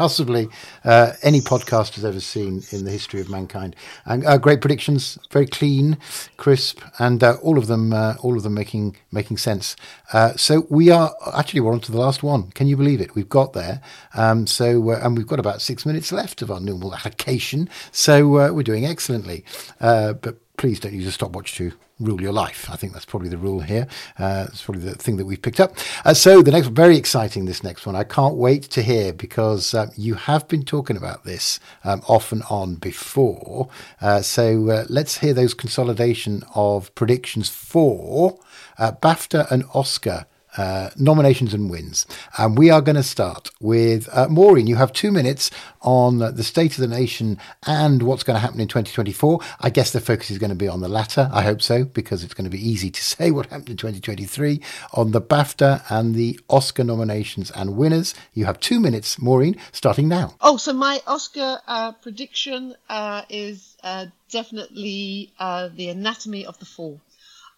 possibly 0.00 0.48
uh, 0.84 1.12
any 1.22 1.42
podcast 1.42 1.94
has 1.94 2.06
ever 2.06 2.20
seen 2.20 2.62
in 2.70 2.86
the 2.86 2.90
history 2.90 3.20
of 3.20 3.28
mankind. 3.28 3.76
And 4.06 4.24
uh, 4.24 4.38
great 4.38 4.62
predictions, 4.62 5.18
very 5.30 5.46
clean, 5.46 5.98
crisp, 6.38 6.80
and 6.98 7.22
uh, 7.22 7.36
all 7.42 7.58
of 7.58 7.66
them, 7.66 7.92
uh, 7.92 8.14
all 8.22 8.34
of 8.34 8.42
them 8.42 8.54
making 8.54 8.96
making 9.12 9.36
sense. 9.36 9.76
Uh, 10.14 10.32
so 10.36 10.66
we 10.70 10.88
are 10.88 11.14
actually 11.34 11.60
we're 11.60 11.74
on 11.74 11.80
to 11.80 11.92
the 11.92 11.98
last 11.98 12.22
one. 12.22 12.50
Can 12.52 12.66
you 12.66 12.78
believe 12.78 13.02
it? 13.02 13.14
We've 13.14 13.28
got 13.28 13.52
there. 13.52 13.82
Um, 14.14 14.46
so 14.46 14.90
uh, 14.90 15.00
and 15.02 15.18
we've 15.18 15.26
got 15.26 15.38
about 15.38 15.60
six 15.60 15.84
minutes 15.84 16.12
left 16.12 16.40
of 16.40 16.50
our 16.50 16.60
normal 16.60 16.94
allocation. 16.94 17.68
So 17.92 18.26
we're 18.54 18.62
doing 18.62 18.86
excellently. 18.86 19.44
but 19.78 20.36
please 20.60 20.78
don't 20.78 20.92
use 20.92 21.06
a 21.06 21.12
stopwatch 21.12 21.54
to 21.54 21.72
rule 21.98 22.20
your 22.20 22.34
life. 22.34 22.68
I 22.70 22.76
think 22.76 22.92
that's 22.92 23.06
probably 23.06 23.30
the 23.30 23.38
rule 23.38 23.60
here. 23.60 23.86
Uh, 24.18 24.44
it's 24.46 24.62
probably 24.62 24.82
the 24.82 24.94
thing 24.94 25.16
that 25.16 25.24
we've 25.24 25.40
picked 25.40 25.58
up. 25.58 25.74
Uh, 26.04 26.12
so 26.12 26.42
the 26.42 26.50
next, 26.50 26.66
very 26.66 26.98
exciting, 26.98 27.46
this 27.46 27.64
next 27.64 27.86
one. 27.86 27.96
I 27.96 28.04
can't 28.04 28.34
wait 28.34 28.64
to 28.64 28.82
hear 28.82 29.14
because 29.14 29.72
uh, 29.72 29.86
you 29.96 30.16
have 30.16 30.48
been 30.48 30.62
talking 30.62 30.98
about 30.98 31.24
this 31.24 31.60
um, 31.82 32.02
off 32.08 32.30
and 32.30 32.42
on 32.50 32.74
before. 32.74 33.70
Uh, 34.02 34.20
so 34.20 34.68
uh, 34.68 34.84
let's 34.90 35.18
hear 35.18 35.32
those 35.32 35.54
consolidation 35.54 36.42
of 36.54 36.94
predictions 36.94 37.48
for 37.48 38.38
uh, 38.76 38.92
BAFTA 38.92 39.50
and 39.50 39.64
Oscar 39.72 40.26
uh, 40.56 40.90
nominations 40.96 41.54
and 41.54 41.70
wins. 41.70 42.06
And 42.38 42.58
we 42.58 42.70
are 42.70 42.80
going 42.80 42.96
to 42.96 43.02
start 43.02 43.50
with 43.60 44.08
uh, 44.12 44.28
Maureen. 44.28 44.66
You 44.66 44.76
have 44.76 44.92
two 44.92 45.12
minutes 45.12 45.50
on 45.82 46.18
the 46.18 46.44
state 46.44 46.72
of 46.72 46.78
the 46.78 46.88
nation 46.88 47.38
and 47.66 48.02
what's 48.02 48.22
going 48.22 48.34
to 48.34 48.40
happen 48.40 48.60
in 48.60 48.68
2024. 48.68 49.40
I 49.60 49.70
guess 49.70 49.92
the 49.92 50.00
focus 50.00 50.30
is 50.30 50.38
going 50.38 50.50
to 50.50 50.56
be 50.56 50.68
on 50.68 50.80
the 50.80 50.88
latter. 50.88 51.30
I 51.32 51.42
hope 51.42 51.62
so, 51.62 51.84
because 51.84 52.24
it's 52.24 52.34
going 52.34 52.44
to 52.44 52.50
be 52.50 52.68
easy 52.68 52.90
to 52.90 53.04
say 53.04 53.30
what 53.30 53.46
happened 53.46 53.70
in 53.70 53.76
2023 53.76 54.60
on 54.92 55.12
the 55.12 55.20
BAFTA 55.20 55.82
and 55.88 56.14
the 56.14 56.38
Oscar 56.48 56.84
nominations 56.84 57.50
and 57.52 57.76
winners. 57.76 58.14
You 58.34 58.44
have 58.46 58.60
two 58.60 58.80
minutes, 58.80 59.20
Maureen, 59.20 59.56
starting 59.72 60.08
now. 60.08 60.34
Oh, 60.40 60.56
so 60.56 60.72
my 60.72 61.00
Oscar 61.06 61.60
uh, 61.66 61.92
prediction 61.92 62.74
uh, 62.88 63.22
is 63.28 63.76
uh, 63.82 64.06
definitely 64.30 65.32
uh, 65.38 65.68
The 65.74 65.88
Anatomy 65.88 66.46
of 66.46 66.58
the 66.58 66.66
Fall. 66.66 67.00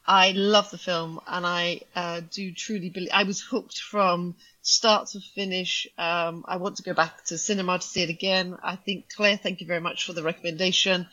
I 0.06 0.32
love 0.32 0.70
the 0.70 0.78
film, 0.78 1.20
and 1.26 1.46
I 1.46 1.82
uh, 1.94 2.22
do 2.30 2.52
truly 2.52 2.90
believe 2.90 3.10
I 3.12 3.22
was 3.22 3.40
hooked 3.40 3.78
from 3.78 4.34
start 4.60 5.08
to 5.10 5.20
finish. 5.20 5.86
Um, 5.96 6.44
I 6.48 6.56
want 6.56 6.76
to 6.76 6.82
go 6.82 6.92
back 6.92 7.24
to 7.26 7.38
cinema 7.38 7.78
to 7.78 7.86
see 7.86 8.02
it 8.02 8.10
again. 8.10 8.56
I 8.62 8.76
think 8.76 9.06
Claire, 9.14 9.36
thank 9.36 9.60
you 9.60 9.66
very 9.66 9.80
much 9.80 10.04
for 10.04 10.12
the 10.12 10.22
recommendation. 10.22 11.06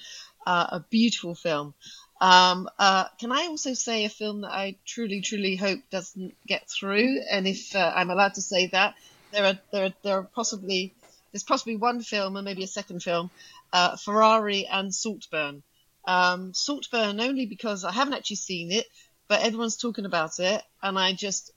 Uh, 0.46 0.68
a 0.72 0.80
beautiful 0.90 1.36
film. 1.36 1.76
Um, 2.20 2.68
uh, 2.80 3.06
can 3.20 3.32
I 3.32 3.48
also 3.48 3.74
say 3.76 4.06
a 4.06 4.10
film 4.10 4.42
that 4.42 4.52
I 4.52 4.76
truly, 4.86 5.22
truly 5.22 5.56
hope 5.56 5.80
doesn't 5.92 6.36
get 6.48 6.68
through? 6.70 7.22
And 7.30 7.48
if 7.48 7.76
uh, 7.76 7.94
I'm 7.96 8.10
allowed 8.10 8.34
to 8.36 8.42
say 8.42 8.68
that, 8.68 8.96
there 9.32 9.46
are 9.46 9.60
there 9.72 9.86
are, 9.86 9.94
there 10.02 10.18
are 10.18 10.24
possibly 10.24 10.96
there's 11.32 11.44
possibly 11.44 11.78
one 11.78 12.02
film 12.02 12.36
and 12.36 12.46
maybe 12.46 12.64
a 12.64 12.68
second 12.68 13.04
film, 13.04 13.30
uh, 13.72 13.96
Ferrari 13.98 14.66
and 14.66 14.94
Saltburn 14.94 15.62
um, 16.06 16.54
Saltburn 16.54 17.20
only 17.20 17.46
because 17.46 17.84
I 17.84 17.92
haven't 17.92 18.14
actually 18.14 18.38
seen 18.38 18.72
it, 18.72 18.86
but 19.28 19.42
everyone's 19.42 19.78
talking 19.78 20.06
about 20.06 20.40
it, 20.40 20.62
and 20.82 20.98
I 20.98 21.14
just 21.14 21.52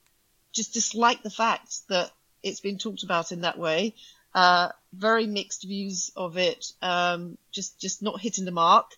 just 0.53 0.75
dislike 0.75 1.23
the 1.23 1.31
fact 1.31 1.89
that 1.89 2.11
it's 2.43 2.61
been 2.61 2.79
talked 2.79 3.03
about 3.03 3.33
in 3.33 3.43
that 3.43 3.59
way. 3.59 3.95
Uh, 4.35 4.69
very 4.93 5.27
mixed 5.27 5.65
views 5.65 6.11
of 6.17 6.37
it, 6.37 6.73
um, 6.81 7.37
just 7.51 7.79
just 7.79 8.03
not 8.03 8.21
hitting 8.21 8.45
the 8.45 8.51
mark. 8.51 8.91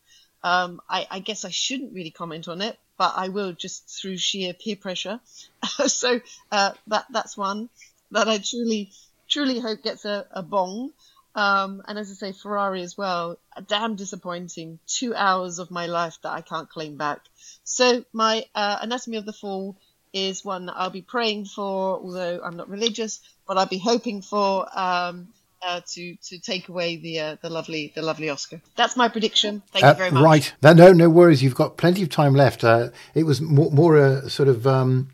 Um, 0.42 0.80
I, 0.88 1.06
I, 1.10 1.18
guess 1.20 1.46
I 1.46 1.50
shouldn't 1.50 1.94
really 1.94 2.10
comment 2.10 2.48
on 2.48 2.60
it, 2.60 2.78
but 2.98 3.14
I 3.16 3.30
will 3.30 3.52
just 3.52 3.88
through 3.88 4.18
sheer 4.18 4.52
peer 4.52 4.76
pressure. 4.76 5.18
so 5.86 6.20
uh, 6.52 6.72
that 6.88 7.06
that's 7.10 7.36
one 7.36 7.70
that 8.10 8.28
I 8.28 8.38
truly 8.38 8.92
truly 9.28 9.58
hope 9.58 9.82
gets 9.82 10.04
a, 10.04 10.26
a 10.30 10.42
bong. 10.42 10.92
Um, 11.34 11.82
and 11.88 11.98
as 11.98 12.10
I 12.10 12.14
say, 12.14 12.32
Ferrari 12.32 12.82
as 12.82 12.96
well. 12.96 13.38
A 13.56 13.62
damn 13.62 13.96
disappointing. 13.96 14.78
Two 14.86 15.14
hours 15.14 15.58
of 15.58 15.70
my 15.70 15.86
life 15.86 16.18
that 16.22 16.30
I 16.30 16.40
can't 16.40 16.68
claim 16.68 16.96
back. 16.96 17.20
So 17.64 18.04
my 18.12 18.44
uh, 18.54 18.78
Anatomy 18.82 19.16
of 19.16 19.26
the 19.26 19.32
Fall 19.32 19.76
is 20.12 20.44
one 20.44 20.66
that 20.66 20.74
I'll 20.76 20.90
be 20.90 21.02
praying 21.02 21.46
for, 21.46 21.98
although 21.98 22.40
I'm 22.42 22.56
not 22.56 22.68
religious, 22.68 23.20
but 23.48 23.58
I'll 23.58 23.66
be 23.66 23.78
hoping 23.78 24.22
for 24.22 24.66
um, 24.78 25.28
uh, 25.60 25.80
to 25.88 26.14
to 26.16 26.38
take 26.38 26.68
away 26.68 26.96
the 26.96 27.20
uh, 27.20 27.36
the 27.42 27.50
lovely 27.50 27.92
the 27.94 28.02
lovely 28.02 28.30
Oscar. 28.30 28.60
That's 28.76 28.96
my 28.96 29.08
prediction. 29.08 29.62
Thank 29.72 29.82
you 29.82 29.88
uh, 29.88 29.94
very 29.94 30.10
much. 30.12 30.22
Right. 30.22 30.54
No, 30.62 30.92
no 30.92 31.10
worries. 31.10 31.42
You've 31.42 31.54
got 31.54 31.76
plenty 31.76 32.02
of 32.02 32.10
time 32.10 32.34
left. 32.34 32.62
Uh, 32.62 32.90
it 33.14 33.24
was 33.24 33.40
more, 33.40 33.70
more 33.70 33.96
a 33.96 34.30
sort 34.30 34.48
of. 34.48 34.66
Um, 34.66 35.10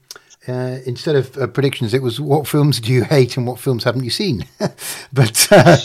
uh, 0.50 0.80
instead 0.86 1.16
of 1.16 1.36
uh, 1.38 1.46
predictions, 1.46 1.94
it 1.94 2.02
was 2.02 2.20
what 2.20 2.46
films 2.46 2.80
do 2.80 2.92
you 2.92 3.04
hate 3.04 3.36
and 3.36 3.46
what 3.46 3.58
films 3.58 3.84
haven't 3.84 4.04
you 4.04 4.10
seen? 4.10 4.44
but 5.12 5.48
uh, 5.50 5.76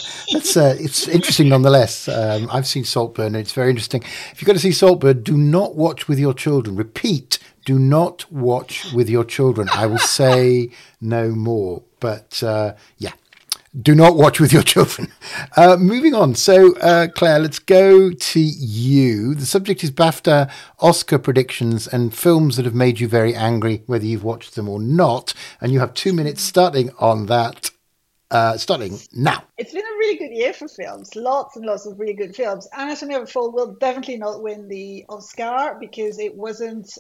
uh, 0.58 0.76
it's 0.80 1.08
interesting 1.08 1.50
nonetheless. 1.50 2.08
Um, 2.08 2.50
I've 2.52 2.68
seen 2.68 2.84
Saltburn, 2.84 3.28
and 3.28 3.38
it's 3.38 3.54
very 3.54 3.70
interesting. 3.70 4.02
If 4.32 4.42
you're 4.42 4.48
going 4.48 4.58
to 4.58 4.62
see 4.62 4.72
Saltburn, 4.72 5.24
do 5.24 5.38
not 5.38 5.76
watch 5.76 6.08
with 6.08 6.20
your 6.20 6.34
children. 6.34 6.76
Repeat, 6.76 7.40
do 7.66 7.80
not 7.80 8.32
watch 8.32 8.92
with 8.94 9.10
your 9.10 9.24
children. 9.24 9.68
I 9.74 9.86
will 9.88 9.98
say 9.98 10.70
no 11.02 11.32
more. 11.32 11.84
But 12.00 12.44
uh, 12.44 12.76
yeah, 12.98 13.14
do 13.82 13.96
not 13.96 14.16
watch 14.16 14.40
with 14.40 14.54
your 14.54 14.64
children. 14.74 15.12
Uh, 15.56 15.78
moving 15.78 16.14
on. 16.14 16.36
So, 16.36 16.76
uh, 16.78 17.08
Claire, 17.08 17.40
let's 17.40 17.60
go 17.60 18.12
to 18.12 18.40
you. 18.40 19.36
The 19.36 19.46
subject 19.46 19.84
is 19.84 19.92
BAFTA 19.92 20.52
Oscar 20.80 21.18
predictions 21.20 21.88
and 21.88 22.14
films 22.14 22.58
that 22.58 22.66
have 22.66 22.76
made 22.76 23.00
you 23.00 23.08
very 23.08 23.36
angry, 23.36 23.84
whether 23.86 24.06
you've 24.06 24.24
watched 24.24 24.56
them 24.56 24.70
or 24.70 24.80
not. 24.80 25.34
And 25.62 25.72
you 25.72 25.80
have 25.80 25.94
two 25.94 26.14
minutes 26.14 26.42
starting 26.42 26.92
on 27.00 27.26
that. 27.28 27.72
Uh, 28.32 28.58
starting 28.58 29.00
now. 29.14 29.44
It's 29.58 29.72
been 29.72 29.84
a 29.86 29.98
really 30.00 30.18
good 30.18 30.36
year 30.36 30.52
for 30.52 30.68
films. 30.68 31.16
Lots 31.16 31.56
and 31.56 31.66
lots 31.66 31.86
of 31.86 32.00
really 32.00 32.16
good 32.16 32.36
films. 32.36 32.68
Anatomy 32.74 33.14
of 33.16 33.24
a 33.24 33.28
Fall 33.28 33.52
will 33.52 33.76
definitely 33.80 34.18
not 34.18 34.42
win 34.42 34.68
the 34.68 35.06
Oscar 35.10 35.78
because 35.80 36.18
it 36.18 36.36
wasn't 36.36 36.92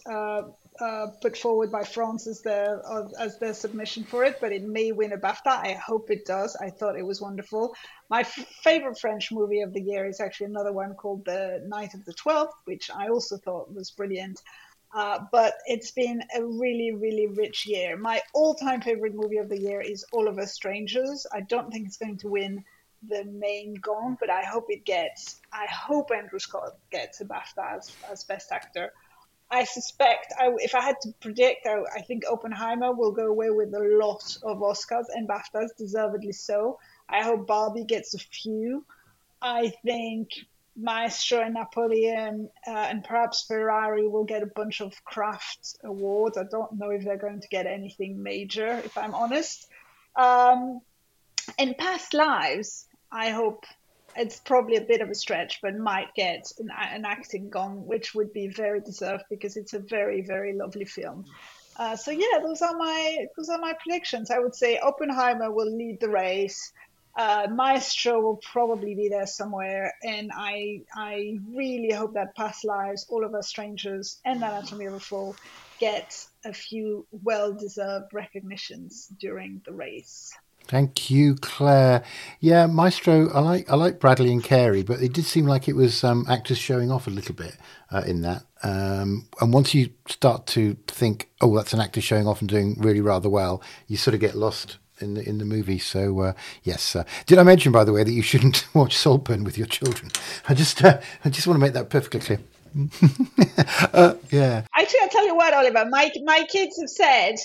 uh, 0.79 1.07
put 1.21 1.37
forward 1.37 1.71
by 1.71 1.83
France 1.83 2.27
as 2.27 2.41
their 2.41 2.81
as 3.19 3.37
their 3.39 3.53
submission 3.53 4.03
for 4.03 4.23
it, 4.23 4.37
but 4.41 4.51
it 4.51 4.63
may 4.63 4.91
win 4.91 5.13
a 5.13 5.17
BAFTA. 5.17 5.47
I 5.47 5.73
hope 5.73 6.11
it 6.11 6.25
does. 6.25 6.55
I 6.55 6.69
thought 6.69 6.97
it 6.97 7.05
was 7.05 7.21
wonderful. 7.21 7.75
My 8.09 8.21
f- 8.21 8.45
favorite 8.63 8.99
French 8.99 9.31
movie 9.31 9.61
of 9.61 9.73
the 9.73 9.81
year 9.81 10.05
is 10.05 10.19
actually 10.19 10.47
another 10.47 10.73
one 10.73 10.93
called 10.95 11.25
The 11.25 11.63
Night 11.67 11.93
of 11.93 12.03
the 12.05 12.13
Twelfth, 12.13 12.55
which 12.65 12.89
I 12.89 13.07
also 13.09 13.37
thought 13.37 13.73
was 13.73 13.91
brilliant. 13.91 14.41
Uh, 14.93 15.19
but 15.31 15.55
it's 15.65 15.91
been 15.91 16.21
a 16.37 16.43
really, 16.43 16.91
really 16.93 17.27
rich 17.27 17.65
year. 17.65 17.97
My 17.97 18.21
all-time 18.33 18.79
favorite 18.81 19.13
movie 19.13 19.37
of 19.37 19.49
the 19.49 19.59
year 19.59 19.81
is 19.81 20.05
All 20.13 20.27
of 20.27 20.39
Us 20.39 20.53
Strangers. 20.53 21.27
I 21.33 21.41
don't 21.41 21.69
think 21.69 21.87
it's 21.87 21.97
going 21.97 22.17
to 22.19 22.29
win 22.29 22.63
the 23.09 23.25
main 23.25 23.73
gong, 23.75 24.15
but 24.19 24.29
I 24.29 24.43
hope 24.43 24.67
it 24.69 24.85
gets. 24.85 25.41
I 25.51 25.65
hope 25.69 26.11
Andrew 26.15 26.39
Scott 26.39 26.77
gets 26.91 27.19
a 27.19 27.25
BAFTA 27.25 27.77
as, 27.77 27.91
as 28.09 28.23
Best 28.23 28.51
Actor. 28.51 28.93
I 29.51 29.63
suspect, 29.63 30.33
I, 30.39 30.51
if 30.57 30.73
I 30.73 30.81
had 30.81 30.99
to 31.01 31.13
predict, 31.21 31.67
I, 31.67 31.81
I, 31.95 32.01
think 32.01 32.23
Oppenheimer 32.29 32.93
will 32.93 33.11
go 33.11 33.27
away 33.27 33.51
with 33.51 33.73
a 33.73 33.79
lot 33.79 34.37
of 34.43 34.57
Oscars 34.59 35.05
and 35.13 35.27
BAFTAs, 35.27 35.75
deservedly 35.77 36.31
so. 36.31 36.79
I 37.07 37.21
hope 37.21 37.45
Barbie 37.45 37.83
gets 37.83 38.15
a 38.15 38.19
few. 38.19 38.83
I 39.41 39.71
think 39.85 40.29
Maestro 40.75 41.41
and 41.41 41.53
Napoleon 41.53 42.49
uh, 42.67 42.71
and 42.71 43.03
perhaps 43.03 43.43
Ferrari 43.43 44.07
will 44.07 44.25
get 44.25 44.43
a 44.43 44.47
bunch 44.47 44.81
of 44.81 44.91
craft 45.05 45.77
awards. 45.83 46.37
I 46.37 46.43
don't 46.49 46.73
know 46.73 46.89
if 46.89 47.03
they're 47.03 47.17
going 47.17 47.41
to 47.41 47.47
get 47.47 47.65
anything 47.67 48.21
major, 48.21 48.81
if 48.83 48.97
I'm 48.97 49.13
honest. 49.13 49.67
Um, 50.15 50.81
in 51.59 51.75
past 51.75 52.13
lives, 52.13 52.87
I 53.11 53.29
hope 53.29 53.65
it's 54.15 54.39
probably 54.39 54.77
a 54.77 54.81
bit 54.81 55.01
of 55.01 55.09
a 55.09 55.15
stretch, 55.15 55.59
but 55.61 55.77
might 55.77 56.13
get 56.15 56.51
an, 56.59 56.69
an 56.71 57.05
acting 57.05 57.49
gong, 57.49 57.85
which 57.85 58.15
would 58.15 58.31
be 58.33 58.47
very 58.47 58.79
deserved 58.81 59.25
because 59.29 59.57
it's 59.57 59.73
a 59.73 59.79
very, 59.79 60.21
very 60.21 60.53
lovely 60.53 60.85
film. 60.85 61.25
Uh, 61.77 61.95
so 61.95 62.11
yeah, 62.11 62.39
those 62.41 62.61
are 62.61 62.77
my 62.77 63.27
those 63.35 63.49
are 63.49 63.57
my 63.57 63.73
predictions. 63.81 64.31
I 64.31 64.39
would 64.39 64.55
say 64.55 64.77
Oppenheimer 64.77 65.51
will 65.51 65.69
lead 65.75 65.99
the 65.99 66.09
race. 66.09 66.71
Uh, 67.17 67.47
Maestro 67.49 68.19
will 68.19 68.37
probably 68.37 68.93
be 68.93 69.09
there 69.09 69.27
somewhere, 69.27 69.93
and 70.03 70.31
I 70.33 70.81
I 70.93 71.39
really 71.53 71.91
hope 71.91 72.13
that 72.13 72.35
Past 72.35 72.65
Lives, 72.65 73.05
All 73.09 73.25
of 73.25 73.33
Us 73.33 73.47
Strangers, 73.47 74.21
and 74.25 74.37
Anatomy 74.37 74.85
of 74.85 74.93
a 74.93 74.99
Fall 74.99 75.35
get 75.79 76.25
a 76.45 76.53
few 76.53 77.05
well 77.11 77.53
deserved 77.53 78.13
recognitions 78.13 79.07
during 79.19 79.61
the 79.65 79.73
race. 79.73 80.33
Thank 80.67 81.11
you, 81.11 81.35
Claire. 81.35 82.03
Yeah, 82.39 82.65
Maestro. 82.65 83.29
I 83.29 83.39
like 83.39 83.69
I 83.69 83.75
like 83.75 83.99
Bradley 83.99 84.31
and 84.31 84.43
Carey, 84.43 84.81
but 84.81 84.99
it 84.99 85.13
did 85.13 85.25
seem 85.25 85.45
like 85.45 85.67
it 85.67 85.75
was 85.75 86.03
um, 86.03 86.25
actors 86.27 86.57
showing 86.57 86.91
off 86.91 87.05
a 87.05 87.11
little 87.11 87.35
bit 87.35 87.55
uh, 87.91 88.01
in 88.07 88.21
that. 88.21 88.43
Um, 88.63 89.27
and 89.39 89.53
once 89.53 89.75
you 89.75 89.91
start 90.07 90.47
to 90.47 90.75
think, 90.87 91.29
oh, 91.39 91.55
that's 91.55 91.73
an 91.73 91.79
actor 91.79 92.01
showing 92.01 92.27
off 92.27 92.41
and 92.41 92.49
doing 92.49 92.75
really 92.79 93.01
rather 93.01 93.29
well, 93.29 93.61
you 93.87 93.95
sort 93.95 94.15
of 94.15 94.19
get 94.19 94.33
lost 94.33 94.79
in 94.99 95.13
the 95.13 95.27
in 95.29 95.37
the 95.37 95.45
movie. 95.45 95.77
So 95.77 96.19
uh, 96.21 96.33
yes, 96.63 96.95
uh, 96.95 97.03
did 97.27 97.37
I 97.37 97.43
mention 97.43 97.71
by 97.71 97.83
the 97.83 97.93
way 97.93 98.03
that 98.03 98.11
you 98.11 98.23
shouldn't 98.23 98.65
watch 98.73 98.97
Saltburn 98.97 99.43
with 99.43 99.59
your 99.59 99.67
children? 99.67 100.11
I 100.49 100.55
just 100.55 100.83
uh, 100.83 100.99
I 101.23 101.29
just 101.29 101.45
want 101.45 101.57
to 101.57 101.61
make 101.61 101.73
that 101.73 101.91
perfectly 101.91 102.21
clear. 102.21 102.39
uh, 103.93 104.15
yeah. 104.31 104.63
Actually, 104.75 104.99
I'll 105.03 105.09
tell 105.09 105.27
you 105.27 105.35
what, 105.35 105.53
Oliver. 105.53 105.85
My 105.89 106.11
my 106.23 106.43
kids 106.51 106.79
have 106.79 106.89
said 106.89 107.35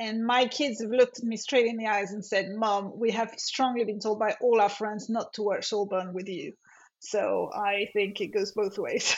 and 0.00 0.24
my 0.24 0.46
kids 0.46 0.80
have 0.80 0.90
looked 0.90 1.18
at 1.18 1.24
me 1.24 1.36
straight 1.36 1.66
in 1.66 1.76
the 1.76 1.86
eyes 1.86 2.12
and 2.12 2.24
said, 2.24 2.50
"Mom, 2.50 2.98
we 2.98 3.10
have 3.12 3.38
strongly 3.38 3.84
been 3.84 4.00
told 4.00 4.18
by 4.18 4.36
all 4.40 4.60
our 4.60 4.70
friends 4.70 5.08
not 5.08 5.34
to 5.34 5.42
watch 5.42 5.66
Saltburn 5.66 6.14
with 6.14 6.28
you." 6.28 6.54
So 6.98 7.50
I 7.54 7.88
think 7.92 8.20
it 8.20 8.28
goes 8.28 8.52
both 8.52 8.78
ways. 8.78 9.16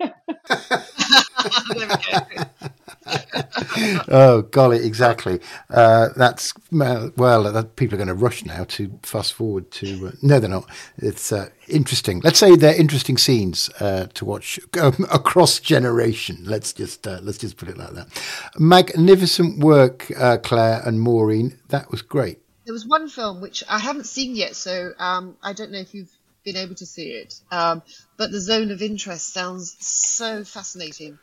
oh 4.08 4.42
golly, 4.50 4.84
exactly. 4.84 5.40
Uh, 5.70 6.08
that's 6.16 6.52
well, 6.70 7.52
that, 7.52 7.76
people 7.76 7.94
are 7.94 8.04
going 8.04 8.08
to 8.08 8.14
rush 8.14 8.44
now 8.44 8.64
to 8.64 8.98
fast 9.02 9.34
forward 9.34 9.70
to. 9.72 10.08
Uh, 10.08 10.10
no, 10.22 10.40
they're 10.40 10.50
not. 10.50 10.68
It's 10.96 11.32
uh, 11.32 11.48
interesting. 11.68 12.20
Let's 12.24 12.38
say 12.38 12.56
they're 12.56 12.78
interesting 12.78 13.18
scenes 13.18 13.70
uh, 13.80 14.06
to 14.14 14.24
watch 14.24 14.58
um, 14.80 15.06
across 15.12 15.60
generation. 15.60 16.38
Let's 16.44 16.72
just 16.72 17.06
uh, 17.06 17.20
let's 17.22 17.38
just 17.38 17.56
put 17.56 17.68
it 17.68 17.76
like 17.76 17.92
that. 17.92 18.08
Magnificent 18.58 19.58
work, 19.58 20.10
uh, 20.18 20.38
Claire 20.38 20.82
and 20.84 21.00
Maureen. 21.00 21.58
That 21.68 21.90
was 21.90 22.02
great. 22.02 22.38
There 22.64 22.72
was 22.72 22.86
one 22.86 23.08
film 23.08 23.40
which 23.40 23.62
I 23.68 23.78
haven't 23.78 24.06
seen 24.06 24.34
yet, 24.36 24.56
so 24.56 24.92
um, 24.98 25.36
I 25.42 25.52
don't 25.52 25.70
know 25.70 25.80
if 25.80 25.94
you've 25.94 26.16
been 26.44 26.56
able 26.56 26.74
to 26.76 26.86
see 26.86 27.10
it. 27.10 27.40
Um, 27.50 27.82
but 28.16 28.30
the 28.30 28.40
zone 28.40 28.70
of 28.70 28.82
interest 28.82 29.32
sounds 29.32 29.76
so 29.80 30.44
fascinating, 30.44 31.18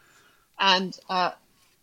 and 0.60 0.98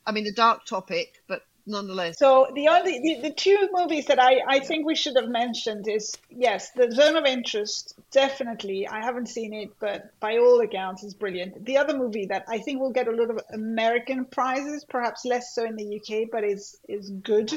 I 0.09 0.13
mean 0.13 0.27
a 0.27 0.33
dark 0.33 0.65
topic, 0.65 1.23
but 1.29 1.43
nonetheless. 1.67 2.19
So 2.19 2.51
the 2.55 2.69
only 2.69 2.99
the, 2.99 3.29
the 3.29 3.35
two 3.35 3.69
movies 3.73 4.07
that 4.07 4.19
I 4.19 4.41
I 4.49 4.61
think 4.61 4.87
we 4.87 4.95
should 4.95 5.17
have 5.17 5.29
mentioned 5.29 5.87
is 5.87 6.17
yes, 6.31 6.71
the 6.71 6.91
zone 6.91 7.17
of 7.17 7.27
interest 7.27 7.95
definitely. 8.11 8.89
I 8.89 9.03
haven't 9.03 9.27
seen 9.27 9.53
it, 9.53 9.71
but 9.79 10.19
by 10.19 10.39
all 10.39 10.61
accounts, 10.61 11.05
is 11.05 11.13
brilliant. 11.13 11.67
The 11.67 11.77
other 11.77 11.97
movie 11.97 12.25
that 12.27 12.47
I 12.49 12.59
think 12.59 12.81
will 12.81 12.93
get 12.93 13.07
a 13.07 13.11
lot 13.11 13.31
of 13.31 13.39
American 13.53 14.25
prizes, 14.25 14.85
perhaps 14.89 15.27
less 15.27 15.55
so 15.55 15.67
in 15.67 15.77
the 15.77 15.97
UK, 15.97 16.31
but 16.33 16.43
is 16.43 16.79
is 16.89 17.11
good 17.11 17.53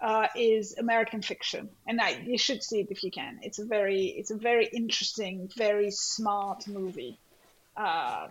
uh, 0.00 0.28
is 0.36 0.76
American 0.78 1.20
Fiction, 1.20 1.68
and 1.88 2.00
I, 2.00 2.10
you 2.24 2.38
should 2.38 2.62
see 2.62 2.80
it 2.80 2.88
if 2.90 3.02
you 3.02 3.10
can. 3.10 3.40
It's 3.42 3.58
a 3.58 3.64
very 3.64 4.04
it's 4.06 4.30
a 4.30 4.36
very 4.36 4.66
interesting, 4.66 5.50
very 5.56 5.90
smart 5.90 6.68
movie. 6.68 7.18
Uh, 7.76 8.28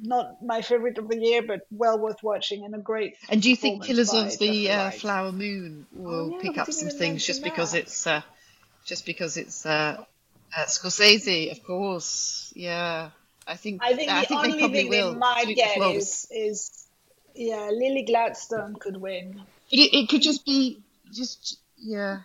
not 0.00 0.42
my 0.42 0.62
favorite 0.62 0.98
of 0.98 1.08
the 1.08 1.16
year, 1.16 1.42
but 1.42 1.66
well 1.70 1.98
worth 1.98 2.22
watching 2.22 2.64
and 2.64 2.74
a 2.74 2.78
great. 2.78 3.16
And 3.28 3.42
do 3.42 3.50
you 3.50 3.56
think 3.56 3.84
Killers 3.84 4.12
of 4.12 4.38
the 4.38 4.70
uh, 4.70 4.90
Flower 4.90 5.32
Moon 5.32 5.86
will 5.92 6.34
oh, 6.34 6.38
pick 6.40 6.58
up 6.58 6.72
some 6.72 6.90
things 6.90 7.24
just 7.24 7.42
because 7.42 7.74
it's 7.74 8.06
uh, 8.06 8.22
just 8.84 9.06
because 9.06 9.36
it's 9.36 9.66
uh, 9.66 10.04
uh, 10.56 10.64
Scorsese, 10.64 11.50
of 11.52 11.62
course? 11.64 12.52
Yeah, 12.56 13.10
I 13.46 13.56
think 13.56 13.82
I 13.82 13.94
think 13.94 14.08
the 14.08 14.16
I 14.16 14.24
think 14.24 14.44
only 14.44 14.68
thing 14.68 14.88
will. 14.88 15.12
they 15.12 15.18
might 15.18 15.54
get 15.54 15.76
is 15.94 16.26
is 16.30 16.86
yeah, 17.34 17.70
Lily 17.70 18.04
Gladstone 18.04 18.76
could 18.78 18.96
win. 18.96 19.42
It, 19.70 19.94
it 19.94 20.08
could 20.08 20.22
just 20.22 20.44
be 20.44 20.82
just 21.12 21.58
yeah, 21.76 22.20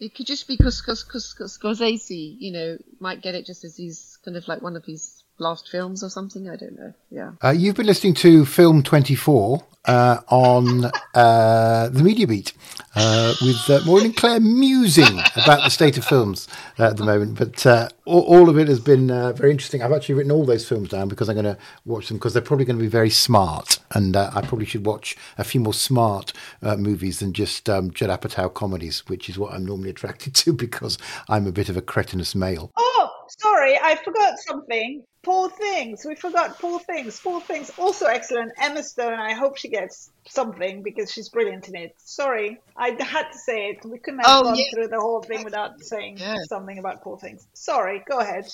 it 0.00 0.14
could 0.14 0.26
just 0.26 0.48
be 0.48 0.56
because 0.56 0.82
Scorsese, 0.82 2.36
you 2.38 2.52
know, 2.52 2.78
might 2.98 3.22
get 3.22 3.34
it 3.34 3.46
just 3.46 3.64
as 3.64 3.76
he's 3.76 4.18
kind 4.24 4.36
of 4.36 4.48
like 4.48 4.62
one 4.62 4.76
of 4.76 4.84
his 4.84 5.21
last 5.42 5.68
films 5.68 6.02
or 6.02 6.08
something. 6.08 6.48
I 6.48 6.56
don't 6.56 6.78
know. 6.78 6.94
Yeah. 7.10 7.32
Uh, 7.42 7.50
you've 7.50 7.76
been 7.76 7.86
listening 7.86 8.14
to 8.14 8.44
Film 8.44 8.82
Twenty 8.82 9.14
Four 9.14 9.64
uh, 9.84 10.18
on 10.28 10.90
uh, 11.14 11.88
the 11.88 12.02
Media 12.02 12.26
Beat 12.26 12.52
uh, 12.94 13.34
with 13.40 13.70
uh, 13.70 13.80
Maureen 13.84 14.06
and 14.06 14.16
Claire 14.16 14.40
musing 14.40 15.18
about 15.34 15.64
the 15.64 15.70
state 15.70 15.96
of 15.96 16.04
films 16.04 16.46
uh, 16.78 16.88
at 16.88 16.96
the 16.96 17.04
moment. 17.04 17.38
But 17.38 17.64
uh, 17.66 17.88
all, 18.04 18.22
all, 18.22 18.48
of 18.48 18.58
it 18.58 18.68
has 18.68 18.80
been 18.80 19.10
uh, 19.10 19.32
very 19.32 19.50
interesting. 19.50 19.82
I've 19.82 19.92
actually 19.92 20.16
written 20.16 20.32
all 20.32 20.44
those 20.44 20.68
films 20.68 20.90
down 20.90 21.08
because 21.08 21.28
I'm 21.28 21.34
going 21.34 21.44
to 21.44 21.58
watch 21.84 22.08
them 22.08 22.18
because 22.18 22.32
they're 22.32 22.42
probably 22.42 22.64
going 22.64 22.78
to 22.78 22.82
be 22.82 22.88
very 22.88 23.10
smart. 23.10 23.78
And 23.92 24.16
uh, 24.16 24.30
I 24.34 24.42
probably 24.42 24.66
should 24.66 24.86
watch 24.86 25.16
a 25.38 25.44
few 25.44 25.60
more 25.60 25.74
smart 25.74 26.32
movies 26.62 27.18
than 27.20 27.32
just 27.32 27.68
um, 27.68 27.90
Judd 27.90 28.10
Apatow 28.10 28.52
comedies, 28.52 29.00
which 29.08 29.28
is 29.28 29.38
what 29.38 29.52
I'm 29.52 29.64
normally 29.64 29.90
attracted 29.90 30.34
to 30.36 30.52
because 30.62 30.98
I'm 31.28 31.46
a 31.46 31.52
bit 31.52 31.68
of 31.68 31.76
a 31.76 31.82
cretinous 31.82 32.34
male. 32.34 32.70
Oh, 32.76 33.10
sorry, 33.40 33.78
I 33.78 33.96
forgot 33.96 34.38
something. 34.46 35.04
Poor 35.22 35.48
Things. 35.50 36.04
We 36.04 36.16
forgot 36.16 36.58
Poor 36.58 36.80
Things. 36.80 37.20
Poor 37.20 37.40
Things, 37.40 37.70
also 37.78 38.06
excellent. 38.06 38.52
Emma 38.60 38.82
Stone, 38.82 39.20
I 39.20 39.34
hope 39.34 39.56
she 39.56 39.68
gets 39.68 40.10
something 40.28 40.82
because 40.82 41.12
she's 41.12 41.28
brilliant 41.28 41.68
in 41.68 41.76
it. 41.76 41.94
Sorry, 41.98 42.60
I 42.76 42.90
had 43.00 43.30
to 43.30 43.38
say 43.38 43.70
it. 43.70 43.84
We 43.84 43.98
couldn't 43.98 44.20
have 44.20 44.28
oh, 44.28 44.42
gone 44.42 44.56
yeah. 44.56 44.64
through 44.74 44.88
the 44.88 45.00
whole 45.00 45.22
thing 45.22 45.44
without 45.44 45.80
saying 45.80 46.18
yeah. 46.18 46.38
something 46.48 46.78
about 46.78 47.02
Poor 47.02 47.18
Things. 47.18 47.46
Sorry, 47.54 48.02
go 48.08 48.18
ahead. 48.18 48.48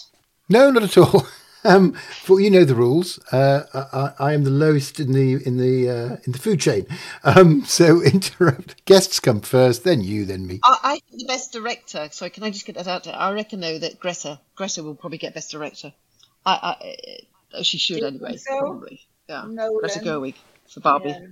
No, 0.49 0.71
not 0.71 0.83
at 0.83 0.99
all. 0.99 1.27
Um, 1.65 1.93
for 1.93 2.41
you 2.41 2.51
know 2.51 2.65
the 2.65 2.77
rules. 2.77 3.19
Uh, 3.33 3.65
I, 3.75 4.29
I, 4.29 4.33
am 4.33 4.45
the 4.45 4.51
lowest 4.51 5.01
in 5.01 5.13
the 5.13 5.45
in 5.45 5.57
the 5.57 5.91
uh, 5.91 6.17
in 6.25 6.31
the 6.31 6.39
food 6.39 6.61
chain. 6.61 6.87
Um, 7.25 7.65
so 7.65 8.01
interrupt. 8.05 8.85
Guests 8.85 9.19
come 9.19 9.41
first, 9.41 9.83
then 9.83 10.01
you, 10.01 10.25
then 10.25 10.47
me. 10.47 10.61
I, 10.63 10.79
I 10.83 10.91
think 11.01 11.21
the 11.23 11.27
best 11.27 11.53
director. 11.53 12.09
Sorry, 12.13 12.31
can 12.31 12.45
I 12.45 12.51
just 12.51 12.65
get 12.65 12.77
that 12.77 12.87
out 12.87 13.05
there? 13.05 13.17
I 13.17 13.33
reckon 13.33 13.59
though 13.61 13.79
that 13.79 13.99
Greta 13.99 14.39
Greta 14.55 14.85
will 14.85 14.95
probably 14.95 15.19
get 15.19 15.35
best 15.35 15.51
director. 15.51 15.93
I, 16.47 16.77
I 17.55 17.63
she 17.63 17.79
should 17.79 18.03
anyway, 18.03 18.37
so? 18.37 18.59
probably. 18.59 19.01
Yeah, 19.29 19.45
Nolan. 19.47 19.81
Greta 19.81 20.01
Gerwig 20.01 20.35
for 20.69 20.81
Barbie. 20.81 21.11
Yeah. 21.11 21.27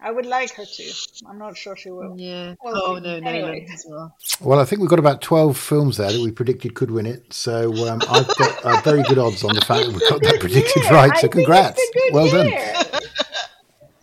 I 0.00 0.10
would 0.10 0.26
like 0.26 0.52
her 0.54 0.64
to. 0.64 0.92
I'm 1.26 1.38
not 1.38 1.56
sure 1.56 1.76
she 1.76 1.90
will. 1.90 2.18
Yeah. 2.18 2.56
Well, 2.62 2.74
oh 2.76 2.98
no, 2.98 3.20
no, 3.20 3.30
anyway. 3.30 3.66
as 3.72 3.86
well. 3.88 4.14
Well, 4.40 4.58
I 4.58 4.64
think 4.64 4.80
we've 4.80 4.90
got 4.90 4.98
about 4.98 5.22
twelve 5.22 5.56
films 5.56 5.96
there 5.96 6.12
that 6.12 6.20
we 6.20 6.30
predicted 6.30 6.74
could 6.74 6.90
win 6.90 7.06
it. 7.06 7.32
So 7.32 7.72
um, 7.88 8.00
I've 8.10 8.36
got 8.36 8.64
uh, 8.64 8.80
very 8.82 9.02
good 9.04 9.18
odds 9.18 9.44
on 9.44 9.54
the 9.54 9.62
fact 9.62 9.86
that 9.86 9.92
we've 9.92 10.10
got 10.10 10.22
that 10.22 10.40
predicted 10.40 10.82
year. 10.82 10.92
right. 10.92 11.16
So 11.16 11.28
congrats. 11.28 11.80
well 12.12 12.26
year. 12.26 12.74
done. 12.74 13.00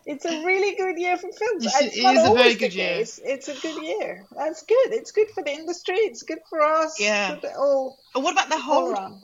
It's 0.04 0.24
a 0.24 0.44
really 0.44 0.76
good 0.76 0.98
year 0.98 1.16
for 1.16 1.30
films. 1.32 1.64
It's, 1.66 1.80
it's 1.80 1.96
it 1.96 2.00
is 2.00 2.28
a 2.28 2.34
very 2.34 2.54
good 2.54 2.74
year. 2.74 2.96
Case. 2.96 3.20
It's 3.24 3.48
a 3.48 3.54
good 3.54 3.80
year. 3.82 4.24
That's 4.36 4.62
good. 4.64 4.92
It's 4.92 5.12
good 5.12 5.30
for 5.30 5.44
the 5.44 5.52
industry. 5.52 5.94
It's 5.96 6.22
good 6.22 6.40
for 6.50 6.60
us. 6.60 6.98
Yeah. 6.98 7.38
Oh, 7.56 7.96
what 8.14 8.32
about 8.32 8.48
the 8.48 8.58
whole? 8.58 9.22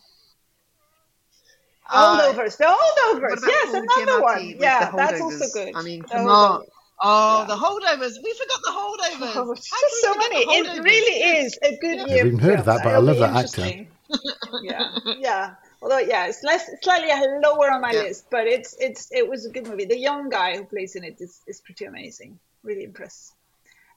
Holdovers. 1.89 2.57
The 2.59 2.65
holdovers. 2.65 3.41
Yes, 3.47 3.75
another 3.75 4.23
one. 4.23 4.55
Yeah, 4.59 4.91
that's 4.95 5.21
also 5.21 5.47
good. 5.53 5.75
I 5.75 5.83
mean, 5.83 6.03
come 6.03 6.27
on. 6.27 6.65
Oh, 7.01 7.41
yeah. 7.41 7.47
the 7.47 7.55
holdovers. 7.55 8.15
We 8.23 8.35
forgot 8.35 8.61
the 8.65 8.71
holdovers. 8.71 9.33
Oh, 9.37 9.55
just 9.55 10.01
so 10.03 10.15
many. 10.15 10.37
It 10.41 10.83
really 10.83 11.39
is 11.39 11.59
a 11.63 11.77
good 11.79 11.99
yeah. 11.99 12.07
year. 12.07 12.21
I've 12.21 12.27
even 12.27 12.39
heard 12.39 12.59
of 12.59 12.65
that, 12.67 12.83
but 12.83 12.95
I 12.95 12.99
love 12.99 13.19
that 13.19 13.37
actor. 13.37 13.87
yeah, 14.63 14.99
yeah. 15.19 15.55
Although, 15.81 15.99
yeah, 15.99 16.27
it's 16.27 16.43
less, 16.43 16.69
slightly 16.83 17.09
lower 17.43 17.71
on 17.71 17.81
my 17.81 17.93
yeah. 17.93 18.01
list, 18.01 18.27
but 18.31 18.47
it's 18.47 18.77
it's 18.81 19.13
it 19.13 19.29
was 19.29 19.47
a 19.47 19.51
good 19.51 19.67
movie. 19.67 19.85
The 19.85 19.99
young 19.99 20.29
guy 20.29 20.57
who 20.57 20.65
plays 20.65 20.97
in 20.97 21.05
it 21.05 21.21
is, 21.21 21.41
is 21.47 21.61
pretty 21.61 21.85
amazing. 21.85 22.39
Really 22.65 22.85
impressed. 22.85 23.35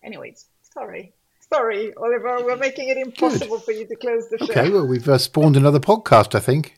Anyways, 0.03 0.45
sorry. 0.73 1.11
Sorry, 1.51 1.93
Oliver, 1.95 2.45
we're 2.45 2.55
making 2.67 2.89
it 2.89 2.97
impossible 2.97 3.57
good. 3.57 3.65
for 3.65 3.71
you 3.71 3.87
to 3.87 3.95
close 3.95 4.29
the 4.29 4.37
show. 4.37 4.51
Okay, 4.51 4.69
well, 4.69 4.85
we've 4.85 5.09
uh, 5.09 5.17
spawned 5.17 5.57
another 5.57 5.79
podcast, 5.79 6.35
I 6.35 6.39
think 6.39 6.77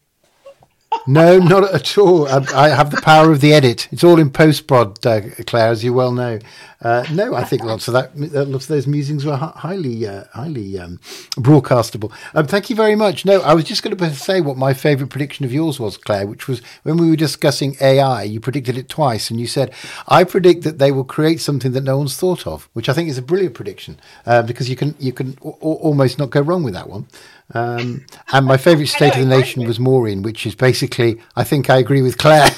no, 1.08 1.38
not 1.38 1.74
at 1.74 1.97
all. 1.97 2.28
I, 2.28 2.45
I, 2.56 2.70
have 2.70 2.91
the 2.91 3.01
power 3.01 3.32
of 3.32 3.41
the 3.41 3.54
edit. 3.54 3.88
It's 3.91 4.04
all 4.04 4.20
in 4.20 4.30
post 4.30 4.68
prod, 4.68 5.06
uh, 5.06 5.22
Claire, 5.45 5.70
as 5.70 5.84
you 5.84 5.93
well 5.93 6.12
know. 6.12 6.39
Uh, 6.82 7.06
no, 7.12 7.34
I 7.34 7.45
think 7.45 7.64
lots 7.64 7.88
of 7.88 7.93
that, 7.93 8.12
lots 8.18 8.66
of 8.66 8.70
those 8.70 8.88
musings 8.88 9.24
were 9.26 9.38
highly, 9.38 10.06
uh, 10.06 10.26
highly 10.34 10.78
um, 10.78 10.97
broadcastable. 11.36 12.12
Um, 12.34 12.45
thank 12.45 12.70
you 12.70 12.76
very 12.76 12.95
much. 12.95 13.26
No, 13.26 13.41
I 13.41 13.54
was 13.54 13.64
just 13.64 13.84
going 13.84 13.95
to 13.95 14.14
say 14.14 14.41
what 14.41 14.58
my 14.58 14.74
favourite 14.74 15.10
prediction 15.10 15.45
of 15.45 15.54
yours 15.54 15.80
was, 15.80 15.95
Claire, 15.95 16.28
which 16.28 16.47
was 16.47 16.62
when 16.84 16.97
we 16.97 17.10
were 17.10 17.16
discussing 17.16 17.78
AI. 17.80 18.24
You 18.24 18.41
predicted 18.41 18.78
it 18.78 18.89
twice, 18.89 19.30
and 19.30 19.39
you 19.39 19.47
said, 19.47 19.74
"I 20.10 20.26
predict 20.26 20.64
that 20.64 20.78
they 20.78 20.91
will 20.91 21.06
create 21.06 21.39
something 21.39 21.72
that 21.72 21.86
no 21.86 21.97
one's 21.97 22.18
thought 22.18 22.45
of," 22.45 22.68
which 22.74 22.89
I 22.89 22.93
think 22.93 23.08
is 23.10 23.18
a 23.18 23.22
brilliant 23.22 23.56
prediction 23.56 23.97
uh, 24.26 24.41
because 24.41 24.70
you 24.70 24.76
can 24.76 24.95
you 24.99 25.14
can 25.14 25.38
a- 25.41 25.47
almost 25.47 26.20
not 26.20 26.32
go 26.32 26.41
wrong 26.41 26.64
with 26.64 26.74
that 26.74 26.89
one. 26.89 27.08
Um, 27.54 28.06
and 28.32 28.46
my 28.46 28.58
favourite 28.58 28.88
state 28.88 29.14
of 29.14 29.20
the 29.20 29.26
nation 29.26 29.66
was 29.66 29.80
Maureen, 29.80 30.22
which 30.22 30.46
is 30.46 30.56
basically, 30.56 31.22
I 31.36 31.44
think 31.44 31.70
I 31.70 31.78
agree 31.78 32.02
with 32.02 32.18
Claire. 32.18 32.50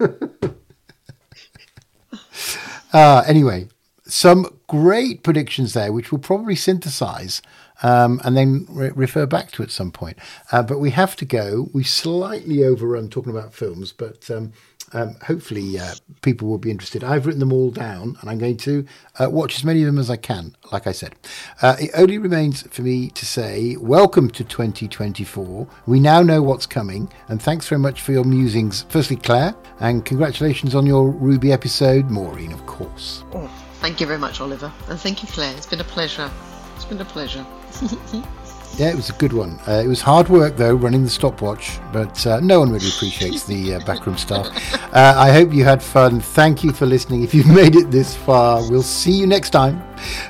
uh, 2.92 3.24
anyway, 3.26 3.68
some 4.04 4.58
great 4.66 5.22
predictions 5.22 5.74
there, 5.74 5.92
which 5.92 6.12
we'll 6.12 6.18
probably 6.18 6.56
synthesize 6.56 7.40
um, 7.82 8.20
and 8.24 8.36
then 8.36 8.66
re- 8.68 8.90
refer 8.94 9.26
back 9.26 9.50
to 9.52 9.62
at 9.62 9.70
some 9.70 9.90
point. 9.90 10.18
Uh, 10.50 10.62
but 10.62 10.78
we 10.78 10.90
have 10.90 11.16
to 11.16 11.24
go. 11.24 11.68
We 11.72 11.84
slightly 11.84 12.64
overrun 12.64 13.08
talking 13.08 13.32
about 13.32 13.54
films, 13.54 13.92
but 13.92 14.30
um, 14.30 14.52
um, 14.94 15.16
hopefully 15.24 15.78
uh, 15.78 15.94
people 16.22 16.48
will 16.48 16.58
be 16.58 16.70
interested. 16.70 17.04
I've 17.04 17.26
written 17.26 17.40
them 17.40 17.52
all 17.52 17.70
down 17.70 18.16
and 18.20 18.30
I'm 18.30 18.38
going 18.38 18.56
to 18.58 18.86
uh, 19.18 19.28
watch 19.30 19.56
as 19.56 19.64
many 19.64 19.80
of 19.82 19.86
them 19.86 19.98
as 19.98 20.10
I 20.10 20.16
can, 20.16 20.56
like 20.70 20.86
I 20.86 20.92
said. 20.92 21.14
Uh, 21.60 21.76
it 21.80 21.90
only 21.94 22.18
remains 22.18 22.62
for 22.62 22.82
me 22.82 23.10
to 23.10 23.26
say 23.26 23.76
welcome 23.76 24.30
to 24.30 24.44
2024. 24.44 25.66
We 25.86 26.00
now 26.00 26.22
know 26.22 26.42
what's 26.42 26.66
coming 26.66 27.10
and 27.28 27.40
thanks 27.40 27.68
very 27.68 27.80
much 27.80 28.00
for 28.00 28.12
your 28.12 28.24
musings. 28.24 28.84
Firstly, 28.88 29.16
Claire, 29.16 29.54
and 29.80 30.04
congratulations 30.04 30.74
on 30.74 30.86
your 30.86 31.10
Ruby 31.10 31.52
episode. 31.52 32.10
Maureen, 32.10 32.52
of 32.52 32.64
course. 32.66 33.24
Oh, 33.32 33.48
thank 33.80 34.00
you 34.00 34.06
very 34.06 34.18
much, 34.18 34.40
Oliver. 34.40 34.72
And 34.88 34.98
thank 34.98 35.22
you, 35.22 35.28
Claire. 35.28 35.54
It's 35.56 35.66
been 35.66 35.80
a 35.80 35.84
pleasure. 35.84 36.30
It's 36.76 36.84
been 36.84 37.00
a 37.00 37.04
pleasure. 37.04 37.46
Yeah, 38.76 38.90
it 38.90 38.96
was 38.96 39.10
a 39.10 39.14
good 39.14 39.32
one. 39.32 39.60
Uh, 39.68 39.82
it 39.84 39.86
was 39.86 40.00
hard 40.00 40.28
work 40.28 40.56
though, 40.56 40.74
running 40.74 41.04
the 41.04 41.10
stopwatch, 41.10 41.78
but 41.92 42.26
uh, 42.26 42.40
no 42.40 42.60
one 42.60 42.70
really 42.70 42.88
appreciates 42.88 43.44
the 43.44 43.74
uh, 43.74 43.80
backroom 43.84 44.16
staff. 44.16 44.48
Uh, 44.92 45.14
I 45.16 45.32
hope 45.32 45.54
you 45.54 45.64
had 45.64 45.82
fun. 45.82 46.20
Thank 46.20 46.62
you 46.62 46.70
for 46.70 46.84
listening. 46.84 47.22
If 47.22 47.32
you've 47.32 47.46
made 47.46 47.76
it 47.76 47.90
this 47.90 48.14
far, 48.14 48.60
we'll 48.68 48.82
see 48.82 49.12
you 49.12 49.26
next 49.26 49.48
time. 49.48 49.82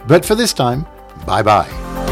But 0.07 0.25
for 0.25 0.37
this 0.37 0.53
time, 0.53 0.87
bye 1.27 1.43
bye. 1.43 2.12